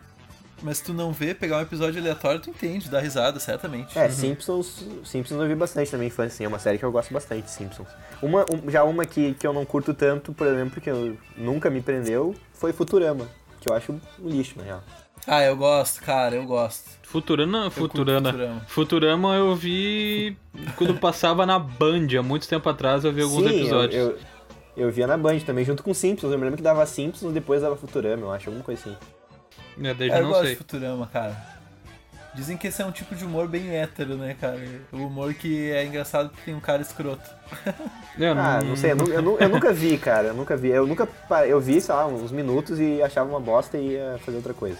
mas 0.62 0.78
se 0.78 0.84
tu 0.84 0.92
não 0.94 1.12
vê, 1.12 1.34
pegar 1.34 1.58
um 1.58 1.60
episódio 1.60 2.00
aleatório, 2.00 2.40
tu 2.40 2.50
entende, 2.50 2.88
dá 2.88 2.98
risada, 3.00 3.38
certamente. 3.38 3.98
É, 3.98 4.08
Simpsons, 4.08 4.84
Simpsons 5.04 5.40
eu 5.40 5.46
vi 5.48 5.54
bastante 5.54 5.92
na 5.92 5.98
minha 5.98 6.08
infância, 6.08 6.34
assim, 6.34 6.44
é 6.44 6.48
uma 6.48 6.58
série 6.58 6.78
que 6.78 6.84
eu 6.84 6.90
gosto 6.92 7.12
bastante, 7.12 7.50
Simpsons. 7.50 7.88
Uma, 8.22 8.44
um- 8.50 8.70
já 8.70 8.82
uma 8.84 9.04
que, 9.04 9.34
que 9.34 9.46
eu 9.46 9.52
não 9.52 9.64
curto 9.64 9.92
tanto, 9.94 10.32
por 10.32 10.46
exemplo, 10.46 10.80
que 10.80 10.90
eu, 10.90 11.16
nunca 11.36 11.68
me 11.70 11.80
prendeu, 11.82 12.34
foi 12.54 12.72
Futurama, 12.72 13.26
que 13.60 13.70
eu 13.70 13.74
acho 13.76 13.92
um 13.92 14.00
lixo, 14.28 14.54
na 14.58 14.64
real. 14.64 14.82
Ah, 15.26 15.42
eu 15.44 15.56
gosto, 15.56 16.02
cara, 16.02 16.36
eu 16.36 16.44
gosto. 16.46 16.88
Futurana, 17.02 17.64
curto 17.64 17.98
Futurana. 17.98 18.30
Futurama. 18.30 18.60
Futurama 18.68 19.34
eu 19.34 19.56
vi 19.56 20.36
quando 20.76 20.94
passava 20.94 21.44
na 21.44 21.58
Band, 21.58 22.06
há 22.18 22.22
muito 22.22 22.46
tempo 22.48 22.68
atrás 22.68 23.04
eu 23.04 23.12
vi 23.12 23.22
alguns 23.22 23.42
Sim, 23.42 23.48
eu- 23.54 23.60
episódios. 23.60 23.94
Eu, 23.96 24.18
eu, 24.76 24.92
via 24.92 25.06
na 25.06 25.16
Band 25.16 25.40
também, 25.40 25.64
junto 25.64 25.82
com 25.82 25.92
Simpsons, 25.92 26.30
eu 26.30 26.38
me 26.38 26.44
lembro 26.44 26.56
que 26.58 26.62
dava 26.62 26.84
Simpsons, 26.86 27.32
depois 27.32 27.62
dava 27.62 27.76
Futurama, 27.76 28.22
eu 28.22 28.32
acho, 28.32 28.48
alguma 28.50 28.64
coisa 28.64 28.80
assim. 28.82 28.96
É, 29.82 29.94
daí 29.94 30.08
É, 30.08 30.12
já 30.12 30.18
eu 30.18 30.22
não 30.22 30.28
gosto 30.30 30.42
sei. 30.42 30.50
de 30.52 30.56
Futurama, 30.56 31.06
cara. 31.06 31.56
Dizem 32.34 32.56
que 32.58 32.66
esse 32.66 32.82
é 32.82 32.84
um 32.84 32.92
tipo 32.92 33.14
de 33.14 33.24
humor 33.24 33.48
bem 33.48 33.70
hétero, 33.74 34.14
né, 34.14 34.36
cara? 34.38 34.60
O 34.92 34.98
humor 35.06 35.32
que 35.32 35.70
é 35.70 35.86
engraçado 35.86 36.28
porque 36.28 36.44
tem 36.44 36.54
um 36.54 36.60
cara 36.60 36.82
escroto. 36.82 37.28
Eu 38.18 38.32
Ah, 38.32 38.60
não, 38.60 38.70
não 38.70 38.76
sei, 38.76 38.92
eu, 38.92 38.96
eu 39.08 39.38
eu 39.38 39.48
nunca 39.48 39.72
vi, 39.72 39.96
cara, 39.98 40.28
eu 40.28 40.34
nunca 40.34 40.56
vi. 40.56 40.68
Eu 40.68 40.86
nunca, 40.86 41.08
eu 41.46 41.60
vi, 41.60 41.80
sei 41.80 41.94
lá, 41.94 42.06
uns 42.06 42.30
minutos 42.32 42.78
e 42.80 43.02
achava 43.02 43.28
uma 43.28 43.40
bosta 43.40 43.76
e 43.78 43.92
ia 43.92 44.18
fazer 44.24 44.36
outra 44.38 44.52
coisa. 44.54 44.78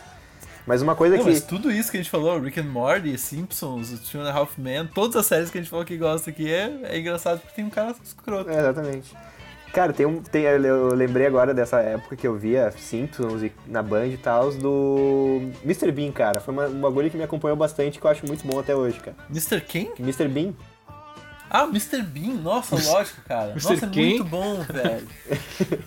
Mas 0.67 0.83
uma 0.83 0.95
coisa 0.97 1.17
Não, 1.17 1.25
que... 1.25 1.31
mas 1.31 1.43
tudo 1.43 1.71
isso 1.71 1.91
que 1.91 1.97
a 1.97 2.01
gente 2.01 2.11
falou, 2.11 2.41
Rick 2.41 2.59
and 2.61 2.65
Morty, 2.65 3.17
Simpsons, 3.17 3.93
o 3.93 3.99
Two 3.99 4.21
and 4.21 4.29
a 4.29 4.33
Half 4.33 4.59
Men, 4.59 4.87
todas 4.89 5.17
as 5.17 5.27
séries 5.27 5.51
que 5.51 5.59
a 5.59 5.61
gente 5.61 5.71
falou 5.71 5.85
que 5.85 5.97
gosta 5.97 6.29
aqui 6.31 6.51
é, 6.53 6.73
é 6.85 6.99
engraçado 6.99 7.41
porque 7.41 7.55
tem 7.55 7.65
um 7.65 7.71
cara 7.71 7.95
escroto. 8.03 8.51
É, 8.51 8.59
exatamente. 8.59 9.15
Cara, 9.73 9.93
tem 9.93 10.07
um. 10.07 10.23
Tem, 10.23 10.43
eu 10.45 10.95
lembrei 10.95 11.27
agora 11.27 11.53
dessa 11.53 11.81
época 11.81 12.17
que 12.17 12.27
eu 12.27 12.35
via 12.35 12.71
Simpsons 12.73 13.43
e 13.43 13.53
na 13.67 13.83
Band 13.83 14.07
e 14.07 14.17
tal, 14.17 14.51
do 14.53 15.51
Mr. 15.65 15.93
Bean, 15.93 16.11
cara. 16.13 16.41
Foi 16.41 16.55
uma- 16.55 16.67
um 16.67 16.81
bagulho 16.81 17.11
que 17.11 17.17
me 17.17 17.23
acompanhou 17.25 17.57
bastante 17.57 17.99
que 17.99 18.07
eu 18.07 18.11
acho 18.11 18.27
muito 18.27 18.47
bom 18.47 18.59
até 18.59 18.75
hoje, 18.75 18.99
cara. 19.01 19.17
Mr. 19.31 19.61
Quem? 19.61 19.93
Mr. 19.99 20.29
Bean? 20.29 20.53
Ah, 21.51 21.65
Mr. 21.65 22.03
Bean, 22.03 22.35
nossa, 22.35 22.75
lógico, 22.75 23.21
cara. 23.29 23.51
Mr. 23.57 23.71
Nossa, 23.73 23.87
é 23.87 23.89
quem? 23.91 24.05
muito 24.11 24.25
bom, 24.25 24.63
velho. 24.63 25.07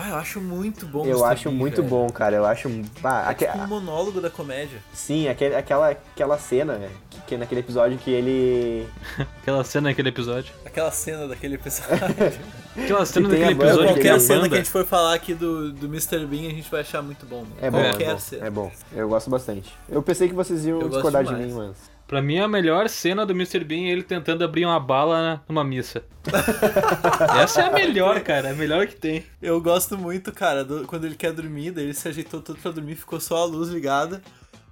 Ah, 0.00 0.10
eu 0.10 0.16
acho 0.16 0.40
muito 0.40 0.86
bom 0.86 1.00
eu 1.04 1.18
Mr. 1.18 1.24
acho 1.32 1.48
Bean, 1.50 1.58
muito 1.58 1.76
velho. 1.82 1.88
bom, 1.88 2.08
cara. 2.08 2.36
Eu 2.36 2.46
acho. 2.46 2.68
Ah, 3.02 3.24
É 3.26 3.30
aque- 3.30 3.46
tipo 3.46 3.58
um 3.58 3.66
monólogo 3.66 4.20
da 4.20 4.30
comédia. 4.30 4.78
Sim, 4.94 5.28
aquele, 5.28 5.56
aquela, 5.56 5.90
aquela 5.90 6.38
cena, 6.38 6.74
né? 6.78 6.88
Que, 7.10 7.20
que 7.22 7.36
naquele 7.36 7.60
episódio 7.60 7.98
que 7.98 8.10
ele. 8.10 8.86
Aquela 9.42 9.64
cena 9.64 9.88
naquele 9.88 10.10
episódio. 10.10 10.52
Aquela 10.64 10.90
cena 10.92 11.26
daquele 11.26 11.54
episódio. 11.56 11.96
Aquela 12.80 13.04
cena 13.04 13.28
daquele 13.28 13.50
episódio 13.52 13.78
que 13.88 13.92
Qualquer 13.94 14.20
cena 14.20 14.36
banda. 14.42 14.48
que 14.50 14.54
a 14.54 14.58
gente 14.58 14.70
for 14.70 14.84
falar 14.86 15.14
aqui 15.14 15.34
do, 15.34 15.72
do 15.72 15.86
Mr. 15.86 16.24
Bean, 16.26 16.46
a 16.46 16.54
gente 16.54 16.70
vai 16.70 16.82
achar 16.82 17.02
muito 17.02 17.26
bom. 17.26 17.40
Mano. 17.40 17.52
É 17.60 17.68
bom, 17.70 17.82
Qualquer 17.82 18.04
é 18.08 18.12
bom, 18.12 18.18
cena. 18.20 18.46
é 18.46 18.50
bom. 18.50 18.72
Eu 18.92 19.08
gosto 19.08 19.28
bastante. 19.30 19.74
Eu 19.88 20.00
pensei 20.00 20.28
que 20.28 20.34
vocês 20.34 20.64
iam 20.64 20.80
Eu 20.80 20.88
discordar 20.88 21.24
de 21.24 21.34
mim, 21.34 21.50
mas. 21.52 21.97
Pra 22.08 22.22
mim, 22.22 22.38
a 22.38 22.48
melhor 22.48 22.88
cena 22.88 23.26
do 23.26 23.34
Mr. 23.34 23.62
Bean 23.62 23.86
é 23.86 23.90
ele 23.90 24.02
tentando 24.02 24.42
abrir 24.42 24.64
uma 24.64 24.80
bala 24.80 25.42
numa 25.46 25.62
missa. 25.62 26.02
Essa 27.38 27.60
é 27.60 27.64
a 27.66 27.70
melhor, 27.70 28.20
cara. 28.20 28.48
É 28.48 28.52
a 28.52 28.54
melhor 28.54 28.86
que 28.86 28.96
tem. 28.96 29.24
Eu 29.42 29.60
gosto 29.60 29.96
muito, 29.98 30.32
cara, 30.32 30.64
do- 30.64 30.86
quando 30.86 31.04
ele 31.04 31.14
quer 31.14 31.32
dormir, 31.32 31.70
daí 31.70 31.84
ele 31.84 31.94
se 31.94 32.08
ajeitou 32.08 32.40
todo 32.40 32.58
pra 32.58 32.70
dormir, 32.70 32.96
ficou 32.96 33.20
só 33.20 33.36
a 33.42 33.44
luz 33.44 33.68
ligada. 33.68 34.22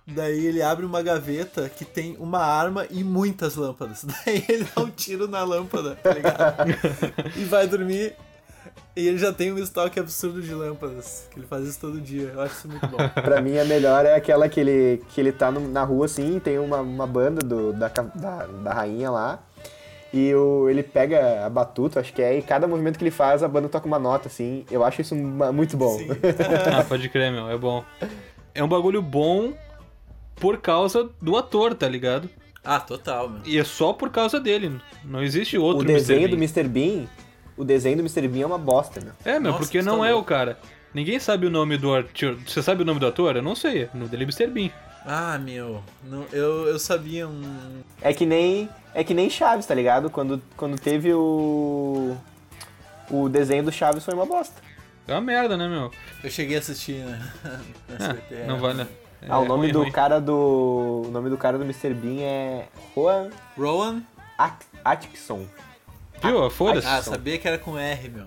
Daí 0.07 0.47
ele 0.47 0.63
abre 0.63 0.87
uma 0.87 1.03
gaveta 1.03 1.69
que 1.69 1.85
tem 1.85 2.17
uma 2.19 2.39
arma 2.39 2.87
e 2.91 3.03
muitas 3.05 3.57
lâmpadas. 3.57 4.05
Daí 4.25 4.45
ele 4.49 4.65
dá 4.75 4.81
um 4.83 4.89
tiro 4.89 5.27
na 5.27 5.43
lâmpada, 5.43 5.97
tá 5.97 6.15
ligado? 6.15 6.65
e 7.37 7.43
vai 7.45 7.67
dormir. 7.67 8.15
E 8.97 9.07
ele 9.09 9.19
já 9.19 9.31
tem 9.33 9.53
um 9.53 9.59
estoque 9.59 10.01
absurdo 10.01 10.41
de 10.41 10.55
lâmpadas. 10.55 11.29
Que 11.31 11.39
ele 11.39 11.47
faz 11.47 11.67
isso 11.67 11.79
todo 11.79 12.01
dia. 12.01 12.31
Eu 12.35 12.41
acho 12.41 12.55
isso 12.55 12.69
muito 12.69 12.87
bom. 12.87 12.97
Pra 13.23 13.43
mim, 13.43 13.59
a 13.59 13.65
melhor 13.65 14.07
é 14.07 14.15
aquela 14.15 14.49
que 14.49 14.59
ele, 14.59 15.03
que 15.11 15.21
ele 15.21 15.33
tá 15.33 15.51
no- 15.51 15.69
na 15.69 15.85
rua 15.85 16.07
assim, 16.07 16.39
tem 16.41 16.59
uma, 16.59 16.79
uma 16.81 17.07
banda 17.07 17.45
do, 17.47 17.73
da, 17.75 17.89
da, 17.89 18.47
da 18.47 18.73
rainha 18.73 19.11
lá. 19.11 19.39
E 20.15 20.35
o, 20.35 20.71
ele 20.71 20.83
pega 20.83 21.45
a 21.45 21.51
batuta, 21.51 22.01
acho 22.01 22.11
que 22.15 22.23
é, 22.23 22.39
e 22.39 22.43
cada 22.43 22.67
movimento 22.67 22.97
que 22.97 23.05
ele 23.05 23.11
faz, 23.11 23.43
a 23.43 23.49
banda 23.49 23.69
toca 23.69 23.87
uma 23.87 23.99
nota, 23.99 24.29
assim. 24.29 24.65
Eu 24.71 24.83
acho 24.83 25.03
isso 25.03 25.15
uma- 25.15 25.53
muito 25.53 25.77
bom. 25.77 25.99
Sim. 25.99 26.09
Ah, 26.75 26.83
pode 26.83 27.09
crer, 27.11 27.31
meu. 27.31 27.51
É 27.51 27.59
bom. 27.59 27.85
É 28.55 28.65
um 28.65 28.69
bagulho 28.69 29.03
bom 29.03 29.53
por 30.37 30.57
causa 30.59 31.11
do 31.21 31.37
ator, 31.37 31.75
tá 31.75 31.87
ligado? 31.87 32.31
Ah, 32.65 32.81
total, 32.81 33.29
meu. 33.29 33.41
E 33.45 33.59
é 33.59 33.65
só 33.65 33.93
por 33.93 34.09
causa 34.11 34.41
dele. 34.41 34.81
Não 35.05 35.23
existe 35.23 35.59
o 35.59 35.63
outro 35.63 35.85
desenho 35.87 36.29
Mr. 36.29 36.31
do 36.31 36.37
Bean. 36.37 36.45
Mr. 36.47 36.69
Bean, 36.69 37.07
o 37.57 37.65
desenho 37.65 37.97
do 37.97 38.01
Mr. 38.03 38.29
Bean 38.29 38.43
é 38.43 38.47
uma 38.47 38.59
bosta, 38.59 39.01
meu. 39.01 39.13
É, 39.25 39.39
meu, 39.39 39.53
Nossa, 39.53 39.65
porque 39.65 39.79
que 39.79 39.85
não 39.85 40.05
é 40.05 40.11
louco. 40.13 40.23
o 40.25 40.29
cara. 40.29 40.59
Ninguém 40.95 41.19
sabe 41.19 41.47
o 41.47 41.51
nome 41.51 41.77
do 41.77 41.95
ator. 41.95 42.37
Você 42.47 42.63
sabe 42.63 42.83
o 42.83 42.85
nome 42.85 43.01
do 43.01 43.07
ator? 43.07 43.37
Eu 43.37 43.43
não 43.43 43.55
sei. 43.55 43.85
O 43.93 43.97
nome 43.99 44.09
dele 44.09 44.25
é 44.25 44.27
Mr. 44.27 44.47
Bean. 44.49 44.71
Ah, 45.05 45.39
meu. 45.39 45.83
Não, 46.05 46.25
eu, 46.33 46.67
eu 46.69 46.79
sabia 46.79 47.29
um. 47.29 47.83
É 48.03 48.13
que 48.13 48.25
nem 48.27 48.69
é 48.95 49.05
que 49.05 49.13
nem 49.15 49.29
Chaves, 49.31 49.67
tá 49.67 49.75
ligado? 49.75 50.09
Quando, 50.11 50.43
quando 50.57 50.79
teve 50.81 51.13
o 51.13 52.17
o 53.11 53.29
desenho 53.29 53.63
do 53.63 53.71
Chaves 53.71 54.05
foi 54.05 54.15
uma 54.15 54.27
bosta. 54.27 54.55
É 55.07 55.13
uma 55.13 55.21
merda, 55.21 55.57
né, 55.57 55.69
meu? 55.69 55.93
Eu 56.25 56.31
cheguei 56.31 56.57
a 56.57 56.59
assistir, 56.59 57.05
né? 57.05 57.33
Na 57.89 58.11
Ah, 58.11 58.17
não 58.49 58.57
é. 58.57 58.59
vale. 58.59 58.83
É 59.23 59.27
ah, 59.29 59.39
o 59.39 59.45
nome 59.45 59.65
ruim, 59.65 59.73
do 59.73 59.83
ruim. 59.83 59.93
cara 59.93 60.21
do 60.21 61.05
o 61.07 61.11
nome 61.13 61.31
do 61.31 61.37
cara 61.39 61.57
do 61.57 61.65
Mr. 61.65 61.95
Bean 61.95 62.21
é 62.23 62.69
Juan 62.95 63.31
Rowan? 63.57 64.03
At- 64.37 64.67
Atkinson. 64.85 65.47
Viu? 66.27 66.51
Foda-se. 66.51 66.87
Ah, 66.87 67.03
sabia 67.03 67.39
que 67.39 67.47
era 67.49 67.59
com 67.59 67.79
R, 67.79 68.09
meu. 68.09 68.27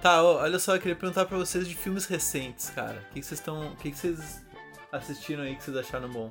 Tá, 0.00 0.22
ó, 0.22 0.40
olha 0.42 0.58
só, 0.58 0.74
eu 0.74 0.80
queria 0.80 0.96
perguntar 0.96 1.26
pra 1.26 1.38
vocês 1.38 1.66
de 1.68 1.74
filmes 1.74 2.06
recentes, 2.06 2.70
cara. 2.70 3.04
O 3.10 3.12
que 3.14 3.20
que 3.20 3.26
vocês 3.26 3.38
estão. 3.38 3.68
O 3.68 3.76
que 3.76 3.90
que 3.92 3.96
vocês 3.96 4.42
assistiram 4.90 5.44
aí 5.44 5.54
que 5.54 5.62
vocês 5.62 5.76
acharam 5.76 6.08
bom? 6.08 6.30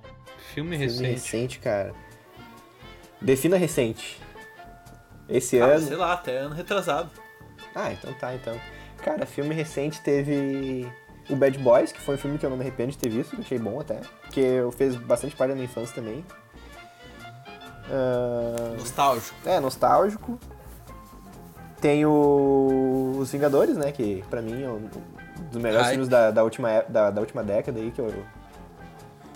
Filme 0.53 0.77
Filme 0.77 0.77
recente. 0.77 1.07
recente, 1.11 1.59
cara. 1.59 1.93
Defina 3.21 3.55
recente. 3.55 4.19
Esse 5.29 5.61
Ah, 5.61 5.65
ano. 5.67 5.87
sei 5.87 5.95
lá, 5.95 6.13
até 6.13 6.37
ano 6.39 6.53
retrasado. 6.53 7.09
Ah, 7.73 7.93
então 7.93 8.11
tá, 8.15 8.35
então. 8.35 8.59
Cara, 9.03 9.25
filme 9.25 9.55
recente 9.55 10.01
teve 10.01 10.91
o 11.29 11.35
Bad 11.35 11.57
Boys, 11.59 11.93
que 11.93 12.01
foi 12.01 12.15
um 12.15 12.17
filme 12.17 12.37
que 12.37 12.45
eu 12.45 12.49
não 12.49 12.57
me 12.57 12.63
arrependo 12.63 12.91
de 12.91 12.97
ter 12.97 13.09
visto, 13.09 13.39
achei 13.39 13.57
bom 13.57 13.79
até. 13.79 14.01
Porque 14.23 14.41
eu 14.41 14.71
fez 14.71 14.95
bastante 14.95 15.33
parte 15.35 15.49
da 15.49 15.55
minha 15.55 15.65
infância 15.65 15.95
também. 15.95 16.25
Ah, 17.91 18.75
Nostálgico. 18.77 19.35
é, 19.45 19.59
nostálgico. 19.59 20.39
Tem 21.79 22.05
o... 22.05 23.15
Os 23.19 23.31
Vingadores, 23.31 23.75
né? 23.75 23.91
Que 23.91 24.23
pra 24.29 24.41
mim 24.41 24.61
é 24.63 24.69
um 24.69 24.87
dos 25.51 25.61
melhores 25.61 25.87
Hype. 25.87 25.91
filmes 25.93 26.09
da, 26.09 26.31
da, 26.31 26.43
última, 26.43 26.71
é- 26.71 26.85
da, 26.87 27.09
da 27.11 27.19
última 27.21 27.43
década 27.43 27.79
aí, 27.79 27.91
que 27.91 27.99
eu 27.99 28.23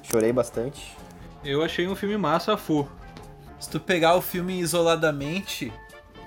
chorei 0.03 0.31
bastante. 0.31 0.95
Eu 1.43 1.63
achei 1.63 1.87
um 1.87 1.95
filme 1.95 2.17
massa 2.17 2.55
full. 2.55 2.87
Se 3.59 3.69
tu 3.69 3.79
pegar 3.79 4.15
o 4.15 4.21
filme 4.21 4.59
isoladamente, 4.59 5.73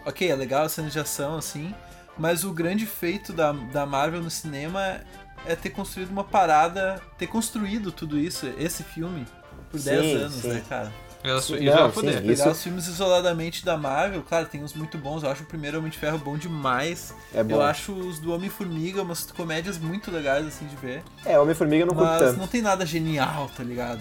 ok, 0.05 0.29
é 0.31 0.35
legal 0.35 0.65
a 0.65 0.69
cena 0.69 0.89
de 0.91 0.99
ação, 0.99 1.37
assim, 1.37 1.73
mas 2.17 2.43
o 2.45 2.53
grande 2.53 2.85
feito 2.85 3.33
da, 3.33 3.53
da 3.53 3.87
Marvel 3.87 4.21
no 4.21 4.31
cinema 4.31 5.01
é 5.47 5.55
ter 5.55 5.71
construído 5.71 6.11
uma 6.11 6.25
parada, 6.25 7.01
ter 7.17 7.29
construído 7.29 7.93
tudo 7.93 8.19
isso, 8.19 8.47
esse 8.59 8.83
filme, 8.83 9.25
por 9.71 9.79
Sim, 9.79 9.91
10 9.91 10.23
anos, 10.23 10.35
sim. 10.35 10.49
né, 10.49 10.63
cara? 10.69 10.93
Isso, 11.25 11.53
Não, 11.53 11.59
isso 11.61 11.77
sim, 11.87 11.91
foder. 11.93 12.25
isso- 12.31 12.49
os 12.49 12.63
filmes 12.63 12.87
isoladamente 12.87 13.65
da 13.65 13.77
Marvel, 13.77 14.23
claro, 14.23 14.47
tem 14.47 14.63
uns 14.63 14.73
muito 14.73 14.97
bons. 14.97 15.23
Eu 15.25 15.31
acho 15.31 15.43
o 15.43 15.47
primeiro 15.47 15.79
Homem 15.79 15.91
de 15.91 15.99
Ferro 15.99 16.17
bom 16.19 16.37
demais. 16.39 17.13
É 17.35 17.43
bom. 17.43 17.57
Eu 17.57 17.63
acho 17.63 17.93
os 17.93 18.19
do 18.21 18.33
Homem-Formiga 18.33 19.03
umas 19.03 19.31
comédias 19.33 19.79
muito 19.79 20.11
legais, 20.11 20.47
assim, 20.47 20.67
de 20.67 20.77
ver. 20.77 21.03
É, 21.25 21.39
Homem-Formiga 21.39 21.85
não 21.85 21.95
curto 21.95 22.09
Mas 22.09 22.21
tanto. 22.21 22.39
não 22.39 22.47
tem 22.47 22.63
nada 22.63 22.87
genial, 22.87 23.51
tá 23.57 23.65
ligado? 23.65 24.01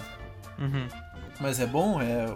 Uhum. 0.58 0.86
Mas 1.40 1.58
é 1.60 1.66
bom, 1.66 2.00
é 2.00 2.26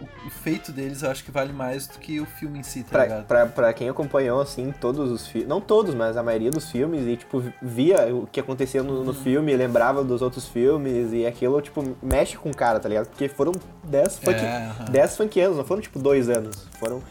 o, 0.00 0.30
feito 0.30 0.72
deles 0.72 1.02
eu 1.02 1.10
acho 1.10 1.22
que 1.24 1.30
vale 1.30 1.52
mais 1.52 1.86
do 1.86 1.98
que 1.98 2.20
o 2.20 2.26
filme 2.26 2.58
em 2.58 2.62
si, 2.62 2.82
tá 2.82 2.90
Pra, 2.90 3.02
ligado? 3.04 3.26
pra, 3.26 3.46
pra 3.46 3.72
quem 3.72 3.88
acompanhou, 3.88 4.40
assim, 4.40 4.72
todos 4.80 5.10
os 5.10 5.26
filmes, 5.26 5.48
não 5.48 5.60
todos, 5.60 5.94
mas 5.94 6.16
a 6.16 6.22
maioria 6.22 6.50
dos 6.50 6.70
filmes, 6.70 7.06
e, 7.06 7.16
tipo, 7.16 7.42
via 7.62 8.14
o 8.14 8.26
que 8.26 8.40
acontecia 8.40 8.82
no, 8.82 8.92
Uhum. 8.98 9.04
no 9.04 9.14
filme, 9.14 9.54
lembrava 9.56 10.02
dos 10.04 10.20
outros 10.22 10.46
filmes, 10.48 11.12
e 11.12 11.24
aquilo, 11.26 11.60
tipo, 11.62 11.96
mexe 12.02 12.36
com 12.36 12.50
o 12.50 12.56
cara, 12.56 12.78
tá 12.80 12.88
ligado? 12.88 13.06
Porque 13.08 13.28
foram 13.28 13.52
10 13.84 14.18
funk, 14.18 14.40
É, 14.40 14.66
aham. 14.66 14.84
10 14.86 15.16
funk 15.16 15.40
anos, 15.40 15.56
não 15.58 15.64
foram, 15.64 15.80
tipo, 15.82 15.98
dois 15.98 16.28
anos. 16.28 16.66
Foram... 16.78 17.02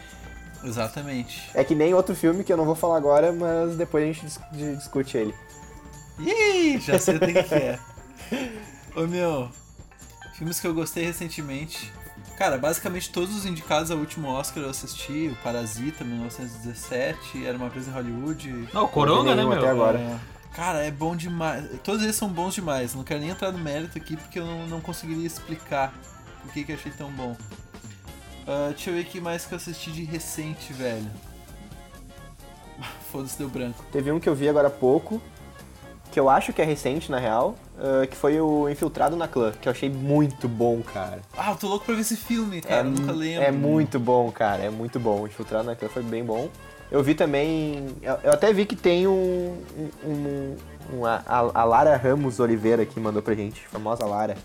Exatamente. 0.64 1.50
É 1.54 1.64
que 1.64 1.76
nem 1.76 1.94
outro 1.94 2.16
filme 2.16 2.44
que 2.44 2.52
eu 2.54 2.58
não 2.58 2.66
vou 2.66 2.76
falar 2.76 2.98
agora, 2.98 3.32
mas 3.34 3.76
depois 3.76 4.04
a 4.04 4.08
gente 4.08 4.26
dis- 4.26 4.40
di- 4.52 4.76
discute 4.78 5.18
ele. 5.18 5.34
Ih, 6.20 6.80
já 6.80 6.98
sei 7.00 7.18
o 7.18 7.20
que 7.20 7.38
é. 7.54 7.80
Ô 8.96 9.02
meu, 9.08 9.50
filmes 10.36 10.60
que 10.60 10.68
eu 10.68 10.74
gostei 10.74 11.04
recentemente. 11.06 11.92
Cara, 12.38 12.58
basicamente 12.58 13.12
todos 13.12 13.36
os 13.36 13.46
indicados 13.46 13.92
ao 13.92 13.98
último 13.98 14.28
Oscar 14.28 14.64
eu 14.64 14.70
assisti. 14.70 15.30
O 15.32 15.44
Parasita, 15.44 16.04
1917, 16.04 17.46
Era 17.46 17.58
uma 17.58 17.70
vez 17.70 17.88
em 17.88 17.92
Hollywood. 17.92 18.70
Não, 18.74 18.86
o 18.86 18.88
Coronga, 18.88 19.36
né, 19.36 19.44
meu? 19.44 19.54
até 19.54 19.70
agora. 19.70 20.00
É, 20.00 20.20
Cara, 20.54 20.84
é 20.84 20.92
bom 20.92 21.16
demais. 21.16 21.66
Todos 21.84 22.04
eles 22.04 22.16
são 22.16 22.30
bons 22.30 22.54
demais. 22.54 22.94
Não 22.94 23.04
quero 23.04 23.20
nem 23.20 23.30
entrar 23.30 23.52
no 23.52 23.60
mérito 23.60 23.98
aqui 23.98 24.16
porque 24.18 24.40
eu 24.40 24.46
não, 24.46 24.68
não 24.68 24.82
conseguiria 24.82 25.26
explicar 25.26 25.94
por 26.42 26.52
que, 26.52 26.64
que 26.64 26.72
eu 26.72 26.76
achei 26.76 26.92
tão 26.92 27.12
bom. 27.12 27.36
Ah, 28.48 28.68
deixa 28.70 28.90
eu 28.90 28.96
ver 28.96 29.02
o 29.02 29.06
que 29.06 29.20
mais 29.22 29.46
que 29.46 29.54
eu 29.54 29.58
assisti 29.58 29.92
de 29.92 30.04
recente, 30.04 30.74
velho. 30.74 31.10
Foda-se, 33.12 33.38
deu 33.38 33.50
branco. 33.50 33.84
Teve 33.92 34.12
um 34.12 34.20
que 34.20 34.28
eu 34.28 34.36
vi 34.36 34.50
agora 34.50 34.68
há 34.68 34.72
pouco, 34.72 35.22
que 36.14 36.20
eu 36.20 36.30
acho 36.30 36.54
que 36.54 36.62
é 36.62 36.66
recente, 36.66 37.10
na 37.12 37.18
real, 37.18 37.56
ah, 37.80 38.06
que 38.06 38.16
foi 38.16 38.40
o 38.40 38.70
Infiltrado 38.70 39.16
na 39.16 39.28
Clã, 39.28 39.52
que 39.52 39.68
eu 39.68 39.72
achei 39.72 39.90
muito 39.90 40.48
bom, 40.48 40.80
cara. 40.82 41.20
Ah, 41.36 41.50
eu 41.52 41.56
tô 41.56 41.68
louco 41.68 41.86
pra 41.86 41.96
ver 41.96 42.02
esse 42.02 42.16
filme, 42.16 42.62
cara. 42.62 42.82
eu 42.82 42.92
nunca 42.92 43.12
lembro. 43.12 43.44
É 43.44 43.52
muito 43.52 44.00
bom, 44.00 44.32
cara. 44.32 44.62
É 44.64 44.70
muito 44.70 45.00
bom. 45.00 45.22
O 45.22 45.26
Infiltrado 45.28 45.66
na 45.66 45.76
Clã 45.76 45.90
foi 45.90 46.04
bem 46.04 46.24
bom. 46.24 46.50
Eu 46.92 47.02
vi 47.02 47.16
também. 47.16 47.88
Eu, 48.04 48.18
eu 48.24 48.32
até 48.32 48.54
vi 48.54 48.66
que 48.68 48.76
tem 48.76 49.08
um. 49.08 49.58
um, 50.06 50.56
um- 50.94 51.06
a, 51.06 51.22
a 51.56 51.64
Lara 51.64 51.96
Ramos 51.98 52.40
Oliveira 52.40 52.86
que 52.86 53.00
mandou 53.00 53.22
pra 53.24 53.34
gente, 53.34 53.62
famosa 53.68 54.06
Lara. 54.06 54.38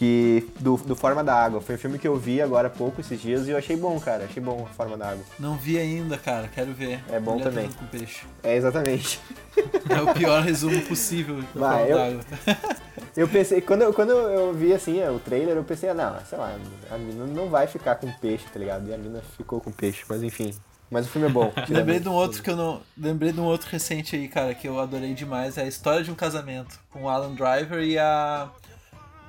Que. 0.00 0.48
Do, 0.58 0.78
do 0.78 0.96
Forma 0.96 1.22
da 1.22 1.34
Água. 1.34 1.60
Foi 1.60 1.74
um 1.74 1.78
filme 1.78 1.98
que 1.98 2.08
eu 2.08 2.16
vi 2.16 2.40
agora 2.40 2.68
há 2.68 2.70
pouco, 2.70 3.02
esses 3.02 3.20
dias, 3.20 3.46
e 3.46 3.50
eu 3.50 3.58
achei 3.58 3.76
bom, 3.76 4.00
cara. 4.00 4.24
Achei 4.24 4.42
bom 4.42 4.66
a 4.68 4.72
Forma 4.74 4.96
da 4.96 5.10
Água. 5.10 5.22
Não 5.38 5.56
vi 5.58 5.78
ainda, 5.78 6.16
cara. 6.16 6.48
Quero 6.48 6.72
ver. 6.72 7.04
É 7.10 7.20
bom 7.20 7.32
Mulher 7.32 7.44
também. 7.44 7.68
Com 7.68 7.84
peixe. 7.86 8.24
É, 8.42 8.56
exatamente. 8.56 9.20
É 9.90 10.00
o 10.00 10.14
pior 10.14 10.42
resumo 10.42 10.80
possível. 10.82 11.42
da 11.54 11.60
Vai, 11.60 11.88
forma 11.88 12.06
eu- 12.06 12.18
d'água. 12.18 12.80
Eu 13.16 13.28
pensei, 13.28 13.60
quando 13.60 13.82
eu, 13.82 13.92
quando 13.92 14.10
eu 14.12 14.54
vi 14.54 14.72
assim 14.72 15.02
o 15.08 15.18
trailer, 15.18 15.56
eu 15.56 15.64
pensei, 15.64 15.90
ah, 15.90 15.94
não, 15.94 16.16
sei 16.24 16.38
lá, 16.38 16.56
a 16.90 16.96
mina 16.96 17.26
não 17.26 17.48
vai 17.50 17.66
ficar 17.66 17.96
com 17.96 18.10
peixe, 18.12 18.44
tá 18.52 18.58
ligado? 18.58 18.88
E 18.88 18.94
a 18.94 18.96
mina 18.96 19.20
ficou 19.36 19.60
com 19.60 19.72
peixe, 19.72 20.04
mas 20.08 20.22
enfim. 20.22 20.54
Mas 20.88 21.06
o 21.06 21.08
filme 21.08 21.26
é 21.26 21.30
bom. 21.30 21.52
Lembrei 21.68 21.98
de 21.98 22.08
um 22.08 22.12
outro 22.12 22.40
que 22.40 22.48
eu 22.48 22.56
não. 22.56 22.80
Lembrei 22.96 23.32
de 23.32 23.40
um 23.40 23.44
outro 23.44 23.68
recente 23.68 24.14
aí, 24.14 24.28
cara, 24.28 24.54
que 24.54 24.66
eu 24.68 24.78
adorei 24.78 25.12
demais. 25.12 25.58
É 25.58 25.62
a 25.62 25.66
história 25.66 26.04
de 26.04 26.10
um 26.10 26.14
casamento. 26.14 26.78
Com 26.90 27.02
o 27.02 27.08
Alan 27.08 27.34
Driver 27.34 27.82
e 27.82 27.98
a. 27.98 28.48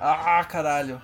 Ah, 0.04 0.44
caralho. 0.44 1.00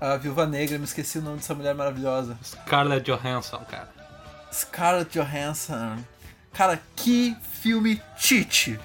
A 0.00 0.16
Viúva 0.16 0.44
Negra, 0.46 0.78
me 0.78 0.84
esqueci 0.84 1.18
o 1.18 1.22
nome 1.22 1.36
dessa 1.36 1.54
mulher 1.54 1.76
maravilhosa. 1.76 2.36
Scarlett 2.42 3.08
Johansson, 3.08 3.64
cara. 3.70 3.88
Scarlett 4.52 5.16
Johansson. 5.16 6.02
Cara, 6.52 6.80
que 6.96 7.36
filme 7.60 8.02
tite! 8.16 8.80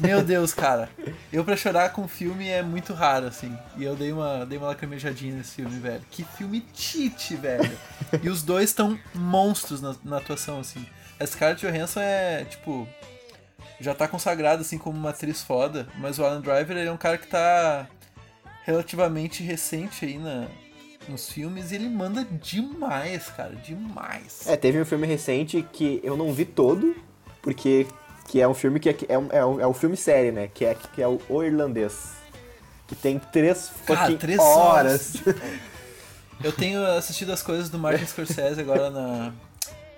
Meu 0.00 0.20
Deus, 0.20 0.52
cara. 0.52 0.90
Eu 1.32 1.44
pra 1.44 1.56
chorar 1.56 1.90
com 1.90 2.08
filme 2.08 2.48
é 2.48 2.60
muito 2.60 2.92
raro, 2.92 3.26
assim. 3.26 3.56
E 3.76 3.84
eu 3.84 3.94
dei 3.94 4.12
uma, 4.12 4.44
dei 4.44 4.58
uma 4.58 4.66
lacrimejadinha 4.66 5.36
nesse 5.36 5.54
filme, 5.54 5.78
velho. 5.78 6.02
Que 6.10 6.24
filme 6.24 6.60
tite, 6.72 7.36
velho. 7.36 7.78
E 8.20 8.28
os 8.28 8.42
dois 8.42 8.70
estão 8.70 8.98
monstros 9.14 9.80
na, 9.80 9.94
na 10.04 10.16
atuação, 10.16 10.58
assim. 10.58 10.84
A 11.20 11.24
Scarlett 11.26 11.64
Johansson 11.64 12.00
é, 12.00 12.44
tipo... 12.44 12.88
Já 13.80 13.94
tá 13.94 14.08
consagrada, 14.08 14.62
assim, 14.62 14.78
como 14.78 14.96
uma 14.96 15.10
atriz 15.10 15.42
foda. 15.42 15.86
Mas 15.98 16.18
o 16.18 16.24
Alan 16.24 16.40
Driver, 16.40 16.76
ele 16.76 16.88
é 16.88 16.92
um 16.92 16.96
cara 16.96 17.18
que 17.18 17.26
tá 17.26 17.86
relativamente 18.64 19.42
recente 19.42 20.04
aí 20.04 20.18
na, 20.18 20.46
nos 21.08 21.28
filmes. 21.28 21.70
E 21.70 21.76
ele 21.76 21.88
manda 21.88 22.24
demais, 22.24 23.28
cara. 23.28 23.54
Demais. 23.56 24.46
É, 24.46 24.56
teve 24.56 24.80
um 24.80 24.84
filme 24.84 25.06
recente 25.06 25.66
que 25.72 26.00
eu 26.02 26.16
não 26.16 26.32
vi 26.32 26.44
todo, 26.44 26.96
porque 27.42 27.86
que 28.28 28.40
é 28.40 28.48
um 28.48 28.54
filme 28.54 28.80
que 28.80 28.88
é, 28.88 28.96
é, 29.08 29.18
um, 29.18 29.28
é, 29.30 29.44
um, 29.44 29.60
é 29.60 29.66
um 29.66 29.74
filme 29.74 29.96
série, 29.96 30.32
né? 30.32 30.48
Que 30.52 30.64
é, 30.64 30.74
que 30.74 31.02
é 31.02 31.08
o, 31.08 31.20
O 31.28 31.42
Irlandês. 31.42 32.16
Que 32.88 32.94
tem 32.94 33.18
três 33.18 33.72
Cara, 33.84 34.16
três 34.16 34.38
horas. 34.38 35.14
Eu 36.42 36.52
tenho 36.52 36.84
assistido 36.84 37.32
as 37.32 37.42
coisas 37.42 37.70
do 37.70 37.78
Martin 37.78 38.04
Scorsese 38.06 38.60
agora 38.60 38.90
na, 38.90 39.32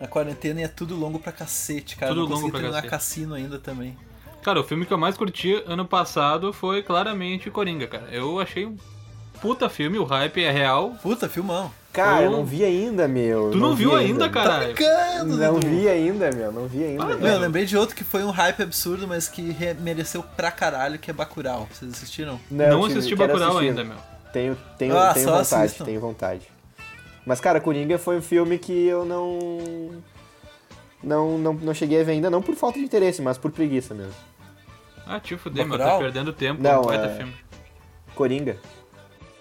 na 0.01 0.07
quarentena 0.07 0.61
e 0.61 0.65
é 0.65 0.69
tudo 0.69 0.95
longo 0.97 1.19
pra 1.19 1.33
cacete, 1.33 1.97
cara. 1.97 2.13
Tudo 2.13 2.21
não 2.23 2.29
longo 2.29 2.35
consegui 2.37 2.51
pra 2.53 2.61
terminar 2.61 2.83
cacete. 2.83 2.91
Cassino 2.91 3.35
ainda 3.35 3.59
também. 3.59 3.97
Cara, 4.43 4.61
o 4.61 4.65
filme 4.65 4.87
que 4.87 4.93
eu 4.93 4.99
mais 4.99 5.17
curti 5.17 5.63
ano 5.67 5.85
passado 5.85 6.53
foi 6.53 6.83
claramente 6.83 7.51
Coringa, 7.51 7.87
cara. 7.87 8.09
Eu 8.13 8.39
achei 8.41 8.65
um 8.67 8.77
puta 9.41 9.69
filme, 9.69 9.99
o 9.99 10.05
hype 10.05 10.43
é 10.43 10.51
real. 10.51 10.93
Puta, 11.03 11.29
filmão. 11.29 11.71
Cara, 11.93 12.21
eu 12.23 12.25
Eu- 12.27 12.31
não 12.31 12.45
vi 12.45 12.63
ainda, 12.65 13.09
meu. 13.09 13.51
Tu 13.51 13.59
não, 13.59 13.71
vi 13.75 13.85
viu 13.85 13.97
ainda, 13.97 14.27
Tá 14.27 14.31
caralho? 14.31 14.67
Brincando, 14.75 15.37
Não 15.37 15.55
Dudu. 15.55 15.67
vi 15.69 15.89
ainda, 15.89 16.31
meu. 16.31 16.53
Não 16.53 16.69
vi 16.69 16.85
ainda. 16.85 17.03
Ah, 17.03 17.07
meu. 17.17 17.27
Eu 17.27 17.39
lembrei 17.41 17.65
de 17.65 17.77
outro 17.77 17.97
que 17.97 18.05
foi 18.05 18.23
um 18.23 18.31
hype 18.31 18.63
absurdo, 18.63 19.09
mas 19.09 19.27
que 19.29 19.51
re- 19.51 19.75
mereceu 19.75 20.23
pra 20.23 20.51
caralho, 20.53 20.99
que 20.99 21.11
é 21.11 21.15
Bacurau. 21.15 21.67
Vocês 21.73 21.93
assistiram? 21.93 22.39
Não, 22.49 22.83
tive- 22.87 22.99
assisti 22.99 23.17
quero 23.17 23.29
Bacurau 23.33 23.49
assistir. 23.59 23.69
ainda, 23.71 23.85
meu. 23.85 23.97
Tenho, 24.33 24.57
tenho, 24.77 24.97
Ah, 24.97 25.13
tenho 25.15 25.27
só 25.27 25.39
vontade, 25.39 25.65
assistam. 25.65 25.85
tenho 25.87 26.01
vontade. 26.01 26.43
Mas, 27.29 27.41
cara, 27.41 27.61
Coringa 27.61 27.99
foi 27.99 28.17
um 28.17 28.23
filme 28.23 28.59
que 28.59 28.87
eu 28.87 29.05
não. 29.05 30.03
Não, 31.03 31.37
não, 31.37 31.53
não 31.53 31.75
cheguei 31.75 32.01
a 32.01 32.05
ver 32.05 32.13
ainda, 32.13 32.31
não 32.31 32.41
por 32.41 32.55
falta 32.55 32.79
de 32.79 32.85
interesse, 32.87 33.21
mas 33.21 33.37
por 33.37 33.51
preguiça 33.53 33.93
mesmo. 33.93 34.15
Ah, 35.07 35.21
fuder, 35.21 35.67
meu, 35.67 35.77
Bacurau? 35.77 35.99
tá 35.99 36.05
perdendo 36.05 36.33
tempo 36.33 36.63
Não, 36.63 36.85
com 36.85 36.93
é- 36.93 37.17
filme. 37.17 37.35
Coringa. 38.15 38.57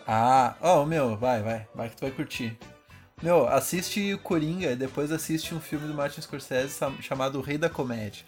Ah, 0.05 0.55
ó, 0.61 0.83
meu, 0.83 1.15
vai, 1.15 1.41
vai. 1.41 1.65
Vai 1.73 1.89
que 1.89 1.95
tu 1.95 2.01
vai 2.01 2.11
curtir. 2.11 2.57
Meu, 3.23 3.47
assiste 3.47 4.13
o 4.13 4.17
Coringa 4.19 4.71
e 4.71 4.75
depois 4.75 5.09
assiste 5.09 5.55
um 5.55 5.61
filme 5.61 5.87
do 5.87 5.93
Martin 5.93 6.19
Scorsese 6.19 6.77
chamado 7.01 7.39
O 7.39 7.41
Rei 7.41 7.57
da 7.57 7.69
Comédia. 7.69 8.25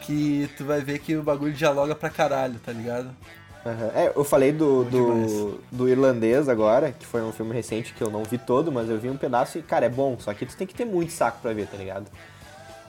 Que 0.00 0.48
tu 0.56 0.64
vai 0.64 0.80
ver 0.80 0.98
que 1.00 1.14
o 1.14 1.22
bagulho 1.22 1.52
dialoga 1.52 1.94
pra 1.94 2.08
caralho, 2.08 2.58
tá 2.58 2.72
ligado? 2.72 3.14
Aham. 3.66 3.90
É, 3.94 4.12
eu 4.14 4.22
falei 4.24 4.52
do, 4.52 4.84
do, 4.84 5.60
do 5.72 5.88
Irlandês 5.88 6.48
agora, 6.48 6.92
que 6.92 7.04
foi 7.04 7.22
um 7.22 7.32
filme 7.32 7.52
recente 7.52 7.92
que 7.92 8.02
eu 8.02 8.10
não 8.10 8.22
vi 8.22 8.38
todo, 8.38 8.70
mas 8.70 8.88
eu 8.88 8.98
vi 8.98 9.10
um 9.10 9.16
pedaço 9.16 9.58
e, 9.58 9.62
cara, 9.62 9.86
é 9.86 9.88
bom, 9.88 10.16
só 10.18 10.32
que 10.32 10.46
tu 10.46 10.56
tem 10.56 10.66
que 10.66 10.74
ter 10.74 10.84
muito 10.84 11.12
saco 11.12 11.38
pra 11.42 11.52
ver, 11.52 11.66
tá 11.66 11.76
ligado? 11.76 12.06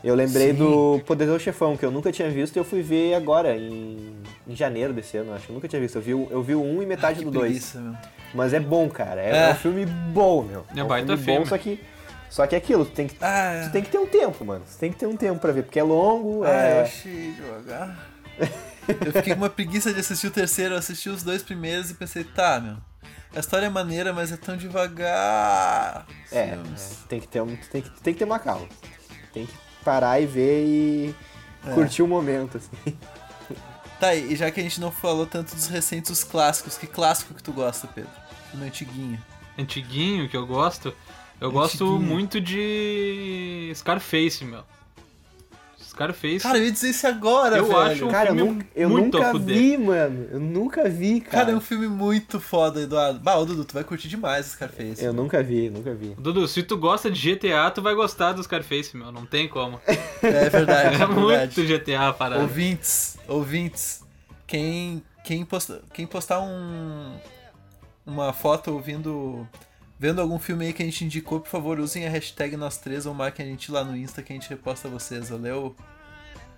Eu 0.03 0.13
lembrei 0.13 0.51
Sim. 0.51 0.59
do 0.59 1.01
Poderoso 1.07 1.39
Chefão, 1.39 1.75
que 1.75 1.83
eu 1.83 1.89
nunca 1.89 2.11
tinha 2.11 2.29
visto 2.29 2.55
e 2.55 2.59
eu 2.59 2.63
fui 2.63 2.83
ver 2.83 3.15
agora, 3.15 3.57
em, 3.57 4.13
em 4.47 4.55
janeiro 4.55 4.93
desse 4.93 5.17
ano, 5.17 5.33
acho. 5.33 5.49
Eu 5.49 5.55
nunca 5.55 5.67
tinha 5.67 5.81
visto. 5.81 5.95
Eu 5.95 6.01
vi, 6.03 6.13
o- 6.13 6.27
eu 6.29 6.43
vi 6.43 6.53
o 6.53 6.61
1 6.61 6.83
e 6.83 6.85
metade 6.85 7.19
Que 7.19 7.25
do 7.25 7.31
2. 7.31 7.45
preguiça, 7.45 7.79
meu. 7.79 7.93
Mas 8.35 8.53
é 8.53 8.59
bom, 8.59 8.87
cara. 8.89 9.19
É, 9.19 9.29
É. 9.31 9.49
é 9.49 9.51
um 9.53 9.55
filme 9.55 9.85
bom, 9.87 10.43
meu. 10.43 10.63
É 10.75 10.83
um 10.83 10.87
baita 10.87 11.07
filme 11.07 11.23
filme. 11.23 11.39
bom, 11.39 11.45
só 11.47 11.57
que. 11.57 11.79
Só 12.29 12.45
que 12.45 12.53
é 12.53 12.57
aquilo, 12.59 12.85
tu 12.85 12.91
tem 12.91 13.07
que, 13.07 13.15
Ah, 13.21 13.63
tu 13.65 13.71
tem 13.71 13.81
que 13.81 13.89
ter 13.89 13.97
um 13.97 14.05
tempo, 14.05 14.45
mano. 14.45 14.61
Você 14.67 14.77
tem 14.77 14.91
que 14.91 14.97
ter 14.99 15.07
um 15.07 15.15
tempo 15.17 15.39
pra 15.39 15.51
ver, 15.51 15.63
porque 15.63 15.79
é 15.79 15.83
longo, 15.83 16.43
ah 16.43 16.47
eu 16.49 16.53
é. 16.53 16.81
achei 16.81 17.31
devagar. 17.33 17.97
Eu 19.05 19.11
fiquei 19.13 19.33
com 19.33 19.41
uma 19.41 19.49
preguiça 19.49 19.93
de 19.93 19.99
assistir 19.99 20.27
o 20.27 20.31
terceiro, 20.31 20.73
eu 20.75 20.77
assisti 20.79 21.09
os 21.09 21.23
dois 21.23 21.43
primeiros 21.43 21.89
e 21.91 21.93
pensei, 21.93 22.23
tá, 22.23 22.59
meu. 22.59 22.77
A 23.35 23.39
história 23.39 23.65
é 23.65 23.69
maneira, 23.69 24.13
mas 24.13 24.31
é 24.31 24.37
tão 24.37 24.55
devagar. 24.57 26.05
É, 26.31 26.39
é, 26.39 26.59
tem 27.09 27.19
que 27.19 27.27
ter 27.27 27.41
um, 27.41 27.55
tem 27.71 27.81
que, 27.81 27.89
tem 28.01 28.13
que 28.13 28.19
ter 28.19 28.25
uma 28.25 28.39
calma. 28.39 28.67
Tem 29.33 29.45
que 29.45 29.53
parar 29.83 30.19
e 30.21 30.25
ver 30.25 30.65
e 30.65 31.15
É. 31.65 31.73
curtir 31.73 32.01
o 32.01 32.07
momento, 32.07 32.57
assim. 32.57 32.97
Tá, 33.99 34.13
e 34.13 34.35
já 34.35 34.51
que 34.51 34.59
a 34.59 34.63
gente 34.63 34.79
não 34.79 34.91
falou 34.91 35.25
tanto 35.25 35.55
dos 35.55 35.65
recentes, 35.69 36.11
os 36.11 36.23
clássicos, 36.23 36.77
que 36.77 36.85
clássico 36.85 37.33
que 37.33 37.41
tu 37.41 37.51
gosta, 37.51 37.87
Pedro? 37.87 38.11
Filme 38.51 38.67
antiguinho. 38.67 39.19
Antiguinho 39.57 40.29
que 40.29 40.37
eu 40.37 40.45
gosto. 40.45 40.93
Eu 41.41 41.51
gosto 41.51 41.83
Antiguinho. 41.83 41.99
muito 42.13 42.39
de 42.39 43.71
Scarface, 43.73 44.45
meu. 44.45 44.63
Scarface. 45.97 46.39
Cara, 46.39 46.57
eu 46.59 46.65
ia 46.65 46.71
dizer 46.71 46.89
isso 46.91 47.07
agora, 47.07 47.57
Eu 47.57 47.65
velho. 47.65 47.79
acho 47.79 48.05
um 48.05 48.09
Cara, 48.11 48.29
eu, 48.29 48.35
filme 48.35 48.51
nunca, 48.51 48.67
eu 48.75 48.89
muito 48.89 49.17
a 49.17 49.33
nunca 49.33 49.39
vi, 49.45 49.77
mano. 49.77 50.27
Eu 50.31 50.39
nunca 50.39 50.87
vi, 50.87 51.19
Cara, 51.21 51.31
cara. 51.45 51.51
é 51.51 51.55
um 51.55 51.59
filme 51.61 51.87
muito 51.87 52.39
foda, 52.39 52.81
Eduardo. 52.81 53.19
Bah, 53.19 53.35
ô 53.37 53.45
Dudu, 53.45 53.65
tu 53.65 53.73
vai 53.73 53.83
curtir 53.83 54.07
demais 54.07 54.45
o 54.47 54.49
Scarface. 54.51 55.03
Eu 55.03 55.11
nunca 55.13 55.41
vi, 55.41 55.69
nunca 55.69 55.93
vi. 55.95 56.15
Dudu, 56.19 56.47
se 56.47 56.61
tu 56.63 56.77
gosta 56.77 57.09
de 57.09 57.33
GTA, 57.35 57.71
tu 57.71 57.81
vai 57.81 57.95
gostar 57.95 58.33
do 58.33 58.43
Scarface, 58.43 58.95
meu. 58.95 59.11
Não 59.11 59.25
tem 59.25 59.47
como. 59.47 59.79
É 60.21 60.49
verdade, 60.49 60.95
É 60.99 61.03
é 61.03 61.07
muito 61.07 61.27
verdade. 61.61 61.77
GTA 61.79 62.07
a 62.09 62.13
parada. 62.13 62.41
Ouvintes, 62.41 63.17
ouvintes, 63.27 64.03
quem, 64.45 65.01
quem, 65.23 65.43
posta, 65.45 65.81
quem 65.93 66.05
postar 66.07 66.39
um, 66.41 67.13
uma 68.05 68.33
foto 68.33 68.71
ouvindo, 68.71 69.47
vendo 69.99 70.21
algum 70.21 70.37
filme 70.37 70.67
aí 70.67 70.73
que 70.73 70.81
a 70.81 70.85
gente 70.85 71.03
indicou, 71.03 71.39
por 71.39 71.49
favor, 71.49 71.79
usem 71.79 72.05
a 72.05 72.09
hashtag 72.09 72.55
nós 72.55 72.77
três 72.77 73.05
ou 73.05 73.13
marquem 73.13 73.45
a 73.45 73.49
gente 73.49 73.71
lá 73.71 73.83
no 73.83 73.95
Insta 73.95 74.21
que 74.21 74.31
a 74.31 74.35
gente 74.35 74.49
reposta 74.49 74.87
vocês, 74.87 75.29
valeu? 75.29 75.75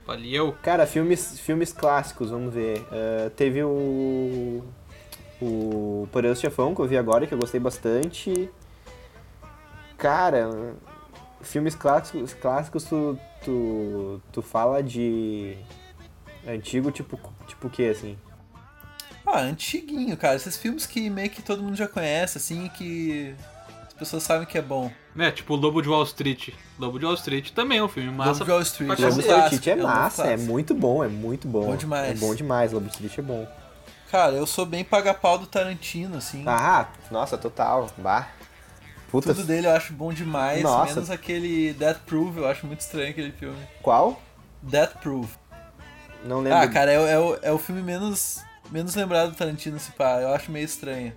Valeu. 0.06 0.56
Cara, 0.64 0.88
filmes, 0.88 1.40
filmes 1.40 1.72
clássicos, 1.72 2.32
vamos 2.32 2.54
ver. 2.54 2.84
Eh, 2.92 3.32
teve 3.36 3.64
o. 3.64 4.64
O 5.42 6.08
Poderoso 6.12 6.42
Chefão, 6.42 6.76
que 6.76 6.82
eu 6.82 6.88
vi 6.88 6.98
agora, 6.98 7.26
que 7.26 7.34
eu 7.34 7.38
gostei 7.38 7.60
bastante. 7.60 8.50
Cara, 9.98 10.74
filmes 11.42 11.76
clássicos, 11.76 12.34
clássicos 12.34 12.84
tu, 12.86 13.18
tu, 13.46 14.22
tu 14.32 14.42
fala 14.42 14.82
de. 14.82 15.56
Antigo, 16.48 16.92
tipo, 16.92 17.20
tipo 17.48 17.68
o 17.68 17.70
que, 17.70 17.88
assim? 17.88 18.18
Ah, 19.32 19.42
antiguinho, 19.42 20.16
cara, 20.18 20.36
esses 20.36 20.58
filmes 20.58 20.86
que 20.86 21.10
meio 21.10 21.30
que 21.30 21.42
todo 21.42 21.62
mundo 21.62 21.76
já 21.76 21.88
conhece, 21.88 22.38
assim, 22.38 22.70
que 22.70 23.36
as 23.88 23.94
pessoas 23.94 24.24
sabem 24.24 24.48
que 24.48 24.58
é 24.58 24.62
bom. 24.62 24.92
É, 25.18 25.30
tipo 25.32 25.56
Lobo 25.56 25.82
de 25.82 25.90
Wall 25.90 26.04
Street. 26.04 26.50
Lobo 26.78 26.98
de 26.98 27.06
Wall 27.06 27.16
Street 27.16 27.52
também 27.52 27.80
é 27.80 27.84
um 27.84 27.88
filme 27.90 28.10
massa. 28.10 28.32
Lobo 28.32 28.46
de 28.46 28.52
Wall 28.52 28.62
Street 28.62 29.00
é 29.00 29.06
Lobo 29.06 29.22
de 29.22 29.28
Wall 29.28 29.40
Street 29.48 29.68
é 29.68 29.72
é 29.72 29.76
massa, 29.76 30.28
é 30.28 30.38
muito 30.38 30.74
bom, 30.74 31.04
é 31.04 31.08
muito 31.08 31.48
bom. 31.48 31.66
Bom 31.66 31.76
demais. 31.76 32.12
É 32.12 32.14
bom 32.14 32.34
demais, 32.34 32.72
Lobo 32.72 32.88
de 32.88 32.92
Street 32.94 33.18
é 33.18 33.22
bom. 33.22 33.48
Cara, 34.12 34.34
eu 34.34 34.48
sou 34.48 34.66
bem 34.66 34.84
paga-pau 34.84 35.38
do 35.38 35.46
Tarantino, 35.46 36.18
assim. 36.18 36.44
Ah, 36.48 36.88
nossa, 37.12 37.38
total. 37.38 37.92
Bah. 37.98 38.28
Puta, 39.12 39.34
Tudo 39.34 39.46
dele 39.46 39.66
eu 39.68 39.72
acho 39.72 39.92
bom 39.94 40.14
demais, 40.14 40.62
Nossa. 40.62 40.94
menos 40.94 41.10
aquele 41.10 41.74
Death 41.74 42.00
Proof, 42.06 42.38
eu 42.38 42.48
acho 42.48 42.68
muito 42.68 42.80
estranho 42.82 43.10
aquele 43.10 43.32
filme. 43.32 43.58
qual? 43.82 44.22
Death 44.62 44.98
Proof. 45.02 45.36
Não 46.24 46.42
lembro. 46.42 46.60
Ah, 46.60 46.68
cara, 46.68 46.92
é, 46.92 47.14
é, 47.14 47.20
o, 47.20 47.38
é 47.42 47.52
o 47.52 47.58
filme 47.58 47.82
menos, 47.82 48.40
menos 48.72 48.96
lembrado 48.96 49.32
do 49.32 49.36
Tarantino, 49.36 49.80
se 49.80 49.92
pá. 49.92 50.20
Eu 50.22 50.30
acho 50.34 50.52
meio 50.52 50.66
estranho. 50.66 51.14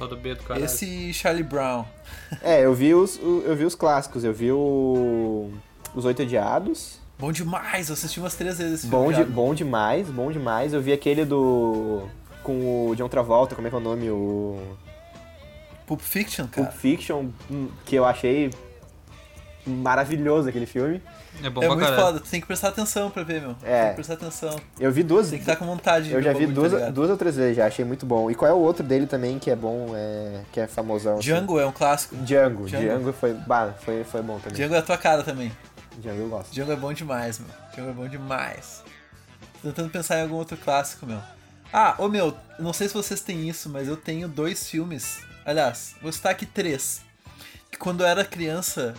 Ó 0.00 0.06
do 0.06 0.16
B 0.16 0.34
do 0.34 0.42
caralho. 0.42 0.64
Esse 0.64 1.12
Charlie 1.12 1.44
Brown. 1.44 1.84
É, 2.42 2.64
eu 2.64 2.74
vi 2.74 2.94
os, 2.94 3.18
eu 3.22 3.54
vi 3.54 3.64
os 3.64 3.74
clássicos, 3.74 4.24
eu 4.24 4.32
vi 4.32 4.50
o. 4.50 5.52
Os 5.94 6.04
Oito 6.04 6.22
Odiados. 6.22 6.98
Bom 7.18 7.30
demais, 7.30 7.88
eu 7.88 7.92
assisti 7.92 8.18
umas 8.18 8.34
três 8.34 8.58
vezes 8.58 8.80
esse 8.80 8.86
Bom, 8.88 9.08
filme. 9.08 9.24
de, 9.24 9.30
bom 9.30 9.54
demais, 9.54 10.08
bom 10.10 10.32
demais. 10.32 10.72
Eu 10.72 10.80
vi 10.82 10.92
aquele 10.92 11.24
do. 11.24 12.08
Com 12.42 12.88
o 12.88 12.94
John 12.96 13.08
Travolta, 13.08 13.54
como 13.54 13.68
é 13.68 13.70
que 13.70 13.76
é 13.76 13.78
o 13.78 13.82
nome? 13.82 14.10
O. 14.10 14.60
Pulp 15.86 16.00
Fiction, 16.00 16.46
Pulp 16.46 16.66
cara. 16.66 16.76
Fiction, 16.78 17.26
hum, 17.50 17.68
que 17.84 17.94
eu 17.94 18.04
achei 18.04 18.50
maravilhoso 19.66 20.48
aquele 20.48 20.66
filme. 20.66 21.02
É 21.42 21.50
bom 21.50 21.62
É 21.62 21.66
pra 21.66 21.74
muito 21.76 21.88
caralho. 21.88 22.02
foda, 22.02 22.20
tu 22.20 22.28
tem 22.30 22.40
que 22.40 22.46
prestar 22.46 22.68
atenção 22.68 23.10
pra 23.10 23.22
ver, 23.22 23.40
meu. 23.40 23.56
É. 23.62 23.80
Tem 23.80 23.88
que 23.90 23.94
prestar 23.96 24.14
atenção. 24.14 24.56
Eu 24.78 24.92
vi 24.92 25.02
duas. 25.02 25.30
Tem 25.30 25.38
que 25.38 25.42
estar 25.42 25.56
com 25.56 25.66
vontade 25.66 26.08
de 26.08 26.12
Eu 26.12 26.22
já 26.22 26.32
vi 26.32 26.46
duas, 26.46 26.72
tá 26.72 26.90
duas 26.90 27.10
ou 27.10 27.16
três 27.16 27.36
vezes 27.36 27.56
já, 27.56 27.66
achei 27.66 27.84
muito 27.84 28.06
bom. 28.06 28.30
E 28.30 28.34
qual 28.34 28.50
é 28.50 28.54
o 28.54 28.58
outro 28.58 28.84
dele 28.84 29.06
também 29.06 29.38
que 29.38 29.50
é 29.50 29.56
bom, 29.56 29.92
é, 29.94 30.42
que 30.52 30.60
é 30.60 30.66
famosão? 30.66 31.14
assim? 31.14 31.22
Django 31.22 31.58
é 31.58 31.66
um 31.66 31.72
clássico. 31.72 32.14
Django. 32.16 32.66
Django. 32.66 32.84
Django 32.84 33.12
foi, 33.12 33.34
bah, 33.34 33.72
foi, 33.80 34.04
foi 34.04 34.22
bom 34.22 34.38
também. 34.38 34.56
Django 34.56 34.74
é 34.74 34.78
a 34.78 34.82
tua 34.82 34.96
cara 34.98 35.22
também. 35.22 35.50
Django 35.98 36.20
eu 36.22 36.28
gosto. 36.28 36.52
Django 36.52 36.72
é 36.72 36.76
bom 36.76 36.92
demais, 36.92 37.38
meu. 37.38 37.48
Django 37.74 37.90
é 37.90 37.92
bom 37.92 38.08
demais. 38.08 38.82
Tô 39.62 39.68
tentando 39.68 39.90
pensar 39.90 40.18
em 40.18 40.22
algum 40.22 40.36
outro 40.36 40.56
clássico, 40.56 41.06
meu. 41.06 41.18
Ah, 41.72 41.94
ô 41.98 42.08
meu, 42.08 42.36
não 42.58 42.72
sei 42.72 42.86
se 42.86 42.94
vocês 42.94 43.20
têm 43.20 43.48
isso, 43.48 43.68
mas 43.68 43.88
eu 43.88 43.96
tenho 43.96 44.28
dois 44.28 44.68
filmes. 44.68 45.18
Aliás, 45.44 45.94
vou 46.00 46.12
citar 46.12 46.30
aqui 46.32 46.46
três. 46.46 47.02
Que 47.70 47.76
quando 47.78 48.02
eu 48.02 48.06
era 48.06 48.24
criança. 48.24 48.94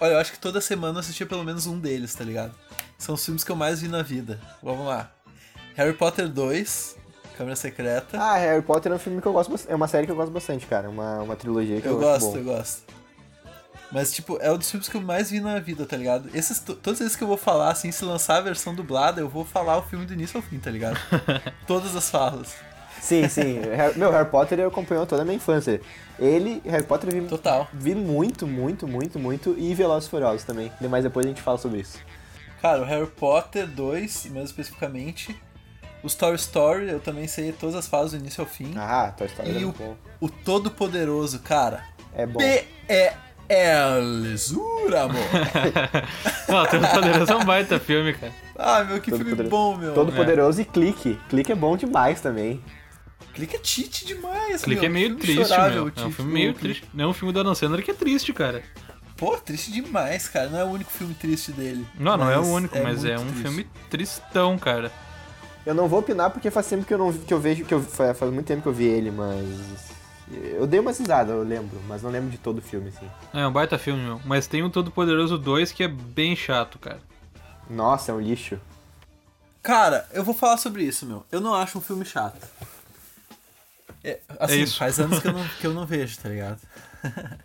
Olha, 0.00 0.12
eu 0.12 0.18
acho 0.18 0.32
que 0.32 0.38
toda 0.38 0.60
semana 0.60 0.96
eu 0.96 1.00
assistia 1.00 1.26
pelo 1.26 1.44
menos 1.44 1.66
um 1.66 1.78
deles, 1.78 2.14
tá 2.14 2.24
ligado? 2.24 2.54
São 2.98 3.14
os 3.14 3.24
filmes 3.24 3.44
que 3.44 3.52
eu 3.52 3.56
mais 3.56 3.82
vi 3.82 3.88
na 3.88 4.02
vida. 4.02 4.40
Vamos 4.62 4.86
lá. 4.86 5.10
Harry 5.74 5.92
Potter 5.92 6.28
2, 6.28 6.96
Câmara 7.36 7.54
Secreta. 7.54 8.18
Ah, 8.18 8.36
Harry 8.36 8.62
Potter 8.62 8.92
é 8.92 8.94
um 8.94 8.98
filme 8.98 9.20
que 9.20 9.28
eu 9.28 9.32
gosto 9.32 9.50
bastante. 9.50 9.72
É 9.72 9.76
uma 9.76 9.88
série 9.88 10.06
que 10.06 10.12
eu 10.12 10.16
gosto 10.16 10.32
bastante, 10.32 10.66
cara. 10.66 10.86
É 10.86 10.90
Uma, 10.90 11.20
uma 11.22 11.36
trilogia 11.36 11.80
que 11.80 11.86
eu, 11.86 11.92
eu 11.92 11.98
gosto, 11.98 12.36
eu 12.36 12.44
gosto. 12.44 12.82
Mas, 13.92 14.12
tipo, 14.12 14.38
é 14.40 14.52
um 14.52 14.56
dos 14.56 14.70
filmes 14.70 14.88
que 14.88 14.96
eu 14.96 15.00
mais 15.00 15.30
vi 15.30 15.40
na 15.40 15.58
vida, 15.58 15.84
tá 15.84 15.96
ligado? 15.96 16.30
Esses, 16.32 16.60
todos 16.60 17.00
esses 17.00 17.16
que 17.16 17.24
eu 17.24 17.28
vou 17.28 17.36
falar, 17.36 17.70
assim, 17.70 17.90
se 17.90 18.04
lançar 18.04 18.36
a 18.36 18.40
versão 18.40 18.74
dublada, 18.74 19.20
eu 19.20 19.28
vou 19.28 19.44
falar 19.44 19.76
o 19.78 19.82
filme 19.82 20.06
do 20.06 20.12
início 20.12 20.36
ao 20.36 20.42
fim, 20.42 20.58
tá 20.58 20.70
ligado? 20.70 20.96
Todas 21.66 21.96
as 21.96 22.08
falas. 22.08 22.54
Sim, 23.00 23.28
sim. 23.28 23.60
Meu, 23.96 24.10
Harry 24.10 24.28
Potter 24.28 24.66
acompanhou 24.66 25.06
toda 25.06 25.22
a 25.22 25.24
minha 25.24 25.36
infância. 25.36 25.80
Ele, 26.18 26.60
Harry 26.66 26.84
Potter, 26.84 27.12
vi, 27.12 27.22
Total. 27.22 27.66
vi 27.72 27.94
muito, 27.94 28.46
muito, 28.46 28.86
muito, 28.86 29.18
muito. 29.18 29.54
E 29.58 29.74
Velozes 29.74 30.06
e 30.06 30.10
Furiosos 30.10 30.44
também. 30.44 30.70
Mas 30.80 31.02
depois 31.04 31.24
a 31.24 31.28
gente 31.28 31.40
fala 31.40 31.56
sobre 31.58 31.80
isso. 31.80 31.98
Cara, 32.60 32.82
o 32.82 32.84
Harry 32.84 33.06
Potter 33.06 33.66
2, 33.66 34.26
mais 34.26 34.46
especificamente. 34.46 35.34
Os 36.02 36.14
Toy 36.14 36.34
Story, 36.34 36.88
eu 36.88 37.00
também 37.00 37.26
sei 37.26 37.52
todas 37.52 37.74
as 37.74 37.86
falas 37.86 38.12
do 38.12 38.18
início 38.18 38.40
ao 38.42 38.46
fim. 38.46 38.72
Ah, 38.76 39.12
Toy 39.16 39.26
Story 39.26 39.48
é 39.48 39.52
e 39.52 39.56
o, 39.58 39.60
muito 39.68 39.78
bom. 39.78 39.96
o 40.20 40.28
Todo-Poderoso, 40.28 41.40
cara. 41.40 41.84
É 42.14 42.26
bom. 42.26 42.38
P-E-L, 42.38 44.36
amor. 44.96 45.20
Não, 46.48 46.66
Todo 46.66 46.88
Poderoso 46.88 47.32
é 47.32 47.36
um 47.36 47.44
baita 47.44 47.78
filme, 47.78 48.14
cara. 48.14 48.32
Ah, 48.56 48.84
meu, 48.84 49.00
que 49.00 49.10
Todo 49.10 49.20
filme 49.20 49.36
Poderoso. 49.36 49.50
bom, 49.50 49.76
meu. 49.76 49.94
Todo 49.94 50.12
Poderoso 50.12 50.60
e 50.60 50.64
Clique. 50.64 51.18
Clique 51.28 51.52
é 51.52 51.54
bom 51.54 51.76
demais 51.76 52.20
também. 52.20 52.62
Clique 53.34 53.56
é 53.56 53.58
tite 53.58 54.04
demais, 54.04 54.62
Clique 54.62 54.80
meu. 54.82 54.90
é 54.90 54.92
meio 54.92 55.16
triste, 55.16 55.46
chorável, 55.46 55.84
meu. 55.84 55.92
É 55.96 56.06
um 56.06 56.12
filme 56.12 56.32
meio 56.32 56.54
triste. 56.54 56.84
Não 56.92 57.04
é 57.04 57.08
um 57.08 57.12
filme 57.12 57.32
do 57.32 57.40
Adam 57.40 57.54
Sandler 57.54 57.84
que 57.84 57.90
é 57.90 57.94
triste, 57.94 58.32
cara. 58.32 58.62
Pô, 59.16 59.36
triste 59.36 59.70
demais, 59.70 60.28
cara. 60.28 60.48
Não 60.48 60.58
é 60.58 60.64
o 60.64 60.68
único 60.68 60.90
filme 60.90 61.14
triste 61.14 61.52
dele. 61.52 61.86
Não, 61.98 62.16
não 62.16 62.30
é 62.30 62.38
o 62.38 62.46
único, 62.46 62.78
mas 62.82 63.04
é 63.04 63.18
um 63.18 63.26
triste. 63.26 63.42
filme 63.42 63.66
tristão, 63.88 64.58
cara. 64.58 64.90
Eu 65.64 65.74
não 65.74 65.86
vou 65.88 66.00
opinar 66.00 66.30
porque 66.30 66.50
faz 66.50 66.66
tempo 66.66 66.84
que 66.84 66.94
eu 66.94 66.98
não 66.98 67.12
que 67.12 67.32
eu 67.32 67.38
vejo 67.38 67.64
que 67.64 67.74
eu 67.74 67.82
faz 67.82 68.18
faz 68.18 68.32
muito 68.32 68.46
tempo 68.46 68.62
que 68.62 68.68
eu 68.68 68.72
vi 68.72 68.86
ele, 68.86 69.10
mas 69.10 69.90
eu 70.54 70.66
dei 70.66 70.80
uma 70.80 70.90
risada, 70.90 71.32
eu 71.32 71.42
lembro, 71.42 71.80
mas 71.86 72.02
não 72.02 72.10
lembro 72.10 72.30
de 72.30 72.38
todo 72.38 72.58
o 72.58 72.62
filme 72.62 72.88
assim. 72.88 73.08
É 73.34 73.46
um 73.46 73.52
baita 73.52 73.76
filme, 73.76 74.02
meu. 74.02 74.20
Mas 74.24 74.46
tem 74.46 74.62
o 74.62 74.70
Todo 74.70 74.90
Poderoso 74.90 75.36
2 75.36 75.72
que 75.72 75.82
é 75.82 75.88
bem 75.88 76.34
chato, 76.34 76.78
cara. 76.78 77.00
Nossa, 77.68 78.12
é 78.12 78.14
um 78.14 78.20
lixo. 78.20 78.58
Cara, 79.62 80.08
eu 80.12 80.24
vou 80.24 80.34
falar 80.34 80.56
sobre 80.56 80.82
isso, 80.84 81.04
meu. 81.04 81.24
Eu 81.30 81.40
não 81.40 81.54
acho 81.54 81.76
um 81.78 81.80
filme 81.80 82.04
chato. 82.04 82.40
É, 84.02 84.18
assim, 84.38 84.60
isso. 84.62 84.76
faz 84.76 84.98
anos 84.98 85.18
que 85.18 85.28
eu, 85.28 85.32
não, 85.32 85.48
que 85.60 85.66
eu 85.66 85.74
não 85.74 85.86
vejo, 85.86 86.18
tá 86.18 86.28
ligado? 86.28 86.60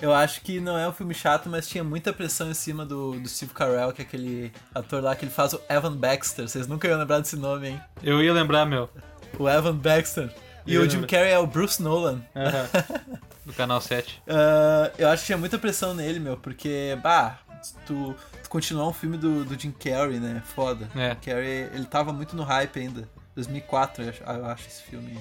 eu 0.00 0.12
acho 0.12 0.40
que 0.40 0.60
não 0.60 0.76
é 0.76 0.88
um 0.88 0.92
filme 0.92 1.14
chato, 1.14 1.48
mas 1.48 1.68
tinha 1.68 1.84
muita 1.84 2.12
pressão 2.12 2.50
em 2.50 2.54
cima 2.54 2.84
do, 2.84 3.18
do 3.18 3.28
Steve 3.28 3.52
Carell, 3.52 3.92
que 3.92 4.02
é 4.02 4.04
aquele 4.04 4.52
ator 4.74 5.02
lá 5.02 5.14
que 5.14 5.24
ele 5.24 5.32
faz 5.32 5.52
o 5.52 5.60
Evan 5.68 5.96
Baxter. 5.96 6.48
Vocês 6.48 6.66
nunca 6.66 6.88
iam 6.88 6.98
lembrar 6.98 7.20
desse 7.20 7.36
nome, 7.36 7.68
hein? 7.68 7.80
Eu 8.02 8.22
ia 8.22 8.32
lembrar, 8.32 8.66
meu. 8.66 8.90
O 9.38 9.48
Evan 9.48 9.76
Baxter. 9.76 10.32
E 10.66 10.78
o 10.78 10.88
Jim. 10.88 11.02
Carrey 11.02 11.32
é 11.32 11.38
o 11.38 11.46
Bruce 11.46 11.82
Nolan. 11.82 12.22
Do 13.44 13.52
canal 13.52 13.80
7. 13.80 14.22
Ah, 14.28 14.90
eu 14.98 15.08
acho 15.08 15.22
que 15.22 15.26
tinha 15.26 15.38
muita 15.38 15.58
pressão 15.58 15.94
nele, 15.94 16.20
meu, 16.20 16.36
porque, 16.36 16.96
bah, 17.02 17.38
tu, 17.86 18.14
tu 18.42 18.48
continuar 18.48 18.86
um 18.86 18.92
filme 18.92 19.16
do, 19.16 19.44
do 19.44 19.58
Jim 19.58 19.72
Carrey, 19.72 20.20
né? 20.20 20.42
Foda. 20.54 20.88
É. 20.94 21.10
Jim 21.10 21.16
Carrey, 21.22 21.70
ele 21.74 21.86
tava 21.86 22.12
muito 22.12 22.36
no 22.36 22.42
hype 22.42 22.78
ainda. 22.78 23.08
2004, 23.34 24.04
eu 24.04 24.10
acho, 24.10 24.22
eu 24.22 24.46
acho 24.46 24.66
esse 24.68 24.82
filme, 24.82 25.18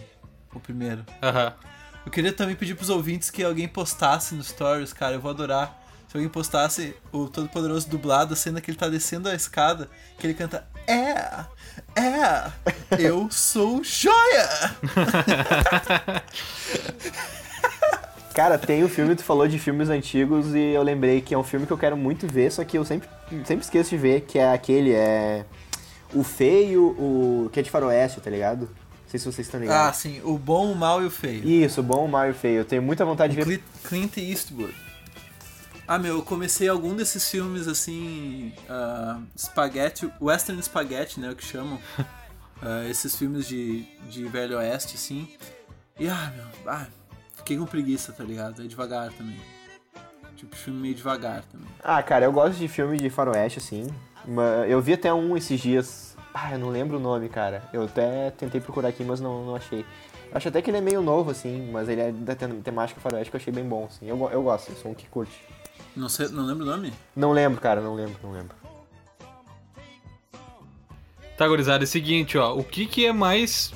o 0.53 0.59
primeiro. 0.59 1.05
Aham. 1.21 1.53
Eu 2.05 2.11
queria 2.11 2.33
também 2.33 2.55
pedir 2.55 2.75
pros 2.75 2.89
ouvintes 2.89 3.29
que 3.29 3.43
alguém 3.43 3.67
postasse 3.67 4.33
no 4.33 4.43
Stories, 4.43 4.93
cara, 4.93 5.15
eu 5.15 5.21
vou 5.21 5.31
adorar. 5.31 5.77
Se 6.07 6.17
alguém 6.17 6.29
postasse 6.29 6.95
o 7.11 7.27
Todo-Poderoso 7.27 7.87
dublado, 7.87 8.33
a 8.33 8.35
cena 8.35 8.59
que 8.59 8.71
ele 8.71 8.77
tá 8.77 8.87
descendo 8.87 9.29
a 9.29 9.35
escada, 9.35 9.87
que 10.17 10.25
ele 10.25 10.33
canta 10.33 10.65
É, 10.87 11.45
é, 11.95 12.51
eu 12.97 13.29
sou 13.29 13.83
joia! 13.83 14.49
Cara, 18.33 18.57
tem 18.57 18.83
o 18.83 18.89
filme, 18.89 19.15
tu 19.15 19.23
falou 19.23 19.47
de 19.47 19.59
filmes 19.59 19.89
antigos 19.89 20.55
e 20.55 20.73
eu 20.73 20.81
lembrei 20.81 21.19
que 21.19 21.35
é 21.35 21.37
um 21.37 21.43
filme 21.43 21.67
que 21.67 21.73
eu 21.73 21.77
quero 21.77 21.97
muito 21.97 22.25
ver, 22.25 22.51
só 22.51 22.63
que 22.63 22.77
eu 22.77 22.85
sempre, 22.85 23.09
sempre 23.43 23.65
esqueço 23.65 23.89
de 23.89 23.97
ver, 23.97 24.21
que 24.21 24.39
é 24.39 24.53
aquele, 24.53 24.93
é... 24.93 25.45
o 26.13 26.23
feio, 26.23 26.95
o 26.97 27.49
que 27.51 27.59
é 27.59 27.63
de 27.63 27.69
faroeste, 27.69 28.21
tá 28.21 28.29
ligado? 28.29 28.69
Não 29.10 29.12
sei 29.12 29.20
se 29.20 29.26
vocês 29.26 29.47
estão 29.47 29.60
Ah, 29.60 29.64
ligados. 29.64 29.97
sim, 29.97 30.22
o 30.24 30.38
bom, 30.38 30.72
o 30.72 30.76
mal 30.76 31.01
e 31.01 31.05
o 31.07 31.10
feio. 31.10 31.43
Isso, 31.47 31.80
o 31.82 31.84
bom, 31.84 32.05
o 32.05 32.07
mau 32.07 32.28
e 32.28 32.30
o 32.30 32.34
feio. 32.36 32.60
Eu 32.60 32.66
tenho 32.66 32.82
muita 32.84 33.03
vontade 33.03 33.34
de 33.34 33.38
ver. 33.41 33.43
Cli- 33.57 33.64
Clint 33.84 34.18
Eastwood. 34.18 34.76
Ah, 35.88 35.97
meu, 35.97 36.18
eu 36.18 36.22
comecei 36.22 36.68
algum 36.70 36.95
desses 36.95 37.28
filmes 37.28 37.68
assim. 37.68 38.53
ah, 38.70 39.20
spaghetti, 39.36 40.07
western 40.22 40.62
spaghetti, 40.62 41.20
né? 41.20 41.32
O 41.32 41.36
que 41.36 41.43
chamam. 41.43 41.80
Ah, 42.62 42.84
esses 42.89 43.16
filmes 43.16 43.47
de, 43.47 43.86
de 44.10 44.26
Velho 44.26 44.57
Oeste, 44.57 44.95
assim. 44.95 45.30
E, 45.97 46.10
ah, 46.10 46.34
meu, 46.36 46.45
ah, 46.74 46.88
fiquei 47.38 47.55
com 47.55 47.66
preguiça, 47.66 48.12
tá 48.12 48.22
ligado? 48.22 48.62
É 48.62 48.68
devagar 48.68 49.14
também. 49.14 49.39
Tipo, 50.36 50.53
filme 50.57 50.78
meio 50.82 50.93
devagar 50.93 51.41
também. 51.45 51.70
Ah, 51.82 52.03
cara, 52.03 52.26
eu 52.26 52.34
gosto 52.34 52.57
de 52.60 52.68
filme 52.68 52.97
de 52.97 53.10
faroeste, 53.10 53.60
assim. 53.60 53.88
Eu 54.68 54.82
vi 54.82 54.91
até 54.91 55.14
um 55.14 55.38
esses 55.38 55.57
dias. 55.57 56.09
Ah, 56.34 56.51
eu 56.53 56.59
não 56.59 56.69
lembro 56.69 56.97
o 56.97 56.99
nome, 56.99 57.27
cara. 57.30 57.63
Eu 57.73 57.84
até 57.84 58.30
tentei 58.32 58.61
procurar 58.61 58.89
aqui, 58.89 59.03
mas 59.03 59.19
não, 59.19 59.43
não 59.45 59.55
achei. 59.55 59.80
Eu 60.32 60.38
acho 60.38 60.47
até 60.47 60.61
que 60.61 60.69
ele 60.69 60.77
é 60.77 60.82
meio 60.82 61.01
novo, 61.01 61.32
assim, 61.32 61.69
mas 61.71 61.89
ele 61.89 62.01
é 62.01 62.11
da 62.11 62.36
tem- 62.36 62.61
temática 62.61 62.99
faroeste 63.01 63.32
que 63.32 63.36
eu 63.36 63.39
achei 63.41 63.51
bem 63.51 63.63
bom, 63.67 63.86
assim. 63.86 64.07
Eu, 64.07 64.30
eu 64.32 64.43
gosto, 64.43 64.69
eu 64.71 64.75
sou 64.75 64.91
um 64.91 64.93
que 64.93 65.07
curte. 65.07 65.34
Não, 65.95 66.07
sei, 66.07 66.27
não 66.30 66.45
lembro 66.45 66.63
o 66.63 66.67
nome? 66.69 66.93
Não 67.15 67.32
lembro, 67.32 67.59
cara, 67.59 67.82
não 67.82 67.95
lembro, 67.95 68.15
não 68.23 68.32
lembro. 68.32 68.55
Tá, 71.38 71.47
gurizada, 71.47 71.84
é 71.84 71.86
o 71.86 71.88
seguinte, 71.88 72.38
ó. 72.38 72.53
O 72.55 72.63
que 72.63 72.86
que 72.86 73.05
é 73.05 73.11
mais... 73.13 73.73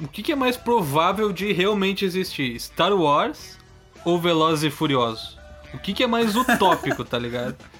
O 0.00 0.06
que 0.06 0.22
que 0.22 0.30
é 0.30 0.36
mais 0.36 0.56
provável 0.56 1.32
de 1.32 1.52
realmente 1.52 2.04
existir? 2.04 2.58
Star 2.60 2.92
Wars 2.92 3.58
ou 4.04 4.20
Velozes 4.20 4.62
e 4.62 4.70
Furiosos? 4.70 5.36
O 5.74 5.78
que 5.78 5.92
que 5.92 6.04
é 6.04 6.06
mais 6.06 6.36
utópico, 6.36 7.04
tá 7.04 7.18
ligado? 7.18 7.56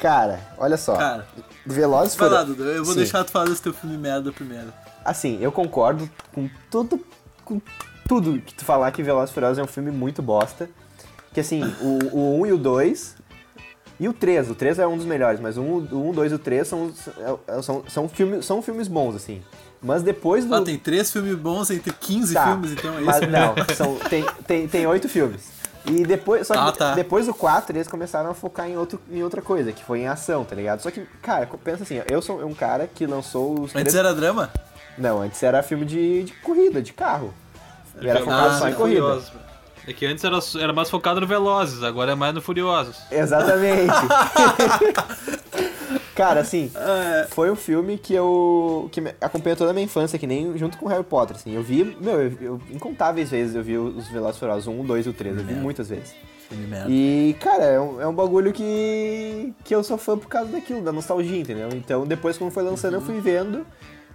Cara, 0.00 0.40
olha 0.56 0.76
só. 0.76 0.96
Cara, 0.96 1.26
Velozes 1.64 2.14
vai 2.16 2.28
lá, 2.28 2.42
Dudu. 2.42 2.64
Eu 2.64 2.84
vou 2.84 2.94
Sim. 2.94 3.00
deixar 3.00 3.22
tu 3.22 3.30
falar 3.30 3.46
desse 3.46 3.62
teu 3.62 3.72
filme 3.74 3.96
merda 3.98 4.32
primeiro. 4.32 4.72
Assim, 5.04 5.38
eu 5.40 5.52
concordo 5.52 6.08
com 6.32 6.48
tudo, 6.70 7.04
com 7.44 7.60
tudo 8.08 8.40
que 8.40 8.54
tu 8.54 8.64
falar 8.64 8.90
que 8.92 9.02
Velozes 9.02 9.30
e 9.30 9.34
Furiosos 9.34 9.58
é 9.58 9.62
um 9.62 9.66
filme 9.66 9.90
muito 9.90 10.22
bosta. 10.22 10.68
Que 11.32 11.40
assim, 11.40 11.62
o, 11.80 12.16
o 12.16 12.40
1 12.40 12.46
e 12.46 12.52
o 12.52 12.58
2 12.58 13.16
e 14.00 14.08
o 14.08 14.12
3, 14.14 14.50
o 14.50 14.54
3 14.54 14.78
é 14.78 14.86
um 14.86 14.96
dos 14.96 15.04
melhores, 15.04 15.38
mas 15.38 15.58
o 15.58 15.60
1, 15.60 15.88
o 15.92 16.08
1 16.08 16.12
2 16.12 16.32
e 16.32 16.34
o 16.34 16.38
3 16.38 16.66
são, 16.66 16.90
são, 17.62 17.84
são, 17.86 18.08
filmes, 18.08 18.46
são 18.46 18.62
filmes 18.62 18.88
bons, 18.88 19.14
assim. 19.14 19.42
Mas 19.82 20.02
depois 20.02 20.44
do... 20.46 20.54
Ah, 20.54 20.62
tem 20.62 20.78
três 20.78 21.12
filmes 21.12 21.34
bons 21.36 21.70
entre 21.70 21.92
15 21.92 22.34
Tá, 22.34 22.46
filmes, 22.46 22.72
então 22.72 22.96
é 22.96 23.00
mas 23.02 23.16
isso? 23.16 23.30
não, 23.30 23.54
são, 23.76 23.96
tem, 24.08 24.24
tem, 24.46 24.66
tem 24.66 24.86
8 24.86 25.08
filmes. 25.08 25.59
E 25.86 26.04
depois, 26.04 26.46
só 26.46 26.54
que 26.54 26.60
Ah, 26.60 26.72
tá. 26.72 26.94
depois 26.94 27.26
do 27.26 27.32
4, 27.34 27.74
eles 27.76 27.88
começaram 27.88 28.30
a 28.30 28.34
focar 28.34 28.68
em, 28.68 28.76
outro, 28.76 29.00
em 29.10 29.22
outra 29.22 29.40
coisa, 29.40 29.72
que 29.72 29.82
foi 29.82 30.00
em 30.00 30.08
ação, 30.08 30.44
tá 30.44 30.54
ligado? 30.54 30.80
Só 30.80 30.90
que, 30.90 31.06
cara, 31.22 31.48
pensa 31.64 31.82
assim, 31.84 32.00
eu 32.10 32.20
sou 32.20 32.44
um 32.44 32.54
cara 32.54 32.86
que 32.86 33.06
lançou 33.06 33.54
os 33.60 33.74
Antes 33.74 33.92
três- 33.92 33.94
era 33.94 34.14
drama? 34.14 34.50
Não, 34.98 35.22
antes 35.22 35.42
era 35.42 35.62
filme 35.62 35.86
de, 35.86 36.24
de 36.24 36.32
corrida, 36.34 36.82
de 36.82 36.92
carro. 36.92 37.32
E 38.00 38.06
era 38.08 38.18
Velozes 38.20 38.24
focado 38.42 38.58
só 38.58 38.68
e 38.68 38.70
em 38.70 38.74
corrida. 38.74 39.00
Furiosos. 39.00 39.32
É 39.86 39.92
que 39.94 40.04
antes 40.06 40.22
era, 40.22 40.38
era 40.62 40.72
mais 40.74 40.90
focado 40.90 41.20
no 41.22 41.26
Velozes, 41.26 41.82
agora 41.82 42.12
é 42.12 42.14
mais 42.14 42.34
no 42.34 42.42
Furiosos. 42.42 42.98
Exatamente. 43.10 43.90
Cara, 46.14 46.40
assim, 46.40 46.70
É. 46.76 47.26
foi 47.30 47.50
um 47.50 47.56
filme 47.56 47.96
que 47.98 48.14
eu 48.14 48.88
que 48.92 49.00
acompanhou 49.20 49.56
toda 49.56 49.70
a 49.70 49.72
minha 49.74 49.84
infância, 49.84 50.18
que 50.18 50.26
nem 50.26 50.56
junto 50.58 50.76
com 50.78 50.86
Harry 50.88 51.04
Potter, 51.04 51.36
assim. 51.36 51.54
Eu 51.54 51.62
vi, 51.62 51.96
meu, 52.00 52.20
eu, 52.22 52.32
eu- 52.40 52.60
incontáveis 52.70 53.30
vezes 53.30 53.54
eu 53.54 53.62
vi 53.62 53.76
os 53.78 54.08
Furiosos 54.08 54.66
1, 54.66 54.84
2 54.84 55.06
e 55.06 55.08
o 55.08 55.12
3, 55.12 55.36
eu 55.38 55.44
vi 55.44 55.54
muitas 55.54 55.88
vezes. 55.88 56.14
E, 56.88 57.36
cara, 57.40 57.64
é 57.64 57.80
um, 57.80 58.00
é 58.00 58.06
um 58.08 58.12
bagulho 58.14 58.52
que, 58.52 59.54
que 59.62 59.72
eu 59.74 59.84
sou 59.84 59.96
fã 59.96 60.18
por 60.18 60.26
causa 60.28 60.50
daquilo, 60.50 60.82
da 60.82 60.90
nostalgia, 60.90 61.38
entendeu? 61.38 61.68
Então, 61.74 62.04
depois, 62.04 62.36
quando 62.36 62.50
foi 62.50 62.64
lançando, 62.64 62.94
eu 62.94 63.00
fui 63.00 63.20
vendo. 63.20 63.64